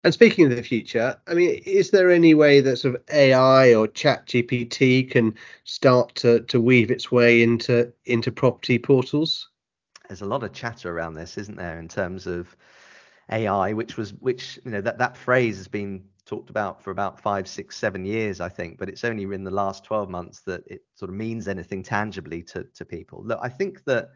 And 0.06 0.14
speaking 0.14 0.46
of 0.46 0.56
the 0.56 0.62
future, 0.62 1.20
I 1.26 1.34
mean, 1.34 1.64
is 1.66 1.90
there 1.90 2.12
any 2.12 2.36
way 2.36 2.62
that 2.62 2.78
sort 2.78 2.94
of 2.94 3.02
AI 3.12 3.74
or 3.74 3.88
Chat 3.88 4.28
GPT 4.28 5.10
can 5.10 5.34
start 5.64 6.14
to 6.18 6.42
to 6.42 6.62
weave 6.62 6.92
its 6.92 7.12
way 7.12 7.42
into 7.42 7.92
into 8.06 8.32
property 8.32 8.78
portals? 8.78 9.50
There's 10.08 10.22
a 10.22 10.28
lot 10.28 10.44
of 10.44 10.54
chatter 10.54 10.96
around 10.96 11.16
this, 11.16 11.40
isn't 11.40 11.58
there, 11.58 11.80
in 11.80 11.88
terms 11.88 12.28
of 12.28 12.56
AI, 13.32 13.74
which 13.74 13.98
was 13.98 14.14
which 14.20 14.60
you 14.64 14.70
know 14.70 14.82
that 14.82 15.00
that 15.00 15.18
phrase 15.18 15.58
has 15.58 15.68
been 15.68 16.04
talked 16.28 16.52
about 16.52 16.84
for 16.84 16.92
about 16.92 17.20
five, 17.20 17.48
six, 17.48 17.76
seven 17.76 18.06
years, 18.06 18.40
I 18.40 18.50
think, 18.50 18.78
but 18.78 18.90
it's 18.90 19.04
only 19.04 19.24
in 19.24 19.44
the 19.44 19.50
last 19.50 19.84
12 19.86 20.08
months 20.08 20.42
that 20.42 20.62
it 20.68 20.84
sort 20.94 21.10
of 21.10 21.16
means 21.16 21.48
anything 21.48 21.82
tangibly 21.82 22.44
to 22.44 22.64
to 22.76 22.86
people. 22.86 23.24
Look, 23.26 23.40
I 23.42 23.50
think 23.50 23.84
that 23.86 24.10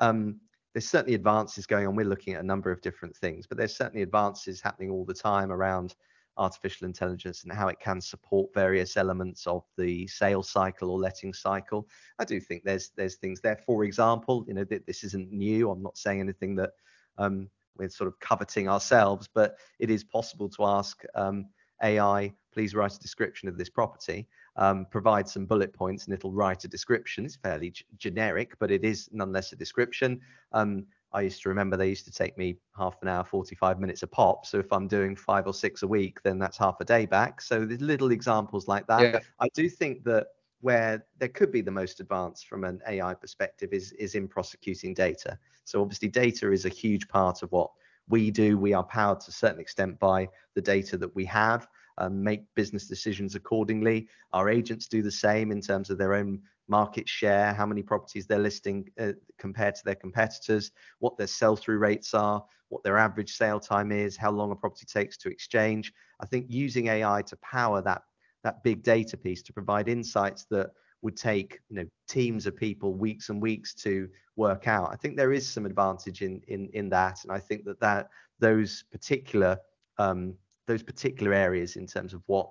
um, 0.00 0.40
there's 0.76 0.90
certainly 0.90 1.14
advances 1.14 1.64
going 1.64 1.86
on. 1.86 1.96
We're 1.96 2.04
looking 2.04 2.34
at 2.34 2.42
a 2.42 2.46
number 2.46 2.70
of 2.70 2.82
different 2.82 3.16
things, 3.16 3.46
but 3.46 3.56
there's 3.56 3.74
certainly 3.74 4.02
advances 4.02 4.60
happening 4.60 4.90
all 4.90 5.06
the 5.06 5.14
time 5.14 5.50
around 5.50 5.94
artificial 6.36 6.86
intelligence 6.86 7.44
and 7.44 7.52
how 7.54 7.68
it 7.68 7.80
can 7.80 7.98
support 7.98 8.52
various 8.52 8.98
elements 8.98 9.46
of 9.46 9.64
the 9.78 10.06
sales 10.06 10.50
cycle 10.50 10.90
or 10.90 10.98
letting 10.98 11.32
cycle. 11.32 11.88
I 12.18 12.26
do 12.26 12.38
think 12.42 12.62
there's 12.62 12.90
there's 12.94 13.14
things 13.14 13.40
there. 13.40 13.58
For 13.64 13.84
example, 13.84 14.44
you 14.46 14.52
know, 14.52 14.64
th- 14.64 14.82
this 14.86 15.02
isn't 15.02 15.32
new. 15.32 15.70
I'm 15.70 15.82
not 15.82 15.96
saying 15.96 16.20
anything 16.20 16.54
that 16.56 16.72
um, 17.16 17.48
we're 17.78 17.88
sort 17.88 18.08
of 18.08 18.20
coveting 18.20 18.68
ourselves, 18.68 19.30
but 19.34 19.56
it 19.78 19.88
is 19.88 20.04
possible 20.04 20.50
to 20.50 20.66
ask 20.66 21.02
um, 21.14 21.46
AI, 21.82 22.32
please 22.52 22.74
write 22.74 22.94
a 22.94 22.98
description 22.98 23.48
of 23.48 23.58
this 23.58 23.68
property, 23.68 24.26
um, 24.56 24.86
provide 24.90 25.28
some 25.28 25.46
bullet 25.46 25.72
points, 25.72 26.06
and 26.06 26.14
it'll 26.14 26.32
write 26.32 26.64
a 26.64 26.68
description. 26.68 27.24
It's 27.24 27.36
fairly 27.36 27.74
generic, 27.98 28.54
but 28.58 28.70
it 28.70 28.84
is 28.84 29.08
nonetheless 29.12 29.52
a 29.52 29.56
description. 29.56 30.20
Um, 30.52 30.86
I 31.12 31.22
used 31.22 31.42
to 31.42 31.48
remember 31.48 31.76
they 31.76 31.88
used 31.88 32.04
to 32.06 32.12
take 32.12 32.36
me 32.36 32.56
half 32.76 32.96
an 33.02 33.08
hour, 33.08 33.24
45 33.24 33.78
minutes 33.78 34.02
a 34.02 34.06
pop. 34.06 34.44
So 34.44 34.58
if 34.58 34.72
I'm 34.72 34.88
doing 34.88 35.16
five 35.16 35.46
or 35.46 35.54
six 35.54 35.82
a 35.82 35.86
week, 35.86 36.22
then 36.22 36.38
that's 36.38 36.58
half 36.58 36.76
a 36.80 36.84
day 36.84 37.06
back. 37.06 37.40
So 37.40 37.64
there's 37.64 37.80
little 37.80 38.10
examples 38.10 38.68
like 38.68 38.86
that. 38.88 39.02
Yeah. 39.02 39.20
I 39.40 39.48
do 39.54 39.68
think 39.68 40.04
that 40.04 40.26
where 40.60 41.06
there 41.18 41.28
could 41.28 41.52
be 41.52 41.60
the 41.60 41.70
most 41.70 42.00
advanced 42.00 42.48
from 42.48 42.64
an 42.64 42.80
AI 42.88 43.14
perspective 43.14 43.72
is 43.72 43.92
is 43.92 44.14
in 44.14 44.26
prosecuting 44.26 44.94
data. 44.94 45.38
So 45.64 45.80
obviously 45.80 46.08
data 46.08 46.50
is 46.52 46.64
a 46.64 46.70
huge 46.70 47.08
part 47.08 47.42
of 47.42 47.52
what 47.52 47.70
we 48.08 48.30
do. 48.30 48.58
We 48.58 48.72
are 48.72 48.84
powered 48.84 49.20
to 49.20 49.30
a 49.30 49.32
certain 49.32 49.60
extent 49.60 49.98
by 49.98 50.28
the 50.54 50.62
data 50.62 50.96
that 50.98 51.14
we 51.14 51.24
have, 51.26 51.68
um, 51.98 52.22
make 52.22 52.42
business 52.54 52.86
decisions 52.86 53.34
accordingly. 53.34 54.08
Our 54.32 54.48
agents 54.48 54.86
do 54.86 55.02
the 55.02 55.10
same 55.10 55.50
in 55.50 55.60
terms 55.60 55.90
of 55.90 55.98
their 55.98 56.14
own 56.14 56.40
market 56.68 57.08
share, 57.08 57.52
how 57.54 57.66
many 57.66 57.82
properties 57.82 58.26
they're 58.26 58.38
listing 58.38 58.88
uh, 58.98 59.12
compared 59.38 59.74
to 59.76 59.84
their 59.84 59.94
competitors, 59.94 60.72
what 60.98 61.16
their 61.16 61.26
sell-through 61.26 61.78
rates 61.78 62.14
are, 62.14 62.44
what 62.68 62.82
their 62.82 62.98
average 62.98 63.36
sale 63.36 63.60
time 63.60 63.92
is, 63.92 64.16
how 64.16 64.30
long 64.30 64.50
a 64.50 64.56
property 64.56 64.86
takes 64.86 65.16
to 65.18 65.30
exchange. 65.30 65.92
I 66.20 66.26
think 66.26 66.46
using 66.48 66.88
AI 66.88 67.22
to 67.22 67.36
power 67.36 67.80
that 67.82 68.02
that 68.42 68.62
big 68.62 68.82
data 68.82 69.16
piece 69.16 69.42
to 69.42 69.52
provide 69.52 69.88
insights 69.88 70.44
that 70.50 70.70
would 71.02 71.16
take 71.16 71.60
you 71.68 71.76
know 71.76 71.86
teams 72.08 72.46
of 72.46 72.56
people 72.56 72.94
weeks 72.94 73.28
and 73.28 73.40
weeks 73.40 73.74
to 73.74 74.08
work 74.36 74.68
out. 74.68 74.90
I 74.92 74.96
think 74.96 75.16
there 75.16 75.32
is 75.32 75.48
some 75.48 75.66
advantage 75.66 76.22
in 76.22 76.40
in 76.48 76.68
in 76.72 76.88
that, 76.90 77.22
and 77.24 77.32
I 77.32 77.38
think 77.38 77.64
that 77.64 77.80
that 77.80 78.08
those 78.38 78.84
particular 78.90 79.58
um, 79.98 80.34
those 80.66 80.82
particular 80.82 81.32
areas 81.32 81.76
in 81.76 81.86
terms 81.86 82.12
of 82.12 82.22
what 82.26 82.50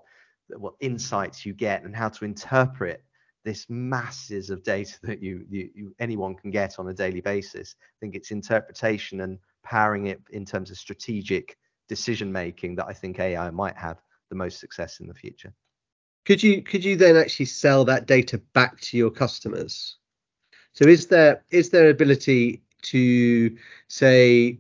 what 0.50 0.74
insights 0.80 1.46
you 1.46 1.54
get 1.54 1.84
and 1.84 1.96
how 1.96 2.10
to 2.10 2.26
interpret 2.26 3.04
this 3.44 3.68
masses 3.70 4.50
of 4.50 4.64
data 4.64 4.98
that 5.04 5.22
you, 5.22 5.46
you, 5.50 5.70
you 5.74 5.96
anyone 6.00 6.36
can 6.36 6.52
get 6.52 6.80
on 6.80 6.90
a 6.90 6.94
daily 6.94 7.22
basis. 7.22 7.76
I 7.80 7.96
think 8.02 8.16
it's 8.16 8.32
interpretation 8.32 9.22
and 9.22 9.40
powering 9.64 10.08
it 10.08 10.22
in 10.32 10.46
terms 10.46 10.72
of 10.72 10.78
strategic 10.78 11.58
decision 11.88 12.32
making 12.32 12.76
that 12.76 12.88
I 12.88 12.94
think 12.94 13.20
AI 13.20 13.50
might 13.52 13.78
have 13.78 14.02
the 14.30 14.36
most 14.36 14.60
success 14.60 15.00
in 15.00 15.08
the 15.08 15.14
future. 15.14 15.54
Could 16.26 16.42
you 16.42 16.62
could 16.62 16.84
you 16.84 16.96
then 16.96 17.16
actually 17.16 17.46
sell 17.46 17.86
that 17.86 18.08
data 18.08 18.40
back 18.54 18.82
to 18.82 18.98
your 18.98 19.12
customers? 19.12 19.98
So 20.74 20.86
is 20.86 21.08
there 21.08 21.44
is 21.52 21.70
there 21.70 21.90
ability 21.90 22.62
to 22.84 23.56
say 23.88 24.60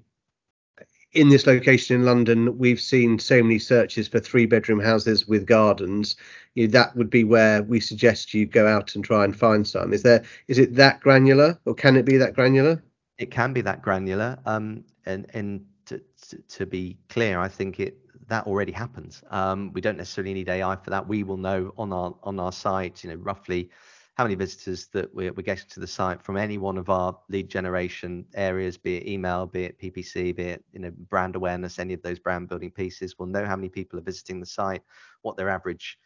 in 1.16 1.30
this 1.30 1.48
location 1.48 1.96
in 1.96 2.06
London, 2.06 2.58
we've 2.58 2.82
seen 2.82 3.18
so 3.18 3.42
many 3.42 3.58
searches 3.58 4.08
for 4.08 4.20
three 4.20 4.46
bedroom 4.46 4.82
houses 4.82 5.28
with 5.28 5.46
gardens. 5.46 6.18
You 6.56 6.68
know, 6.68 6.72
that 6.72 6.96
would 6.96 7.10
be 7.10 7.24
where 7.24 7.64
we 7.64 7.80
suggest 7.80 8.34
you 8.34 8.46
go 8.46 8.68
out 8.68 8.96
and 8.96 9.04
try 9.04 9.24
and 9.24 9.36
find 9.36 9.66
some. 9.66 9.94
Is 9.94 10.04
there 10.04 10.24
is 10.48 10.60
it 10.60 10.76
that 10.76 11.00
granular, 11.00 11.58
or 11.66 11.74
can 11.74 11.96
it 11.96 12.06
be 12.06 12.18
that 12.18 12.36
granular? 12.36 12.84
It 13.18 13.32
can 13.32 13.54
be 13.54 13.62
that 13.62 13.82
granular, 13.82 14.38
um, 14.46 14.84
and 15.06 15.26
and 15.34 15.66
to, 15.86 16.02
to, 16.30 16.38
to 16.38 16.66
be 16.66 16.98
clear, 17.10 17.40
I 17.40 17.48
think 17.48 17.80
it 17.80 17.98
that 18.28 18.48
already 18.48 18.72
happens. 18.72 19.24
Um, 19.30 19.72
we 19.74 19.82
don't 19.82 19.98
necessarily 19.98 20.34
need 20.34 20.50
AI 20.50 20.76
for 20.76 20.90
that. 20.90 21.08
We 21.08 21.24
will 21.24 21.38
know 21.38 21.74
on 21.78 21.94
our 21.94 22.16
on 22.24 22.40
our 22.40 22.52
site, 22.52 23.04
you 23.04 23.10
know, 23.10 23.18
roughly 23.18 23.70
how 24.16 24.24
many 24.24 24.36
visitors 24.36 24.88
that 24.94 25.14
we're 25.14 25.32
getting 25.34 25.68
to 25.70 25.80
the 25.82 25.88
site 25.88 26.22
from 26.22 26.38
any 26.38 26.58
one 26.58 26.78
of 26.78 26.90
our 26.90 27.18
lead 27.28 27.50
generation 27.50 28.26
areas, 28.34 28.78
be 28.78 28.96
it 28.96 29.08
email, 29.08 29.46
be 29.46 29.66
it 29.66 29.78
PPC, 29.78 30.34
be 30.34 30.44
it, 30.44 30.64
you 30.72 30.80
know, 30.80 30.92
brand 31.10 31.36
awareness, 31.36 31.80
any 31.80 31.94
of 31.94 32.02
those 32.02 32.18
brand 32.18 32.48
building 32.48 32.72
pieces. 32.72 33.16
We'll 33.20 33.28
know 33.28 33.46
how 33.46 33.58
many 33.58 33.68
people 33.68 34.00
are 34.00 34.04
visiting 34.04 34.40
the 34.40 34.46
site, 34.46 34.82
what 35.24 35.36
their 35.36 35.50
average 35.50 36.00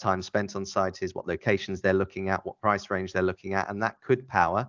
time 0.00 0.22
spent 0.22 0.56
on 0.56 0.64
site 0.64 1.02
is, 1.02 1.14
what 1.14 1.26
locations 1.26 1.80
they're 1.80 1.92
looking 1.92 2.30
at, 2.30 2.44
what 2.46 2.60
price 2.60 2.90
range 2.90 3.12
they're 3.12 3.22
looking 3.22 3.54
at, 3.54 3.70
and 3.70 3.82
that 3.82 4.00
could 4.00 4.26
power, 4.26 4.68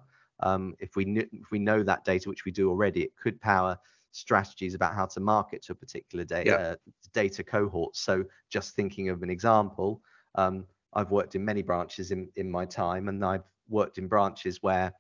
If 0.80 0.96
we 0.98 1.06
knew, 1.06 1.28
if 1.32 1.52
we 1.52 1.60
know 1.60 1.84
that 1.84 2.04
data, 2.04 2.30
which 2.30 2.46
we 2.46 2.52
do 2.52 2.70
already, 2.70 3.04
it 3.04 3.16
could 3.16 3.40
power 3.40 3.78
strategies 4.12 4.74
about 4.74 4.94
how 4.94 5.06
to 5.06 5.20
market 5.20 5.62
to 5.64 5.72
a 5.72 5.76
particular 5.76 6.26
data 6.26 6.60
uh, 6.60 6.76
data 7.14 7.44
cohort. 7.44 7.96
So 7.96 8.24
just 8.50 8.76
thinking 8.76 9.10
of 9.10 9.24
an 9.24 9.30
example, 9.30 10.02
um, 10.36 10.66
I've 10.94 11.12
worked 11.12 11.36
in 11.36 11.46
many 11.46 11.62
branches 11.62 12.12
in 12.12 12.30
in 12.36 12.50
my 12.50 12.66
time, 12.66 13.08
and 13.08 13.24
I've 13.24 13.44
worked 13.70 13.98
in 13.98 14.08
branches 14.08 14.62
where, 14.62 14.94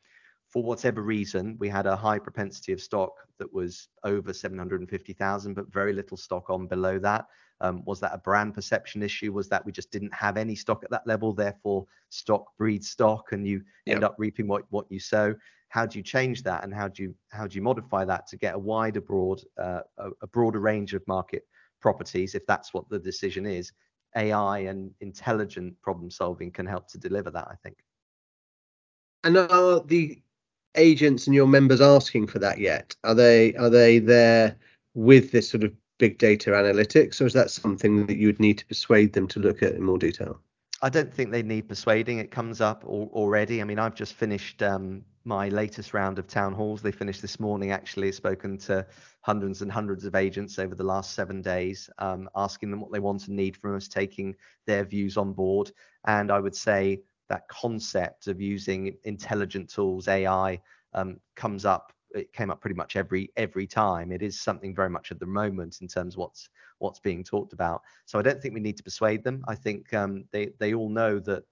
for 0.49 0.63
whatever 0.63 1.01
reason, 1.01 1.57
we 1.59 1.69
had 1.69 1.85
a 1.85 1.95
high 1.95 2.19
propensity 2.19 2.71
of 2.73 2.81
stock 2.81 3.11
that 3.37 3.51
was 3.51 3.89
over 4.03 4.33
750,000, 4.33 5.53
but 5.53 5.71
very 5.71 5.93
little 5.93 6.17
stock 6.17 6.49
on 6.49 6.67
below 6.67 6.99
that. 6.99 7.25
Um, 7.59 7.83
was 7.85 7.99
that 7.99 8.13
a 8.13 8.17
brand 8.17 8.53
perception 8.53 9.03
issue? 9.03 9.31
Was 9.33 9.47
that 9.49 9.65
we 9.65 9.71
just 9.71 9.91
didn't 9.91 10.13
have 10.13 10.35
any 10.35 10.55
stock 10.55 10.83
at 10.83 10.89
that 10.89 11.05
level, 11.05 11.33
therefore 11.33 11.85
stock 12.09 12.55
breeds 12.57 12.89
stock, 12.89 13.33
and 13.33 13.45
you 13.45 13.63
end 13.87 14.03
up 14.03 14.15
reaping 14.17 14.47
what 14.47 14.63
what 14.69 14.91
you 14.91 14.99
sow? 14.99 15.35
How 15.71 15.85
do 15.85 15.97
you 15.97 16.03
change 16.03 16.43
that, 16.43 16.65
and 16.65 16.73
how 16.73 16.89
do 16.89 17.01
you 17.03 17.15
how 17.29 17.47
do 17.47 17.55
you 17.55 17.61
modify 17.61 18.03
that 18.03 18.27
to 18.27 18.37
get 18.37 18.55
a 18.55 18.59
wider, 18.59 18.99
broad 18.99 19.39
uh 19.57 19.81
a 19.97 20.27
broader 20.27 20.59
range 20.59 20.93
of 20.93 21.01
market 21.07 21.43
properties, 21.79 22.35
if 22.35 22.45
that's 22.45 22.73
what 22.73 22.89
the 22.89 22.99
decision 22.99 23.45
is? 23.45 23.71
AI 24.17 24.59
and 24.71 24.91
intelligent 24.99 25.73
problem-solving 25.81 26.51
can 26.51 26.65
help 26.65 26.89
to 26.89 26.97
deliver 26.97 27.31
that, 27.31 27.47
I 27.49 27.55
think. 27.63 27.77
And 29.23 29.37
are 29.37 29.79
the 29.79 30.21
agents 30.75 31.27
and 31.27 31.33
your 31.33 31.47
members 31.47 31.79
asking 31.79 32.27
for 32.27 32.39
that 32.39 32.57
yet? 32.59 32.93
Are 33.05 33.15
they 33.15 33.55
are 33.55 33.69
they 33.69 33.99
there 33.99 34.57
with 34.93 35.31
this 35.31 35.49
sort 35.49 35.63
of 35.63 35.71
big 35.99 36.17
data 36.17 36.49
analytics, 36.49 37.21
or 37.21 37.27
is 37.27 37.33
that 37.33 37.49
something 37.49 38.05
that 38.07 38.17
you 38.17 38.27
would 38.27 38.41
need 38.41 38.57
to 38.57 38.65
persuade 38.65 39.13
them 39.13 39.27
to 39.29 39.39
look 39.39 39.63
at 39.63 39.75
in 39.75 39.83
more 39.83 39.97
detail? 39.97 40.37
I 40.81 40.89
don't 40.89 41.13
think 41.13 41.31
they 41.31 41.43
need 41.43 41.69
persuading. 41.69 42.17
It 42.17 42.31
comes 42.31 42.59
up 42.59 42.83
already. 42.83 43.61
I 43.61 43.63
mean, 43.63 43.79
I've 43.79 43.95
just 43.95 44.15
finished 44.15 44.61
my 45.23 45.49
latest 45.49 45.93
round 45.93 46.19
of 46.19 46.27
town 46.27 46.53
halls. 46.53 46.81
They 46.81 46.91
finished 46.91 47.21
this 47.21 47.39
morning, 47.39 47.71
actually. 47.71 48.11
Spoken 48.11 48.57
to 48.59 48.85
hundreds 49.21 49.61
and 49.61 49.71
hundreds 49.71 50.05
of 50.05 50.15
agents 50.15 50.59
over 50.59 50.75
the 50.75 50.83
last 50.83 51.13
seven 51.13 51.41
days, 51.41 51.89
um, 51.99 52.29
asking 52.35 52.71
them 52.71 52.81
what 52.81 52.91
they 52.91 52.99
want 52.99 53.27
and 53.27 53.35
need 53.35 53.57
from 53.57 53.75
us, 53.75 53.87
taking 53.87 54.35
their 54.65 54.83
views 54.83 55.17
on 55.17 55.33
board. 55.33 55.71
And 56.05 56.31
I 56.31 56.39
would 56.39 56.55
say 56.55 57.01
that 57.29 57.47
concept 57.47 58.27
of 58.27 58.41
using 58.41 58.95
intelligent 59.03 59.69
tools, 59.69 60.07
AI, 60.07 60.59
um, 60.93 61.19
comes 61.35 61.65
up. 61.65 61.93
It 62.13 62.33
came 62.33 62.51
up 62.51 62.59
pretty 62.59 62.75
much 62.75 62.95
every 62.97 63.31
every 63.37 63.67
time. 63.67 64.11
It 64.11 64.21
is 64.21 64.41
something 64.41 64.75
very 64.75 64.89
much 64.89 65.11
at 65.11 65.19
the 65.19 65.25
moment 65.25 65.77
in 65.81 65.87
terms 65.87 66.15
of 66.17 66.29
what's 66.79 66.99
being 66.99 67.23
talked 67.23 67.53
about. 67.53 67.81
So 68.05 68.19
I 68.19 68.21
don't 68.21 68.41
think 68.41 68.53
we 68.53 68.59
need 68.59 68.77
to 68.77 68.83
persuade 68.83 69.23
them. 69.23 69.43
I 69.47 69.55
think 69.55 69.93
um, 69.93 70.25
they 70.31 70.49
they 70.59 70.73
all 70.73 70.89
know 70.89 71.19
that, 71.19 71.43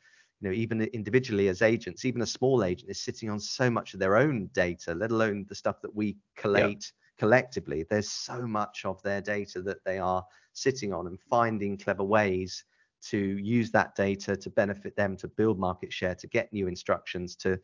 you 0.42 0.50
know, 0.50 0.56
even 0.56 0.82
individually 0.82 1.50
as 1.50 1.62
agents, 1.62 2.06
even 2.06 2.22
a 2.22 2.26
small 2.26 2.64
agent 2.64 2.90
is 2.90 3.02
sitting 3.02 3.30
on 3.30 3.40
so 3.40 3.70
much 3.70 3.94
of 3.94 4.00
their 4.00 4.16
own 4.16 4.50
data, 4.54 4.94
let 4.96 5.12
alone 5.12 5.46
the 5.50 5.56
stuff 5.56 5.82
that 5.82 5.94
we 5.94 6.18
collate 6.38 6.92
collectively. 7.18 7.86
There's 7.90 8.10
so 8.10 8.48
much 8.48 8.86
of 8.86 9.02
their 9.04 9.20
data 9.20 9.62
that 9.64 9.84
they 9.86 10.00
are 10.00 10.26
sitting 10.54 10.94
on, 10.94 11.08
and 11.08 11.20
finding 11.30 11.78
clever 11.78 12.04
ways 12.04 12.64
to 13.02 13.18
use 13.18 13.72
that 13.72 13.96
data 13.96 14.36
to 14.36 14.50
benefit 14.50 14.96
them, 14.96 15.16
to 15.18 15.28
build 15.28 15.60
market 15.60 15.92
share, 15.92 16.16
to 16.16 16.28
get 16.28 16.52
new 16.52 16.68
instructions, 16.68 17.36
to 17.38 17.60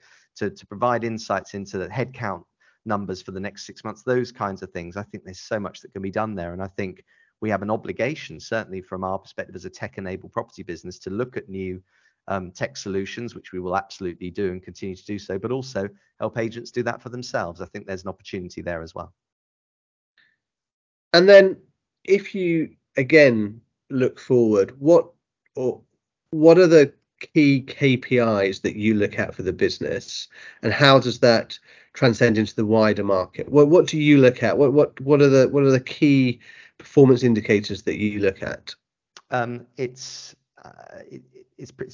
provide 0.67 1.03
insights 1.03 1.53
into 1.53 1.77
the 1.77 1.87
headcount 1.87 2.43
numbers 2.85 3.21
for 3.21 3.31
the 3.31 3.39
next 3.39 3.65
six 3.65 3.83
months, 3.83 4.03
those 4.03 4.31
kinds 4.31 4.61
of 4.61 4.69
things. 4.71 4.95
I 4.95 5.03
think 5.03 5.23
there's 5.23 5.39
so 5.39 5.59
much 5.59 5.81
that 5.81 5.93
can 5.93 6.01
be 6.01 6.11
done 6.11 6.35
there, 6.35 6.53
and 6.53 6.61
I 6.61 6.67
think 6.67 7.03
we 7.41 7.49
have 7.49 7.61
an 7.61 7.71
obligation, 7.71 8.39
certainly 8.39 8.81
from 8.81 9.03
our 9.03 9.19
perspective 9.19 9.55
as 9.55 9.65
a 9.65 9.69
tech-enabled 9.69 10.31
property 10.31 10.63
business, 10.63 10.99
to 10.99 11.09
look 11.09 11.35
at 11.35 11.49
new 11.49 11.81
Um, 12.27 12.49
tech 12.49 12.75
solutions, 12.75 13.35
which 13.35 13.51
we 13.51 13.59
will 13.59 13.77
absolutely 13.77 14.31
do 14.31 14.51
and 14.51 14.63
continue 14.63 14.95
to 14.95 15.05
do 15.05 15.19
so, 15.19 15.37
but 15.37 15.51
also 15.51 15.87
help 16.19 16.39
agents 16.39 16.71
do 16.71 16.81
that 16.81 16.99
for 16.99 17.09
themselves. 17.09 17.61
I 17.61 17.65
think 17.65 17.85
there's 17.85 18.01
an 18.01 18.09
opportunity 18.09 18.63
there 18.63 18.81
as 18.81 18.95
well. 18.95 19.13
And 21.13 21.29
then, 21.29 21.57
if 22.03 22.33
you 22.33 22.71
again 22.97 23.61
look 23.89 24.19
forward, 24.19 24.73
what 24.79 25.11
or 25.55 25.81
what 26.31 26.57
are 26.57 26.67
the 26.67 26.93
key 27.33 27.63
KPIs 27.67 28.61
that 28.61 28.75
you 28.75 28.95
look 28.95 29.19
at 29.19 29.33
for 29.33 29.43
the 29.43 29.53
business, 29.53 30.27
and 30.61 30.73
how 30.73 30.99
does 30.99 31.19
that 31.19 31.57
transcend 31.93 32.37
into 32.37 32.55
the 32.55 32.65
wider 32.65 33.03
market? 33.03 33.49
What 33.49 33.87
do 33.87 33.97
you 33.97 34.17
look 34.17 34.43
at? 34.43 34.57
What 34.57 35.21
are 35.21 35.27
the 35.29 35.83
key 35.85 36.39
performance 36.77 37.23
indicators 37.23 37.83
that 37.83 37.97
you 37.97 38.19
look 38.19 38.43
at? 38.43 38.75
Um, 39.31 39.65
it's 39.77 40.35
uh, 40.63 41.01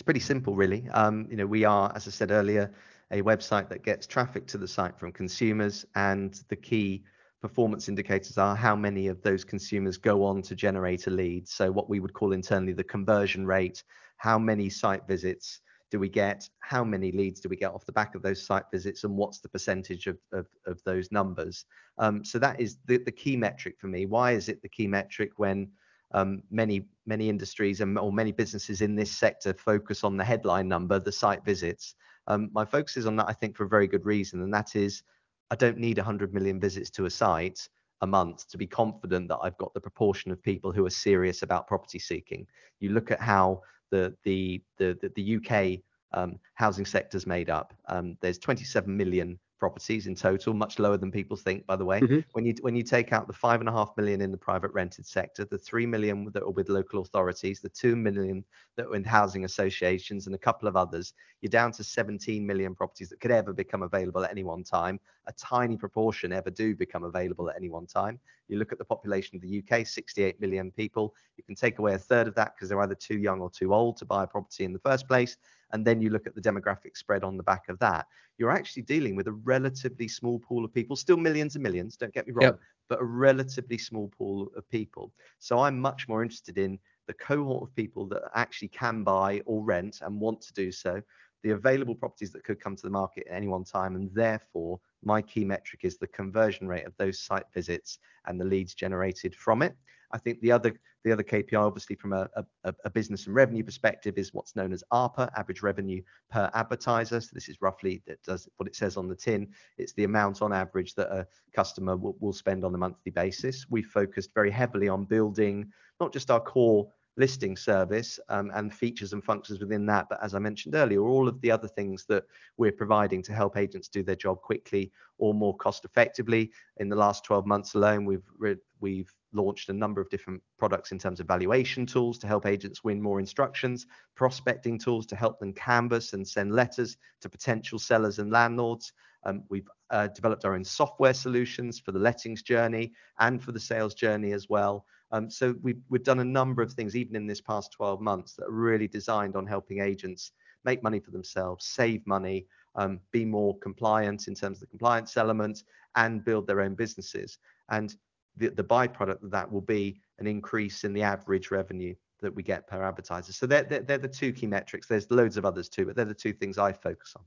pretty 0.06 0.19
simple, 0.19 0.56
really. 0.56 0.89
You 0.95 1.38
know, 1.38 1.47
we 1.47 1.65
are, 1.65 1.91
as 1.95 2.08
I 2.08 2.12
said 2.12 2.32
earlier, 2.32 2.71
a 3.12 3.21
website 3.21 3.69
that 3.69 3.84
gets 3.84 4.08
traffic 4.08 4.47
to 4.47 4.58
the 4.58 4.67
site 4.67 4.97
from 4.97 5.12
consumers, 5.12 5.86
and 5.95 6.41
the 6.50 6.56
key 6.56 7.04
performance 7.41 7.89
indicators 7.89 8.38
are 8.38 8.56
how 8.56 8.76
many 8.76 9.08
of 9.08 9.21
those 9.21 9.43
consumers 9.43 9.97
go 9.97 10.24
on 10.24 10.41
to 10.43 10.56
generate 10.56 11.08
a 11.08 11.10
lead. 11.10 11.47
So 11.47 11.71
what 11.71 11.89
we 11.89 12.00
would 12.00 12.13
call 12.13 12.34
internally 12.34 12.74
the 12.74 12.84
conversion 12.84 13.45
rate. 13.45 13.84
How 14.17 14.38
many 14.38 14.69
site 14.69 15.08
visits 15.08 15.62
do 15.89 16.00
we 16.00 16.08
get? 16.08 16.47
How 16.60 16.84
many 16.84 17.12
leads 17.12 17.41
do 17.41 17.50
we 17.50 17.56
get 17.56 17.71
off 17.71 17.86
the 17.86 17.91
back 17.91 18.15
of 18.15 18.21
those 18.21 18.45
site 18.45 18.65
visits, 18.71 19.04
and 19.04 19.17
what's 19.17 19.39
the 19.39 19.50
percentage 19.50 20.08
of 20.08 20.17
of, 20.32 20.47
of 20.65 20.82
those 20.86 21.12
numbers? 21.12 21.65
Um, 21.97 22.24
so 22.24 22.39
that 22.39 22.60
is 22.60 22.78
the, 22.86 22.97
the 22.97 23.12
key 23.12 23.36
metric 23.36 23.76
for 23.80 23.88
me. 23.88 24.06
Why 24.06 24.32
is 24.32 24.47
it 24.47 24.62
the 24.62 24.69
key 24.69 24.88
metric 24.88 25.32
when 25.38 25.69
Um, 26.13 26.43
many 26.52 26.86
many 27.06 27.30
industries 27.30 27.82
and 27.82 27.97
or 27.97 28.12
many 28.12 28.32
businesses 28.32 28.82
in 28.82 28.95
this 28.95 29.12
sector 29.12 29.54
focus 29.54 30.04
on 30.04 30.17
the 30.17 30.24
headline 30.24 30.67
number, 30.67 31.00
the 31.00 31.12
site 31.12 31.43
visits? 31.45 31.95
Um, 32.28 32.50
my 32.54 32.65
focus 32.65 32.97
is 32.97 33.08
on 33.08 33.15
that, 33.17 33.28
I 33.28 33.34
think, 33.34 33.56
for 33.56 33.63
a 33.63 33.69
very 33.69 33.88
good 33.88 34.06
reason, 34.06 34.41
and 34.41 34.54
that 34.54 34.76
is, 34.76 35.04
I 35.50 35.56
don't 35.56 35.78
need 35.78 35.97
100 35.97 36.34
million 36.34 36.60
visits 36.60 36.89
to 36.91 37.06
a 37.06 37.10
site 37.10 37.67
a 38.02 38.08
month 38.08 38.47
to 38.50 38.58
be 38.58 38.67
confident 38.67 39.28
that 39.30 39.39
I've 39.41 39.58
got 39.58 39.74
the 39.74 39.82
proportion 39.82 40.32
of 40.32 40.41
people 40.41 40.71
who 40.71 40.86
are 40.86 40.91
serious 40.91 41.43
about 41.43 41.67
property 41.67 42.00
seeking. 42.00 42.47
You 42.80 42.91
look 42.91 43.12
at 43.12 43.19
how 43.21 43.62
the 43.91 44.15
the 44.24 44.62
the 44.78 44.97
the 45.15 45.21
U.K. 45.21 45.84
Um, 46.13 46.39
housing 46.56 46.86
sector's 46.86 47.26
made 47.26 47.50
up. 47.50 47.74
There's 48.21 48.38
27 48.38 48.95
million 48.95 49.39
properties 49.62 50.08
in 50.08 50.15
total, 50.15 50.56
much 50.56 50.80
lower 50.80 50.97
than 50.97 51.12
people 51.12 51.38
think, 51.38 51.67
by 51.67 51.76
the 51.76 51.86
way. 51.86 52.02
Mm-hmm. 52.02 52.21
When 52.32 52.45
you 52.47 52.56
when 52.62 52.76
you 52.76 52.82
take 52.82 53.13
out 53.13 53.28
the 53.28 53.34
5.5 53.34 53.95
million 53.95 54.19
in 54.19 54.32
the 54.32 54.38
private 54.38 54.71
rented 54.74 55.06
sector, 55.06 55.45
the 55.45 55.58
3 55.60 55.86
million 55.86 56.28
that 56.34 56.41
are 56.41 56.50
with 56.50 56.67
local 56.67 57.02
authorities, 57.02 57.62
the 57.62 57.69
2 57.69 57.95
million 57.95 58.43
that 58.76 58.88
are 58.88 58.95
in 58.95 59.04
housing 59.04 59.45
associations, 59.45 60.26
and 60.26 60.34
a 60.34 60.39
couple 60.39 60.67
of 60.67 60.76
others, 60.76 61.13
you're 61.41 61.52
down 61.52 61.71
to 61.74 61.84
17 61.84 62.43
million 62.43 62.74
properties 62.74 63.10
that 63.10 63.19
could 63.19 63.30
ever 63.30 63.54
become 63.54 63.84
available 63.84 64.24
at 64.24 64.32
any 64.32 64.43
one 64.43 64.63
time. 64.63 65.00
A 65.27 65.34
tiny 65.34 65.77
proportion 65.77 66.34
ever 66.34 66.49
do 66.49 66.75
become 66.75 67.03
available 67.03 67.49
at 67.49 67.55
any 67.55 67.69
one 67.69 67.86
time. 67.86 68.19
You 68.47 68.57
look 68.57 68.71
at 68.71 68.79
the 68.79 68.86
population 68.86 69.36
of 69.36 69.41
the 69.41 69.47
U.K., 69.47 69.84
68 69.84 70.41
million 70.41 70.71
people. 70.71 71.13
You 71.38 71.43
can 71.43 71.55
take 71.55 71.79
away 71.79 71.93
a 71.93 71.97
third 71.99 72.27
of 72.27 72.36
that 72.36 72.55
because 72.55 72.69
they're 72.69 72.81
either 72.81 72.95
too 72.95 73.17
young 73.17 73.39
or 73.39 73.49
too 73.49 73.73
old 73.73 73.97
to 73.97 74.05
buy 74.05 74.23
a 74.23 74.27
property 74.27 74.65
in 74.65 74.73
the 74.73 74.79
first 74.79 75.07
place, 75.07 75.38
and 75.73 75.86
then 75.86 76.01
you 76.01 76.10
look 76.10 76.27
at 76.27 76.36
the 76.36 76.41
demographic 76.41 76.97
spread 76.97 77.23
on 77.23 77.38
the 77.38 77.43
back 77.43 77.69
of 77.69 77.77
that. 77.79 78.07
You're 78.38 78.51
actually 78.51 78.84
dealing 78.84 79.15
with 79.15 79.27
a 79.27 79.31
relatively 79.31 80.07
small 80.07 80.39
pool 80.39 80.65
of 80.65 80.73
people. 80.73 80.95
Still 80.95 81.17
millions 81.17 81.55
and 81.55 81.63
millions, 81.63 81.95
don't 81.95 82.13
get 82.13 82.27
me 82.27 82.34
wrong. 82.34 82.57
But 82.89 82.99
a 82.99 83.05
relatively 83.05 83.77
small 83.77 84.10
pool 84.17 84.51
of 84.57 84.67
people. 84.69 85.13
So 85.39 85.60
I'm 85.60 85.79
much 85.79 86.10
more 86.10 86.23
interested 86.23 86.57
in 86.57 86.77
the 87.07 87.13
cohort 87.13 87.63
of 87.63 87.75
people 87.75 88.05
that 88.07 88.23
actually 88.36 88.67
can 88.69 89.03
buy 89.03 89.41
or 89.45 89.63
rent 89.63 89.99
and 90.01 90.19
want 90.19 90.41
to 90.41 90.53
do 90.53 90.71
so, 90.71 91.01
the 91.43 91.51
available 91.51 91.95
properties 91.95 92.31
that 92.31 92.43
could 92.43 92.60
come 92.60 92.75
to 92.75 92.84
the 92.84 92.89
market 92.89 93.27
at 93.27 93.36
any 93.36 93.47
one 93.47 93.63
time, 93.63 93.95
and 93.95 94.13
therefore, 94.13 94.79
my 95.03 95.21
key 95.21 95.43
metric 95.43 95.81
is 95.83 95.97
the 95.97 96.07
conversion 96.07 96.67
rate 96.67 96.85
of 96.85 96.95
those 96.97 97.19
site 97.19 97.45
visits 97.54 97.99
and 98.25 98.39
the 98.39 98.45
leads 98.45 98.73
generated 98.73 99.35
from 99.35 99.62
it. 99.62 99.75
I 100.13 100.17
think 100.17 100.41
the 100.41 100.52
other 100.52 100.73
the 101.04 101.12
other 101.12 101.23
KPI, 101.23 101.60
obviously 101.60 101.95
from 101.95 102.13
a 102.13 102.29
a 102.63 102.89
business 102.89 103.25
and 103.25 103.35
revenue 103.35 103.63
perspective, 103.63 104.17
is 104.17 104.33
what's 104.33 104.56
known 104.56 104.73
as 104.73 104.83
ARPA, 104.91 105.29
average 105.35 105.63
revenue 105.63 106.02
per 106.29 106.49
advertiser. 106.54 107.21
So 107.21 107.29
this 107.33 107.49
is 107.49 107.62
roughly 107.62 108.04
it 108.06 108.19
does 108.23 108.47
what 108.58 108.67
it 108.67 108.75
says 108.75 108.97
on 108.97 109.08
the 109.08 109.15
tin. 109.15 109.47
It's 109.77 109.93
the 109.93 110.04
amount 110.04 110.41
on 110.41 110.54
average 110.54 110.95
that 110.95 111.12
a 111.12 111.27
customer 111.56 111.95
will 111.97 112.33
spend 112.33 112.63
on 112.63 112.75
a 112.75 112.77
monthly 112.77 113.12
basis. 113.12 113.65
We 113.69 113.81
focused 113.81 114.33
very 114.33 114.52
heavily 114.52 114.89
on 114.89 115.06
building 115.06 115.71
not 115.99 116.13
just 116.13 116.29
our 116.29 116.41
core 116.41 116.91
listing 117.17 117.57
service, 117.57 118.19
um, 118.29 118.51
and 118.53 118.73
features 118.73 119.13
and 119.13 119.23
functions 119.23 119.59
within 119.59 119.85
that, 119.85 120.07
but 120.09 120.23
as 120.23 120.33
I 120.33 120.39
mentioned 120.39 120.75
earlier, 120.75 121.01
all 121.01 121.27
of 121.27 121.39
the 121.41 121.51
other 121.51 121.67
things 121.67 122.05
that 122.05 122.23
we're 122.57 122.71
providing 122.71 123.21
to 123.23 123.33
help 123.33 123.57
agents 123.57 123.87
do 123.87 124.03
their 124.03 124.15
job 124.15 124.41
quickly 124.41 124.91
or 125.17 125.33
more 125.33 125.55
cost 125.55 125.85
effectively. 125.85 126.51
In 126.77 126.89
the 126.89 126.95
last 126.95 127.23
12 127.25 127.45
months 127.45 127.75
alone, 127.75 128.05
we've 128.05 129.13
launched 129.33 129.69
a 129.69 129.73
number 129.73 130.01
of 130.01 130.09
different 130.09 130.41
products 130.57 130.91
in 130.91 130.99
terms 130.99 131.19
of 131.19 131.27
valuation 131.27 131.85
tools 131.85 132.17
to 132.19 132.27
help 132.27 132.45
agents 132.45 132.83
win 132.83 133.01
more 133.01 133.19
instructions, 133.19 133.85
prospecting 134.15 134.79
tools 134.79 135.05
to 135.07 135.15
help 135.15 135.39
them 135.39 135.53
canvas 135.53 136.13
and 136.13 136.27
send 136.27 136.53
letters 136.53 136.97
to 137.21 137.29
potential 137.29 137.79
sellers 137.79 138.19
and 138.19 138.31
landlords. 138.31 138.93
Um, 139.23 139.43
we've 139.49 139.69
uh, 139.91 140.07
developed 140.07 140.45
our 140.45 140.55
own 140.55 140.63
software 140.63 141.13
solutions 141.13 141.79
for 141.79 141.91
the 141.91 141.99
lettings 141.99 142.41
journey 142.41 142.93
and 143.19 143.41
for 143.41 143.51
the 143.51 143.59
sales 143.59 143.93
journey 143.93 144.31
as 144.31 144.49
well. 144.49 144.85
Um, 145.12 145.29
we've 145.62 146.03
done 146.03 146.19
a 146.19 146.25
number 146.25 146.62
of 146.62 146.71
things, 146.71 146.95
even 146.95 147.15
in 147.15 147.27
this 147.27 147.41
past 147.41 147.71
12 147.73 148.01
months, 148.01 148.33
that 148.33 148.45
are 148.45 148.51
really 148.51 148.87
designed 148.87 149.35
on 149.35 149.45
helping 149.45 149.81
agents 149.81 150.31
make 150.63 150.83
money 150.83 150.99
for 150.99 151.12
themselves, 151.12 151.65
save 151.65 152.05
money, 152.05 152.45
um, 152.75 152.99
be 153.12 153.25
more 153.25 153.57
compliant 153.59 154.27
in 154.27 154.35
terms 154.35 154.57
of 154.57 154.62
the 154.62 154.67
compliance 154.67 155.17
elements, 155.17 155.63
and 155.95 156.23
build 156.23 156.47
their 156.47 156.62
own 156.62 156.75
businesses. 156.75 157.37
And 157.69 157.95
the 158.37 158.63
by-product 158.63 159.23
of 159.23 159.31
that 159.31 159.51
will 159.51 159.62
be 159.62 159.99
an 160.19 160.25
increase 160.25 160.83
in 160.85 160.93
the 160.93 161.03
average 161.03 161.51
revenue 161.51 161.93
that 162.21 162.33
we 162.33 162.43
get 162.43 162.67
per 162.67 162.81
advertiser. 162.81 163.33
So 163.33 163.45
they're 163.45 163.63
the 163.63 164.07
two 164.07 164.31
key 164.31 164.47
metrics. 164.47 164.87
There's 164.87 165.09
loads 165.12 165.37
of 165.37 165.45
others 165.45 165.67
too, 165.67 165.85
but 165.85 165.95
they're 165.95 166.05
the 166.05 166.13
two 166.13 166.33
things 166.33 166.57
I 166.57 166.71
focus 166.71 167.13
on. 167.17 167.23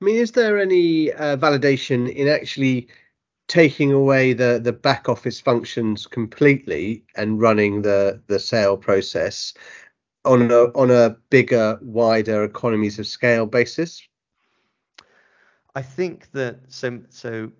I 0.00 0.04
mean, 0.04 0.16
is 0.16 0.32
there 0.32 0.58
any 0.58 1.12
uh, 1.12 1.36
validation 1.36 2.12
in 2.12 2.26
actually 2.26 2.88
taking 3.50 3.92
away 3.92 4.32
the 4.32 4.60
the 4.62 4.72
back 4.72 5.08
office 5.08 5.40
functions 5.40 6.06
completely 6.06 7.04
and 7.16 7.40
running 7.40 7.82
the 7.82 8.22
the 8.28 8.38
sale 8.38 8.76
process 8.76 9.52
on 10.24 10.50
a 10.50 10.64
on 10.76 10.90
a 10.90 11.16
bigger, 11.30 11.78
wider 11.82 12.44
economies 12.44 12.98
of 13.00 13.06
scale 13.06 13.46
basis? 13.46 14.00
I 15.74 15.82
think 15.82 16.30
that 16.32 16.60
so 16.68 17.00
so 17.08 17.50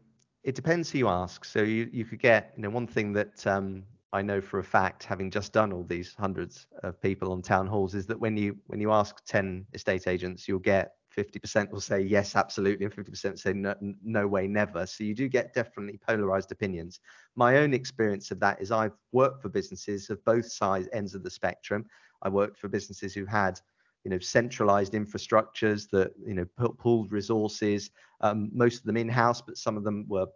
it 0.45 0.55
depends 0.55 0.91
who 0.91 0.99
you 0.99 1.09
ask. 1.09 1.45
So 1.45 1.63
you 1.63 1.91
you 1.93 2.05
could 2.05 2.21
get, 2.21 2.53
you 2.57 2.63
know, 2.63 2.71
one 2.71 2.87
thing 2.87 3.13
that 3.15 3.45
um, 3.47 3.83
I 4.13 4.23
know 4.23 4.41
for 4.41 4.61
a 4.61 4.65
fact, 4.65 5.03
having 5.03 5.29
just 5.29 5.53
done 5.53 5.73
all 5.73 5.83
these 5.83 6.15
hundreds 6.17 6.69
of 6.85 7.01
people 7.03 7.33
on 7.33 7.43
town 7.43 7.67
halls, 7.67 7.97
is 7.97 8.07
that 8.07 8.19
when 8.19 8.37
you 8.37 8.57
when 8.69 8.81
you 8.81 8.93
ask 8.93 9.25
10 9.25 9.67
estate 9.75 10.07
agents, 10.07 10.47
you'll 10.47 10.61
get 10.61 10.93
50% 11.17 11.71
will 11.71 11.81
say, 11.81 12.01
"Yes, 12.01 12.37
absolutely," 12.37 12.85
and 12.85 12.95
50% 12.95 13.39
say, 13.39 13.53
"No 13.53 14.27
way, 14.27 14.47
never." 14.47 14.87
So 14.87 15.05
you 15.05 15.15
do 15.15 15.29
get 15.29 15.55
definitely 15.55 15.99
polarized 15.99 16.53
opinions. 16.53 17.01
My 17.37 17.59
own 17.59 17.75
experience 17.75 18.31
of 18.31 18.41
that 18.41 18.61
is 18.61 18.71
I've 18.71 18.97
worked 19.13 19.43
for 19.43 19.49
businesses 19.49 20.11
of 20.11 20.25
both 20.25 20.47
sides, 20.47 20.89
ends 20.93 21.15
of 21.15 21.23
the 21.23 21.31
spectrum. 21.31 21.87
I 22.23 22.29
worked 22.29 22.59
for 22.59 22.69
businesses 22.69 23.15
who 23.15 23.25
had, 23.25 23.61
you 24.05 24.11
know, 24.11 24.19
centralized 24.19 24.93
infrastructures 24.93 25.89
that, 25.91 26.13
you 26.25 26.35
know, 26.35 26.47
pooled 26.79 27.13
resources, 27.13 27.91
um, 28.21 28.51
most 28.53 28.79
of 28.79 28.85
them 28.85 28.97
in-house, 28.97 29.43
but 29.43 29.57
some 29.57 29.77
of 29.77 29.85
them 29.85 30.07
were 30.09 30.27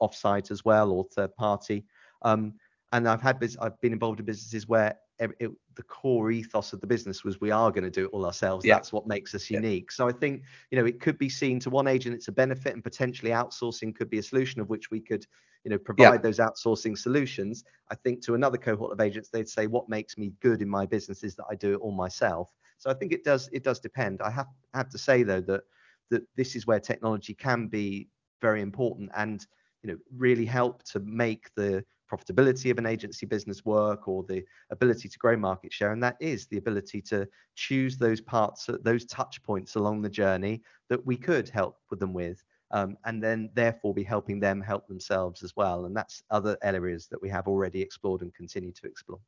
off-site 0.00 0.50
as 0.50 0.64
well 0.64 0.90
or 0.90 1.04
third 1.04 1.34
party. 1.36 1.84
Um, 2.22 2.54
and 2.92 3.08
I've 3.08 3.22
had 3.22 3.42
I've 3.60 3.80
been 3.80 3.92
involved 3.92 4.20
in 4.20 4.26
businesses 4.26 4.68
where 4.68 4.96
the 5.18 5.82
core 5.88 6.30
ethos 6.30 6.72
of 6.72 6.80
the 6.80 6.86
business 6.86 7.24
was 7.24 7.40
we 7.40 7.50
are 7.50 7.70
gonna 7.70 7.90
do 7.90 8.04
it 8.06 8.10
all 8.12 8.26
ourselves. 8.26 8.64
Yeah. 8.64 8.74
That's 8.74 8.92
what 8.92 9.06
makes 9.06 9.34
us 9.34 9.50
unique. 9.50 9.90
Yeah. 9.98 10.06
I 10.06 10.12
think, 10.12 10.42
you 10.70 10.78
know, 10.78 10.86
it 10.86 11.00
could 11.00 11.18
be 11.18 11.28
seen 11.28 11.58
to 11.60 11.70
one 11.70 11.86
agent 11.86 12.14
it's 12.14 12.28
a 12.28 12.32
benefit, 12.32 12.74
and 12.74 12.82
potentially 12.84 13.30
outsourcing 13.30 13.94
could 13.94 14.10
be 14.10 14.18
a 14.18 14.22
solution 14.22 14.60
of 14.60 14.68
which 14.68 14.90
we 14.90 15.00
could, 15.00 15.26
you 15.64 15.70
know, 15.70 15.78
provide. 15.78 16.14
Yeah 16.14 16.18
Those 16.18 16.38
outsourcing 16.38 16.96
solutions. 16.98 17.64
I 17.90 17.94
think 17.94 18.22
to 18.26 18.34
another 18.34 18.58
cohort 18.58 18.92
of 18.92 19.00
agents, 19.00 19.30
they'd 19.30 19.48
say, 19.48 19.66
"What 19.66 19.88
makes 19.88 20.18
me 20.18 20.32
good 20.40 20.60
in 20.62 20.68
my 20.68 20.86
business 20.86 21.24
is 21.24 21.34
that 21.36 21.46
I 21.50 21.54
do 21.54 21.72
it 21.74 21.76
all 21.80 21.92
myself." 21.92 22.52
So 22.78 22.90
I 22.90 22.94
think 22.94 23.12
it 23.12 23.24
does 23.24 23.48
it 23.52 23.64
does 23.64 23.80
depend. 23.80 24.20
I 24.22 24.30
have 24.30 24.48
have 24.74 24.90
to 24.90 24.98
say, 24.98 25.22
though, 25.22 25.40
that 25.42 25.62
that 26.10 26.22
this 26.36 26.54
is 26.56 26.66
where 26.66 26.78
technology 26.80 27.34
can 27.34 27.66
be 27.68 28.08
very 28.40 28.60
important 28.60 29.10
and, 29.16 29.44
you 29.82 29.90
know, 29.90 29.98
really 30.16 30.44
help 30.44 30.82
to 30.84 31.00
make 31.00 31.50
the 31.56 31.84
profitability 32.10 32.70
of 32.70 32.78
an 32.78 32.86
agency 32.86 33.26
business 33.26 33.64
work 33.64 34.08
or 34.08 34.22
the 34.24 34.44
ability 34.70 35.08
to 35.08 35.18
grow 35.18 35.36
market 35.36 35.72
share, 35.72 35.92
and 35.92 36.02
that 36.02 36.16
is 36.20 36.46
the 36.46 36.58
ability 36.58 37.00
to 37.02 37.26
choose 37.54 37.96
those 37.96 38.20
parts, 38.20 38.68
those 38.82 39.04
touch 39.06 39.42
points 39.42 39.74
along 39.74 40.02
the 40.02 40.08
journey 40.08 40.62
that 40.88 41.04
we 41.04 41.16
could 41.16 41.48
help 41.48 41.78
with 41.90 42.00
them 42.00 42.12
with, 42.12 42.42
um, 42.70 42.96
and 43.04 43.22
then 43.22 43.50
therefore 43.54 43.94
be 43.94 44.04
helping 44.04 44.40
them 44.40 44.60
help 44.60 44.86
themselves 44.88 45.42
as 45.42 45.54
well. 45.56 45.86
And 45.86 45.96
that's 45.96 46.22
other 46.30 46.56
areas 46.62 47.08
that 47.08 47.20
we 47.20 47.28
have 47.28 47.48
already 47.48 47.80
explored 47.80 48.22
and 48.22 48.34
continue 48.34 48.72
to 48.72 48.86
explore. 48.86 49.20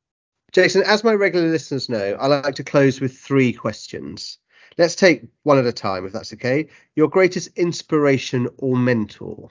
Jason, 0.53 0.83
as 0.85 1.05
my 1.05 1.13
regular 1.13 1.49
listeners 1.49 1.89
know, 1.89 2.17
I 2.19 2.27
like 2.27 2.55
to 2.55 2.65
close 2.65 3.01
with 3.01 3.19
three 3.19 3.53
questions. 3.53 4.39
Let's 4.79 4.95
take 4.95 5.25
one 5.43 5.59
at 5.59 5.67
a 5.67 5.73
time, 5.73 6.07
if 6.07 6.13
that's 6.13 6.33
okay. 6.35 6.69
Your 6.97 7.09
greatest 7.09 7.49
inspiration 7.57 8.49
or 8.59 8.77
mentor? 8.77 9.51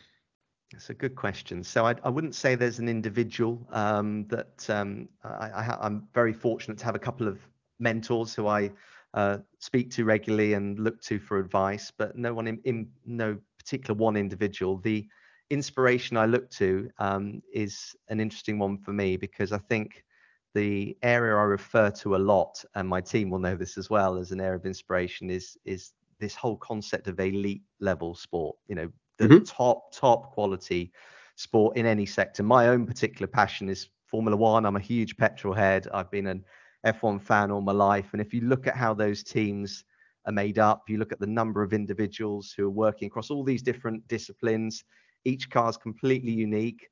That's 0.77 0.91
a 0.91 0.93
good 0.93 1.15
question. 1.15 1.63
So 1.63 1.87
I 1.87 1.95
I 2.03 2.09
wouldn't 2.09 2.35
say 2.35 2.53
there's 2.53 2.77
an 2.77 2.87
individual 2.87 3.67
um, 3.71 4.27
that 4.27 4.69
um, 4.69 5.09
I'm 5.23 6.07
very 6.13 6.33
fortunate 6.33 6.77
to 6.77 6.85
have 6.85 6.93
a 6.93 6.99
couple 6.99 7.27
of 7.27 7.39
mentors 7.79 8.35
who 8.35 8.45
I 8.45 8.69
uh, 9.15 9.39
speak 9.57 9.89
to 9.93 10.05
regularly 10.05 10.53
and 10.53 10.77
look 10.77 11.01
to 11.01 11.17
for 11.17 11.39
advice, 11.39 11.91
but 11.97 12.15
no 12.15 12.31
one 12.31 12.59
in 12.63 12.89
no 13.07 13.39
particular 13.57 13.97
one 13.97 14.15
individual. 14.15 14.77
The 14.77 15.07
inspiration 15.49 16.15
I 16.15 16.27
look 16.27 16.47
to 16.51 16.91
um, 16.99 17.41
is 17.51 17.95
an 18.09 18.19
interesting 18.19 18.59
one 18.59 18.77
for 18.77 18.93
me 18.93 19.17
because 19.17 19.51
I 19.51 19.57
think 19.57 20.05
the 20.53 20.95
area 21.01 21.35
I 21.35 21.45
refer 21.45 21.89
to 21.89 22.17
a 22.17 22.21
lot, 22.33 22.63
and 22.75 22.87
my 22.87 23.01
team 23.01 23.31
will 23.31 23.39
know 23.39 23.55
this 23.55 23.79
as 23.79 23.89
well 23.89 24.15
as 24.15 24.31
an 24.31 24.39
area 24.39 24.57
of 24.57 24.65
inspiration, 24.67 25.31
is 25.31 25.57
is 25.65 25.93
this 26.19 26.35
whole 26.35 26.57
concept 26.57 27.07
of 27.07 27.19
elite 27.19 27.63
level 27.79 28.13
sport. 28.13 28.57
You 28.67 28.75
know. 28.75 28.91
Mm-hmm 29.19 29.39
The 29.39 29.45
top 29.45 29.91
top 29.91 30.31
quality 30.33 30.91
sport 31.35 31.75
in 31.75 31.85
any 31.85 32.05
sector. 32.05 32.43
My 32.43 32.67
own 32.67 32.85
particular 32.85 33.27
passion 33.27 33.67
is 33.69 33.89
Formula 34.05 34.37
One. 34.37 34.65
I'm 34.65 34.75
a 34.75 34.79
huge 34.79 35.17
petrol 35.17 35.53
head. 35.53 35.87
I've 35.93 36.11
been 36.11 36.27
an 36.27 36.43
F1 36.85 37.21
fan 37.21 37.51
all 37.51 37.61
my 37.61 37.71
life, 37.71 38.09
and 38.13 38.21
if 38.21 38.33
you 38.33 38.41
look 38.41 38.67
at 38.67 38.75
how 38.75 38.93
those 38.93 39.23
teams 39.23 39.83
are 40.25 40.31
made 40.31 40.59
up, 40.59 40.83
you 40.87 40.97
look 40.97 41.11
at 41.11 41.19
the 41.19 41.27
number 41.27 41.63
of 41.63 41.73
individuals 41.73 42.53
who 42.55 42.65
are 42.65 42.69
working 42.69 43.07
across 43.07 43.31
all 43.31 43.43
these 43.43 43.63
different 43.63 44.07
disciplines, 44.07 44.83
each 45.25 45.49
car 45.49 45.69
is 45.69 45.77
completely 45.77 46.31
unique. 46.31 46.87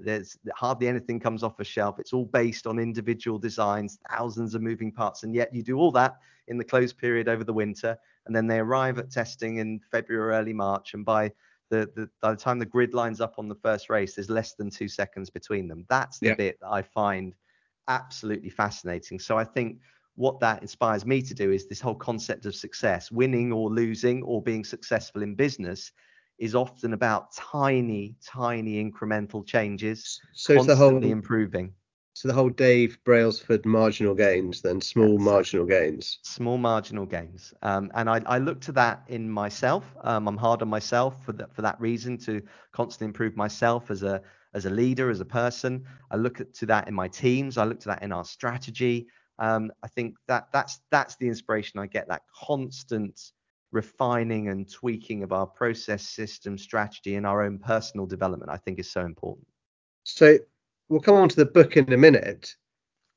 There's 0.00 0.38
hardly 0.54 0.88
anything 0.88 1.20
comes 1.20 1.42
off 1.42 1.60
a 1.60 1.64
shelf. 1.64 1.98
It's 1.98 2.14
all 2.14 2.24
based 2.24 2.66
on 2.66 2.78
individual 2.78 3.38
designs, 3.38 3.98
thousands 4.10 4.54
of 4.54 4.62
moving 4.62 4.90
parts, 4.90 5.22
and 5.22 5.34
yet 5.34 5.54
you 5.54 5.62
do 5.62 5.76
all 5.76 5.92
that 5.92 6.16
in 6.46 6.56
the 6.56 6.64
closed 6.64 6.96
period 6.96 7.28
over 7.28 7.44
the 7.44 7.52
winter, 7.52 7.96
and 8.26 8.34
then 8.34 8.46
they 8.46 8.58
arrive 8.58 8.98
at 8.98 9.10
testing 9.10 9.58
in 9.58 9.80
February 9.90 10.34
early 10.34 10.54
March, 10.54 10.94
and 10.94 11.04
by 11.04 11.30
the 11.70 12.36
time 12.36 12.58
the 12.58 12.66
grid 12.66 12.94
lines 12.94 13.20
up 13.20 13.34
on 13.38 13.48
the 13.48 13.54
first 13.54 13.90
race, 13.90 14.14
there's 14.14 14.30
less 14.30 14.54
than 14.54 14.70
two 14.70 14.88
seconds 14.88 15.30
between 15.30 15.68
them. 15.68 15.84
That's 15.88 16.20
the 16.20 16.30
bit 16.36 16.58
that 16.60 16.68
I 16.68 16.82
find 16.82 17.34
absolutely 17.88 18.50
fascinating. 18.50 19.18
So 19.18 19.38
I 19.38 19.44
think 19.44 19.80
what 20.14 20.40
that 20.40 20.62
inspires 20.62 21.06
me 21.06 21.22
to 21.22 21.34
do 21.34 21.52
is 21.52 21.66
this 21.66 21.80
whole 21.80 21.94
concept 21.94 22.46
of 22.46 22.54
success. 22.54 23.10
Winning 23.10 23.52
or 23.52 23.70
losing 23.70 24.22
or 24.22 24.42
being 24.42 24.64
successful 24.64 25.22
in 25.22 25.34
business 25.34 25.92
is 26.38 26.54
often 26.54 26.92
about 26.92 27.32
tiny 27.32 28.16
tiny 28.24 28.82
incremental 28.84 29.46
changes. 29.46 30.20
So 30.32 30.54
it's 30.54 30.66
the 30.66 30.76
whole- 30.76 31.00
Constantly 31.00 31.10
improving. 32.24 32.36
The 32.36 32.40
whole 32.40 32.50
Dave 32.50 32.98
Brailsford 33.04 33.64
marginal 33.66 34.14
gains 34.14 34.62
then. 34.62 34.76
Yes. 34.76 34.86
Small 34.86 35.18
marginal 35.18 35.66
gains. 35.66 36.18
Small 36.22 36.58
marginal 36.58 37.06
gains. 37.06 37.54
Um, 37.62 37.90
and 37.94 38.10
I 38.10 38.38
look 38.38 38.60
to 38.62 38.72
that 38.72 39.04
in 39.08 39.30
myself. 39.30 39.84
I'm 40.02 40.36
hard 40.36 40.62
on 40.62 40.68
myself 40.68 41.24
for 41.24 41.32
that 41.32 41.54
for 41.54 41.62
that 41.62 41.80
reason, 41.80 42.18
to 42.18 42.42
constantly 42.72 43.06
improve 43.06 43.36
myself 43.36 43.90
as 43.90 44.02
a 44.02 44.22
as 44.54 44.64
a 44.64 44.70
leader, 44.70 45.10
as 45.10 45.20
a 45.20 45.24
person. 45.24 45.84
I 46.10 46.16
look 46.16 46.40
to 46.52 46.66
that 46.66 46.88
in 46.88 46.94
my 46.94 47.08
teams. 47.08 47.58
I 47.58 47.64
look 47.64 47.80
to 47.80 47.88
that 47.88 48.02
in 48.02 48.12
our 48.12 48.24
strategy. 48.24 49.06
I 49.38 49.68
think 49.94 50.16
that 50.26 50.48
that's 50.52 50.80
that's 50.90 51.16
the 51.16 51.28
inspiration 51.28 51.78
I 51.78 51.86
get. 51.86 52.08
That 52.08 52.22
constant 52.34 53.32
refining 53.70 54.48
and 54.48 54.70
tweaking 54.70 55.22
of 55.22 55.32
our 55.32 55.46
process, 55.46 56.02
system, 56.02 56.56
strategy, 56.56 57.16
and 57.16 57.26
our 57.26 57.42
own 57.42 57.58
personal 57.58 58.06
development, 58.06 58.50
I 58.50 58.56
think 58.56 58.78
is 58.78 58.90
so 58.90 59.04
important. 59.04 59.46
We'll 60.88 61.00
come 61.00 61.16
on 61.16 61.28
to 61.28 61.36
the 61.36 61.46
book 61.46 61.76
in 61.76 61.92
a 61.92 61.96
minute, 61.96 62.54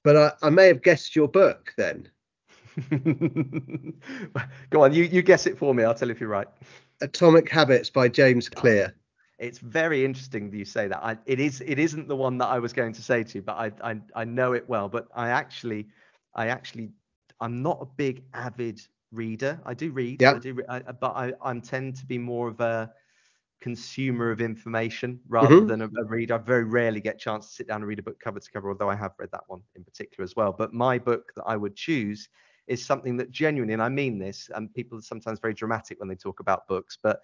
but 0.04 0.38
I 0.42 0.50
may 0.50 0.68
have 0.68 0.82
guessed 0.82 1.16
your 1.16 1.28
book 1.28 1.74
then. 1.78 2.10
Go 4.70 4.84
on, 4.84 4.94
you 4.94 5.22
guess 5.22 5.46
it 5.46 5.58
for 5.58 5.74
me. 5.74 5.84
I'll 5.84 5.94
tell 5.94 6.08
you 6.08 6.14
if 6.14 6.20
you're 6.20 6.30
right. 6.30 6.48
Atomic 7.02 7.50
Habits 7.50 7.90
by 7.90 8.08
James 8.08 8.50
Clear. 8.50 8.96
It's 9.40 9.58
very 9.58 10.06
interesting 10.06 10.52
that 10.52 10.58
you 10.58 10.66
say 10.66 10.88
that. 10.88 11.20
it 11.26 11.40
is 11.40 11.62
it 11.66 11.80
isn't 11.80 12.08
the 12.08 12.16
one 12.16 12.38
that 12.38 12.48
I 12.48 12.60
was 12.60 12.74
going 12.74 12.94
to 12.94 13.02
say 13.02 13.24
to 13.24 13.38
you, 13.40 13.42
but 13.42 13.74
I 13.84 14.00
I 14.16 14.24
know 14.24 14.54
it 14.54 14.70
well. 14.70 14.88
But 14.88 15.08
I 15.16 15.30
actually, 15.30 15.88
I 16.36 16.48
actually 16.48 16.92
I'm 17.40 17.64
not 17.64 17.80
a 17.82 17.86
big 17.86 18.24
avid 18.34 18.82
reader. 19.12 19.60
I 19.66 19.74
do 19.74 19.92
read. 19.92 20.22
Yeah. 20.22 20.34
I 20.34 20.40
do, 20.40 20.54
but 20.54 21.16
I, 21.16 21.34
I 21.44 21.60
tend 21.60 21.96
to 21.98 22.06
be 22.06 22.18
more 22.18 22.48
of 22.48 22.60
a 22.62 22.92
consumer 23.62 24.32
of 24.32 24.42
information 24.42 25.20
rather. 25.30 25.64
Mm-hmm 25.64 25.66
than 25.66 25.82
a 25.82 25.88
reader. 26.06 26.36
I 26.36 26.38
very 26.40 26.64
rarely 26.64 27.00
get 27.00 27.16
a 27.16 27.20
chance 27.20 27.48
to 27.48 27.54
sit 27.54 27.68
down 27.68 27.78
and 27.82 27.88
read 27.88 28.00
a 28.00 28.04
book 28.04 28.20
cover 28.20 28.40
to 28.40 28.52
cover, 28.52 28.70
although 28.70 28.90
I 28.90 28.96
have 28.96 29.14
read 29.20 29.30
that 29.32 29.44
one 29.48 29.62
in 29.76 29.84
particular 29.84 30.24
as 30.24 30.36
well. 30.36 30.52
But 30.52 30.74
my 30.74 30.98
book 31.00 31.32
that 31.36 31.44
I 31.44 31.56
would 31.58 31.76
choose 31.76 32.28
is 32.68 32.84
something 32.86 33.18
that 33.18 33.32
genuinely, 33.32 33.74
and 33.74 33.82
I 33.82 33.90
mean 33.90 34.18
this, 34.20 34.50
and 34.56 34.74
people 34.74 34.98
are 34.98 35.02
sometimes 35.02 35.40
very 35.40 35.54
dramatic 35.54 36.00
when 36.00 36.10
they 36.10 36.16
talk 36.16 36.40
about 36.40 36.68
books, 36.68 36.98
but 37.02 37.20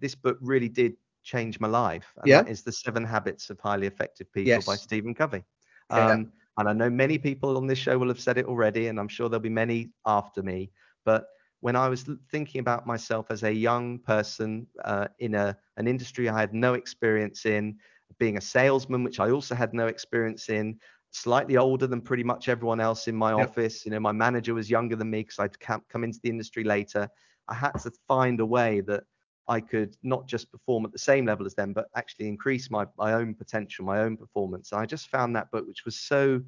this 0.00 0.14
book 0.14 0.38
really 0.40 0.68
did 0.68 0.94
change 1.22 1.58
my 1.60 1.68
life. 1.68 2.14
And 2.22 2.30
Yeah. 2.30 2.42
that 2.44 2.48
is 2.48 2.62
the 2.62 2.72
Seven 2.72 3.04
Habits 3.04 3.50
of 3.50 3.58
Highly 3.60 3.86
Effective 3.86 4.30
People 4.32 4.62
by 4.62 4.76
Stephen 4.76 5.14
Covey. 5.14 5.42
Yeah. 5.90 6.10
Um, 6.10 6.32
and 6.58 6.68
I 6.68 6.72
know 6.72 6.90
many 6.90 7.18
people 7.18 7.56
on 7.56 7.66
this 7.66 7.78
show 7.78 7.98
will 7.98 8.08
have 8.08 8.20
said 8.20 8.38
it 8.38 8.46
already, 8.46 8.88
and 8.88 8.98
I'm 9.00 9.08
sure 9.08 9.28
there'll 9.28 9.40
be 9.42 9.48
many 9.48 9.90
after 10.06 10.42
me. 10.42 10.70
But 11.04 11.26
when 11.64 11.76
I 11.76 11.88
was 11.88 12.04
thinking 12.30 12.58
about 12.58 12.86
myself 12.86 13.28
as 13.30 13.42
a 13.42 13.50
young 13.50 13.98
person 13.98 14.66
uh, 14.84 15.08
in 15.18 15.34
a 15.34 15.56
an 15.78 15.88
industry 15.88 16.28
I 16.28 16.38
had 16.38 16.52
no 16.52 16.74
experience 16.74 17.46
in, 17.46 17.78
being 18.18 18.36
a 18.36 18.40
salesman, 18.42 19.02
which 19.02 19.18
I 19.18 19.30
also 19.30 19.54
had 19.54 19.72
no 19.72 19.86
experience 19.86 20.50
in, 20.50 20.78
slightly 21.12 21.56
older 21.56 21.86
than 21.86 22.02
pretty 22.02 22.22
much 22.22 22.50
everyone 22.50 22.80
else 22.80 23.08
in 23.08 23.16
my 23.16 23.32
Yep. 23.36 23.46
office. 23.46 23.86
You 23.86 23.92
know, 23.92 23.98
my 24.00 24.12
manager 24.12 24.52
was 24.52 24.68
younger 24.68 24.94
than 24.94 25.08
me 25.08 25.20
because 25.20 25.38
I'd 25.38 25.58
come, 25.58 25.82
come 25.88 26.04
into 26.04 26.20
the 26.22 26.28
industry 26.28 26.64
later. 26.64 27.08
I 27.48 27.54
had 27.54 27.78
to 27.78 27.90
find 28.06 28.40
a 28.40 28.46
way 28.46 28.82
that 28.82 29.04
I 29.48 29.60
could 29.60 29.96
not 30.02 30.28
just 30.28 30.52
perform 30.52 30.84
at 30.84 30.92
the 30.92 30.98
same 30.98 31.24
level 31.24 31.46
as 31.46 31.54
them, 31.54 31.72
but 31.72 31.86
actually 31.96 32.28
increase 32.28 32.70
my, 32.70 32.84
my 32.98 33.14
own 33.14 33.34
potential, 33.34 33.86
my 33.86 34.00
own 34.00 34.18
performance. 34.18 34.72
And 34.72 34.82
I 34.82 34.84
just 34.84 35.08
found 35.08 35.34
that 35.34 35.50
book, 35.50 35.66
which 35.66 35.86
was 35.86 35.98
so 35.98 36.42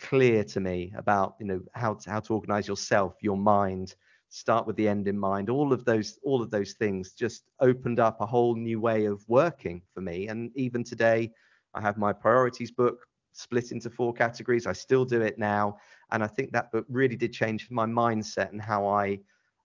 clear 0.00 0.42
to 0.42 0.58
me 0.58 0.92
about, 0.96 1.36
you 1.38 1.46
know, 1.46 1.60
how 1.74 1.94
to, 1.94 2.10
how 2.10 2.18
to 2.18 2.34
organize 2.34 2.66
yourself, 2.66 3.14
your 3.22 3.36
mind, 3.36 3.94
start 4.32 4.66
with 4.66 4.76
the 4.76 4.88
end 4.88 5.06
in 5.08 5.18
mind. 5.18 5.50
All 5.50 5.72
of 5.72 5.84
those, 5.84 6.18
all 6.24 6.42
of 6.42 6.50
those 6.50 6.72
things 6.72 7.12
just 7.12 7.44
opened 7.60 8.00
up 8.00 8.20
a 8.20 8.26
whole 8.26 8.54
new 8.56 8.80
way 8.80 9.04
of 9.04 9.22
working 9.28 9.82
for 9.94 10.00
me. 10.00 10.28
And 10.28 10.50
even 10.56 10.82
today, 10.82 11.30
I 11.74 11.82
have 11.82 11.98
my 11.98 12.12
priorities 12.14 12.70
book 12.70 13.06
split 13.32 13.72
into 13.72 13.90
four 13.90 14.12
categories. 14.14 14.66
I 14.66 14.72
still 14.72 15.04
do 15.04 15.20
it 15.20 15.38
now. 15.38 15.76
And 16.10 16.24
I 16.24 16.26
think 16.26 16.52
that 16.52 16.72
book 16.72 16.86
really 16.88 17.16
did 17.16 17.32
change 17.32 17.70
my 17.70 17.86
mindset 17.86 18.50
and 18.50 18.60
how 18.60 18.86
I 18.86 19.20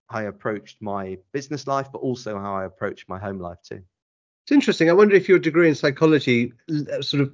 I 0.09 0.24
approached 0.24 0.78
my 0.82 1.18
business 1.34 1.68
life, 1.68 1.89
but 1.91 1.99
also 1.99 2.39
how 2.39 2.55
I 2.55 2.63
approached 2.63 3.09
my 3.09 3.20
home 3.20 3.39
life 3.39 3.57
too. 3.61 3.82
It's 4.45 4.53
interesting. 4.53 4.89
I 4.89 4.93
wonder 4.93 5.15
if 5.15 5.28
your 5.28 5.39
degree 5.39 5.68
in 5.68 5.76
psychology 5.76 6.53
sort 7.01 7.22
of 7.22 7.34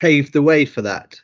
paved 0.00 0.34
the 0.34 0.42
way 0.42 0.66
for 0.66 0.82
that. 0.82 1.18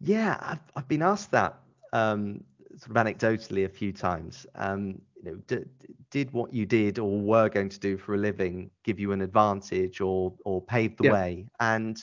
Yeah, 0.00 0.36
I've, 0.40 0.60
I've 0.76 0.88
been 0.88 1.00
asked 1.00 1.30
that 1.30 1.58
um, 1.94 2.44
sort 2.78 2.96
of 2.96 3.06
anecdotally 3.06 3.64
a 3.64 3.68
few 3.68 3.92
times. 3.92 4.46
Um, 4.54 5.00
you 5.16 5.22
know, 5.22 5.36
d- 5.46 5.64
did 6.10 6.32
what 6.32 6.52
you 6.52 6.66
did 6.66 6.98
or 6.98 7.20
were 7.20 7.48
going 7.48 7.68
to 7.70 7.78
do 7.78 7.96
for 7.96 8.14
a 8.14 8.18
living 8.18 8.70
give 8.84 8.98
you 9.00 9.12
an 9.12 9.20
advantage 9.22 10.00
or 10.00 10.36
or 10.44 10.62
pave 10.62 10.96
the 10.96 11.04
Yeah. 11.04 11.16
way? 11.16 11.48
And 11.60 11.96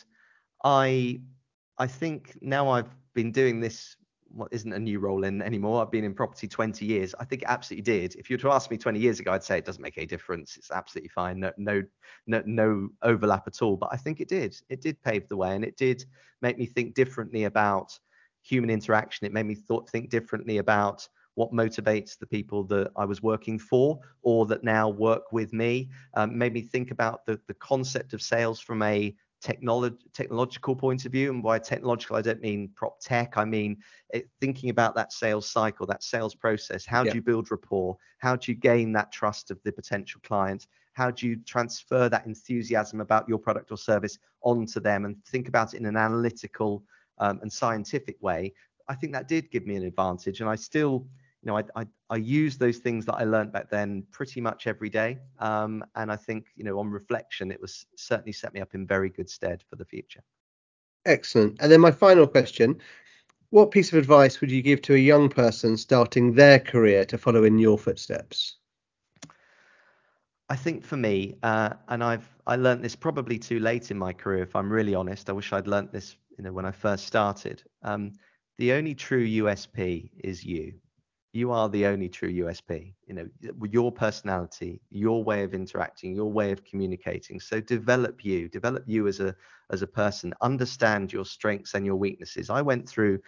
I 0.63 1.21
I 1.77 1.87
think 1.87 2.37
now 2.41 2.69
I've 2.69 2.95
been 3.13 3.31
doing 3.31 3.59
this 3.59 3.95
what 4.33 4.47
isn't 4.53 4.71
a 4.71 4.79
new 4.79 4.99
role 4.99 5.25
in 5.25 5.41
anymore. 5.41 5.81
I've 5.81 5.91
been 5.91 6.05
in 6.05 6.13
property 6.13 6.47
20 6.47 6.85
years. 6.85 7.13
I 7.19 7.25
think 7.25 7.41
it 7.41 7.49
absolutely 7.49 7.83
did. 7.83 8.15
If 8.15 8.29
you 8.29 8.35
were 8.35 8.41
to 8.41 8.51
ask 8.51 8.71
me 8.71 8.77
20 8.77 8.99
years 8.99 9.19
ago, 9.19 9.31
I'd 9.33 9.43
say 9.43 9.57
it 9.57 9.65
doesn't 9.65 9.81
make 9.81 9.97
any 9.97 10.07
difference. 10.07 10.55
It's 10.57 10.71
absolutely 10.71 11.09
fine. 11.09 11.39
No, 11.39 11.51
no, 11.57 11.83
no, 12.27 12.41
no 12.45 12.89
overlap 13.01 13.47
at 13.47 13.61
all. 13.61 13.75
But 13.77 13.89
I 13.91 13.97
think 13.97 14.21
it 14.21 14.29
did. 14.29 14.55
It 14.69 14.81
did 14.81 15.01
pave 15.01 15.27
the 15.27 15.37
way, 15.37 15.55
and 15.55 15.65
it 15.65 15.75
did 15.75 16.05
make 16.41 16.57
me 16.57 16.65
think 16.65 16.93
differently 16.95 17.43
about 17.43 17.99
human 18.41 18.69
interaction. 18.69 19.25
It 19.25 19.33
made 19.33 19.45
me 19.45 19.55
thought 19.55 19.89
think 19.89 20.09
differently 20.09 20.57
about 20.57 21.07
what 21.35 21.53
motivates 21.53 22.17
the 22.17 22.27
people 22.27 22.63
that 22.65 22.91
I 22.97 23.05
was 23.05 23.21
working 23.23 23.57
for 23.57 23.99
or 24.21 24.45
that 24.47 24.63
now 24.63 24.89
work 24.89 25.31
with 25.31 25.53
me. 25.53 25.89
Um, 26.15 26.37
made 26.37 26.53
me 26.53 26.61
think 26.61 26.91
about 26.91 27.25
the 27.25 27.39
the 27.47 27.53
concept 27.55 28.13
of 28.13 28.21
sales 28.21 28.59
from 28.59 28.81
a 28.81 29.15
technology 29.41 29.97
technological 30.13 30.75
point 30.75 31.05
of 31.05 31.11
view 31.11 31.31
and 31.31 31.41
by 31.41 31.57
technological 31.57 32.15
i 32.15 32.21
don't 32.21 32.41
mean 32.41 32.69
prop 32.75 32.99
tech 32.99 33.37
i 33.37 33.43
mean 33.43 33.75
it, 34.11 34.29
thinking 34.39 34.69
about 34.69 34.93
that 34.93 35.11
sales 35.11 35.49
cycle 35.49 35.85
that 35.87 36.03
sales 36.03 36.35
process 36.35 36.85
how 36.85 37.03
Yeah. 37.03 37.11
do 37.11 37.17
you 37.17 37.23
build 37.23 37.49
rapport 37.49 37.97
how 38.19 38.35
do 38.35 38.51
you 38.51 38.55
gain 38.55 38.93
that 38.93 39.11
trust 39.11 39.49
of 39.49 39.59
the 39.63 39.71
potential 39.71 40.21
client 40.23 40.67
how 40.93 41.09
do 41.09 41.27
you 41.27 41.35
transfer 41.37 42.07
that 42.07 42.27
enthusiasm 42.27 43.01
about 43.01 43.27
your 43.27 43.39
product 43.39 43.71
or 43.71 43.77
service 43.77 44.19
onto 44.43 44.79
them 44.79 45.05
and 45.05 45.15
think 45.25 45.47
about 45.47 45.73
it 45.73 45.77
in 45.77 45.87
an 45.87 45.97
analytical 45.97 46.83
um, 47.21 47.39
and 47.41 47.51
scientific 47.51 48.21
way 48.21 48.53
i 48.89 48.93
think 48.93 49.13
that 49.13 49.27
did 49.27 49.49
give 49.51 49.65
me 49.65 49.75
an 49.75 49.83
advantage 49.83 50.41
and 50.41 50.49
i 50.49 50.55
still 50.55 51.07
you 51.41 51.47
know, 51.47 51.57
I, 51.57 51.63
I, 51.75 51.85
I 52.09 52.15
use 52.17 52.57
those 52.57 52.77
things 52.77 53.05
that 53.07 53.15
I 53.15 53.23
learned 53.23 53.51
back 53.51 53.69
then 53.69 54.03
pretty 54.11 54.41
much 54.41 54.67
every 54.67 54.89
day. 54.89 55.17
Um, 55.39 55.83
and 55.95 56.11
I 56.11 56.15
think, 56.15 56.47
you 56.55 56.63
know, 56.63 56.77
on 56.79 56.89
reflection, 56.89 57.51
it 57.51 57.59
was 57.59 57.85
certainly 57.95 58.31
set 58.31 58.53
me 58.53 58.61
up 58.61 58.75
in 58.75 58.85
very 58.85 59.09
good 59.09 59.29
stead 59.29 59.63
for 59.67 59.75
the 59.75 59.85
future. 59.85 60.21
Excellent. 61.05 61.57
And 61.59 61.71
then 61.71 61.81
my 61.81 61.89
final 61.89 62.27
question 62.27 62.79
What 63.49 63.71
piece 63.71 63.91
of 63.91 63.97
advice 63.97 64.39
would 64.39 64.51
you 64.51 64.61
give 64.61 64.83
to 64.83 64.93
a 64.93 64.99
young 64.99 65.29
person 65.29 65.77
starting 65.77 66.33
their 66.33 66.59
career 66.59 67.05
to 67.05 67.17
follow 67.17 67.43
in 67.43 67.57
your 67.57 67.79
footsteps? 67.79 68.57
I 70.47 70.55
think 70.55 70.83
for 70.83 70.97
me, 70.97 71.37
uh, 71.41 71.71
and 71.87 72.03
I've 72.03 72.29
I 72.45 72.55
learned 72.57 72.83
this 72.83 72.95
probably 72.95 73.39
too 73.39 73.59
late 73.59 73.89
in 73.89 73.97
my 73.97 74.13
career, 74.13 74.43
if 74.43 74.55
I'm 74.55 74.71
really 74.71 74.93
honest. 74.93 75.29
I 75.29 75.33
wish 75.33 75.53
I'd 75.53 75.67
learnt 75.67 75.91
this, 75.91 76.17
you 76.37 76.43
know, 76.43 76.53
when 76.53 76.65
I 76.65 76.71
first 76.71 77.05
started. 77.05 77.63
Um, 77.83 78.13
the 78.57 78.73
only 78.73 78.95
true 78.95 79.19
USP 79.21 80.11
is 80.23 80.43
you. 80.45 80.79
You 81.33 81.51
are 81.51 81.69
the 81.69 81.85
only 81.85 82.09
true 82.09 82.29
USP. 82.29 82.95
You 83.07 83.13
know, 83.15 83.29
your 83.69 83.91
personality, 83.91 84.81
your 84.89 85.23
way 85.23 85.43
of 85.43 85.53
interacting, 85.53 86.13
your 86.15 86.31
way 86.31 86.51
of 86.51 86.63
communicating. 86.63 87.39
So 87.39 87.61
develop 87.61 88.25
you, 88.25 88.49
develop 88.49 88.83
you 88.87 89.07
as 89.07 89.19
a 89.19 89.35
as 89.71 89.81
a 89.81 89.87
person. 89.87 90.33
Understand 90.41 91.13
your 91.13 91.25
strengths 91.25 91.73
and 91.73 91.85
your 91.85 91.95
weaknesses. 91.95 92.49
I 92.49 92.61
went 92.61 92.87
through 92.87 93.19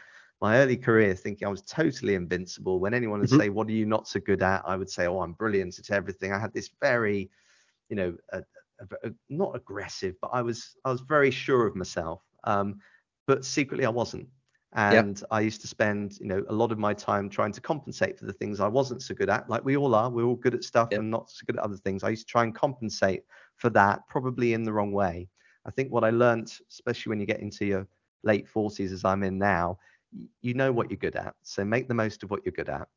my 0.41 0.57
early 0.57 0.77
career 0.77 1.15
thinking 1.15 1.47
I 1.47 1.51
was 1.51 1.61
totally 1.63 2.15
invincible. 2.15 2.79
When 2.79 2.93
anyone 2.93 3.21
would 3.21 3.29
Mhm. 3.29 3.41
say, 3.41 3.49
"What 3.49 3.67
are 3.69 3.71
you 3.71 3.85
not 3.85 4.07
so 4.07 4.19
good 4.19 4.41
at?" 4.43 4.63
I 4.67 4.75
would 4.75 4.89
say, 4.89 5.07
"Oh, 5.07 5.21
I'm 5.21 5.33
brilliant 5.33 5.79
at 5.79 5.91
everything." 5.91 6.33
I 6.33 6.39
had 6.39 6.53
this 6.53 6.69
very, 6.81 7.31
you 7.89 7.95
know, 7.95 8.17
a, 8.31 8.39
a- 8.81 9.07
a- 9.09 9.13
not 9.29 9.55
aggressive, 9.55 10.15
but 10.21 10.29
I 10.33 10.41
was 10.41 10.75
I 10.85 10.91
was 10.91 11.01
very 11.01 11.31
sure 11.31 11.67
of 11.67 11.75
myself. 11.75 12.23
Um, 12.43 12.79
but 13.27 13.45
secretly 13.45 13.85
I 13.85 13.89
wasn't. 13.89 14.27
And 14.75 15.21
I 15.31 15.41
used 15.41 15.61
to 15.61 15.67
spend, 15.67 16.19
you 16.19 16.25
know, 16.25 16.43
a 16.49 16.53
lot 16.53 16.71
of 16.71 16.79
my 16.79 16.93
time 16.93 17.29
trying 17.29 17.51
to 17.53 17.61
compensate 17.61 18.17
for 18.17 18.25
the 18.25 18.33
things 18.33 18.59
I 18.59 18.67
wasn't 18.67 19.03
so 19.03 19.13
good 19.13 19.29
at. 19.29 19.49
Like 19.49 19.63
we 19.63 19.77
all 19.77 19.93
are, 19.93 20.09
we're 20.09 20.25
all 20.25 20.35
good 20.35 20.55
at 20.55 20.63
stuff 20.63 20.91
Yep. 20.91 20.97
and 20.97 21.11
not 21.11 21.29
so 21.29 21.43
good 21.45 21.57
at 21.57 21.63
other 21.63 21.77
things. 21.77 22.03
I 22.03 22.09
used 22.09 22.27
to 22.27 22.31
try 22.31 22.43
and 22.43 22.55
compensate 22.55 23.23
for 23.55 23.69
that, 23.71 24.07
probably 24.09 24.53
in 24.53 24.63
the 24.63 24.73
wrong 24.73 24.91
way. 24.91 25.29
I 25.65 25.71
think 25.71 25.91
what 25.91 26.03
I 26.03 26.09
learned, 26.09 26.51
especially 26.69 27.11
when 27.11 27.19
you 27.19 27.25
get 27.27 27.39
into 27.39 27.65
your 27.65 27.87
late 28.23 28.47
40s, 28.47 28.91
as 28.91 29.05
I'm 29.05 29.23
in 29.23 29.37
now, 29.37 29.77
you 30.41 30.53
know 30.53 30.71
what 30.71 30.89
you're 30.89 30.97
good 30.97 31.15
at. 31.15 31.35
So 31.43 31.63
make 31.63 31.87
the 31.87 31.93
most 31.93 32.23
of 32.23 32.31
what 32.31 32.41
you're 32.45 32.53
good 32.53 32.69
at. 32.69 32.87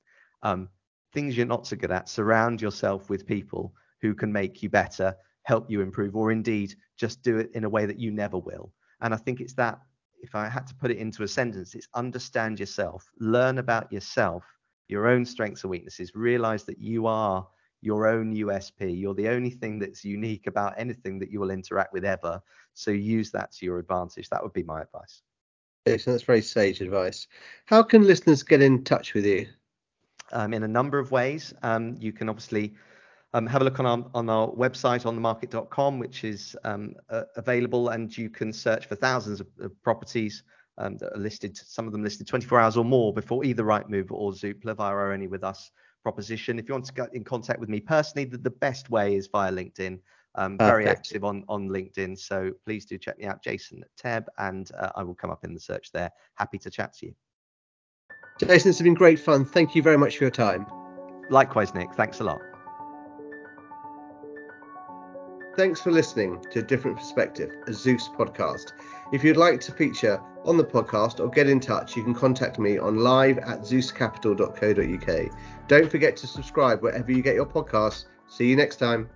Um, 0.42 0.68
things 1.12 1.36
you're 1.36 1.46
not 1.46 1.66
so 1.66 1.76
good 1.76 1.90
at, 1.90 2.08
surround 2.08 2.60
yourself 2.60 3.08
with 3.10 3.26
people 3.26 3.74
who 4.00 4.14
can 4.14 4.32
make 4.32 4.62
you 4.62 4.68
better, 4.68 5.14
help 5.42 5.70
you 5.70 5.80
improve, 5.80 6.16
or 6.16 6.30
indeed 6.32 6.74
just 6.96 7.22
do 7.22 7.38
it 7.38 7.50
in 7.54 7.64
a 7.64 7.68
way 7.68 7.86
that 7.86 7.98
you 7.98 8.10
never 8.10 8.38
will. 8.38 8.72
And 9.00 9.14
I 9.14 9.16
think 9.16 9.40
it's 9.40 9.54
that, 9.54 9.80
if 10.20 10.34
I 10.34 10.48
had 10.48 10.66
to 10.68 10.74
put 10.74 10.90
it 10.90 10.98
into 10.98 11.22
a 11.22 11.28
sentence, 11.28 11.74
it's 11.74 11.88
understand 11.94 12.60
yourself, 12.60 13.10
learn 13.18 13.58
about 13.58 13.92
yourself, 13.92 14.44
your 14.88 15.08
own 15.08 15.24
strengths 15.24 15.62
and 15.62 15.70
weaknesses, 15.70 16.14
realize 16.14 16.64
that 16.64 16.78
you 16.78 17.06
are 17.06 17.46
your 17.82 18.06
own 18.06 18.34
USP. 18.34 18.98
You're 18.98 19.14
the 19.14 19.28
only 19.28 19.50
thing 19.50 19.78
that's 19.78 20.04
unique 20.04 20.46
about 20.46 20.74
anything 20.76 21.18
that 21.18 21.30
you 21.30 21.40
will 21.40 21.50
interact 21.50 21.92
with 21.92 22.04
ever. 22.04 22.40
So 22.74 22.90
use 22.90 23.30
that 23.32 23.52
to 23.52 23.66
your 23.66 23.78
advantage. 23.78 24.28
That 24.30 24.42
would 24.42 24.52
be 24.52 24.62
my 24.62 24.82
advice. 24.82 25.22
Jason, 25.86 26.12
that's 26.12 26.24
very 26.24 26.42
sage 26.42 26.80
advice. 26.80 27.28
How 27.66 27.82
can 27.82 28.02
listeners 28.04 28.42
get 28.42 28.62
in 28.62 28.82
touch 28.82 29.14
with 29.14 29.24
you? 29.24 29.46
um, 30.32 30.54
in 30.54 30.62
a 30.62 30.68
number 30.68 30.98
of 30.98 31.10
ways. 31.10 31.54
Um, 31.62 31.96
you 31.98 32.12
can 32.12 32.28
obviously 32.28 32.74
um, 33.34 33.46
have 33.46 33.60
a 33.60 33.64
look 33.64 33.80
on 33.80 33.86
our 33.86 34.04
on 34.14 34.30
our 34.30 34.48
website 34.48 35.04
onthemarket.com, 35.04 35.98
which 35.98 36.24
is 36.24 36.56
um, 36.64 36.94
uh, 37.10 37.22
available, 37.36 37.90
and 37.90 38.16
you 38.16 38.30
can 38.30 38.52
search 38.52 38.86
for 38.86 38.94
thousands 38.94 39.40
of, 39.40 39.48
of 39.60 39.82
properties 39.82 40.42
um, 40.78 40.96
that 40.98 41.12
are 41.14 41.18
listed. 41.18 41.56
Some 41.56 41.86
of 41.86 41.92
them 41.92 42.02
listed 42.02 42.26
24 42.26 42.60
hours 42.60 42.76
or 42.76 42.84
more 42.84 43.12
before 43.12 43.44
either 43.44 43.64
Rightmove 43.64 44.10
or 44.10 44.32
Zoopla 44.32 44.76
via 44.76 44.90
our 44.90 45.12
Only 45.12 45.26
with 45.26 45.44
Us 45.44 45.70
proposition. 46.02 46.58
If 46.58 46.68
you 46.68 46.74
want 46.74 46.86
to 46.86 46.94
get 46.94 47.14
in 47.14 47.24
contact 47.24 47.58
with 47.58 47.68
me 47.68 47.80
personally, 47.80 48.24
the, 48.24 48.38
the 48.38 48.50
best 48.50 48.90
way 48.90 49.16
is 49.16 49.26
via 49.26 49.50
LinkedIn. 49.50 49.98
I'm 50.36 50.58
very 50.58 50.86
active 50.86 51.24
on 51.24 51.44
on 51.48 51.68
LinkedIn, 51.68 52.18
so 52.18 52.52
please 52.64 52.84
do 52.84 52.98
check 52.98 53.18
me 53.18 53.24
out, 53.24 53.42
Jason 53.42 53.82
Tebb, 53.98 54.26
and 54.38 54.70
uh, 54.78 54.90
I 54.94 55.02
will 55.02 55.14
come 55.14 55.30
up 55.30 55.44
in 55.44 55.54
the 55.54 55.60
search 55.60 55.92
there. 55.92 56.10
Happy 56.34 56.58
to 56.58 56.70
chat 56.70 56.92
to 56.98 57.06
you. 57.06 57.14
Jason, 58.38 58.68
this 58.68 58.78
has 58.78 58.82
been 58.82 58.94
great 58.94 59.18
fun. 59.18 59.46
Thank 59.46 59.74
you 59.74 59.82
very 59.82 59.96
much 59.96 60.18
for 60.18 60.24
your 60.24 60.30
time. 60.30 60.66
Likewise, 61.30 61.74
Nick. 61.74 61.94
Thanks 61.94 62.20
a 62.20 62.24
lot. 62.24 62.40
Thanks 65.56 65.80
for 65.80 65.90
listening 65.90 66.44
to 66.50 66.58
A 66.58 66.62
Different 66.62 66.98
Perspective, 66.98 67.50
a 67.66 67.72
Zeus 67.72 68.10
podcast. 68.10 68.72
If 69.10 69.24
you'd 69.24 69.38
like 69.38 69.58
to 69.62 69.72
feature 69.72 70.20
on 70.44 70.58
the 70.58 70.64
podcast 70.64 71.18
or 71.18 71.30
get 71.30 71.48
in 71.48 71.60
touch, 71.60 71.96
you 71.96 72.04
can 72.04 72.12
contact 72.12 72.58
me 72.58 72.76
on 72.76 72.98
live 72.98 73.38
at 73.38 73.62
zeuscapital.co.uk. 73.62 75.38
Don't 75.66 75.90
forget 75.90 76.14
to 76.18 76.26
subscribe 76.26 76.82
wherever 76.82 77.10
you 77.10 77.22
get 77.22 77.36
your 77.36 77.46
podcasts. 77.46 78.04
See 78.28 78.50
you 78.50 78.54
next 78.54 78.76
time. 78.76 79.08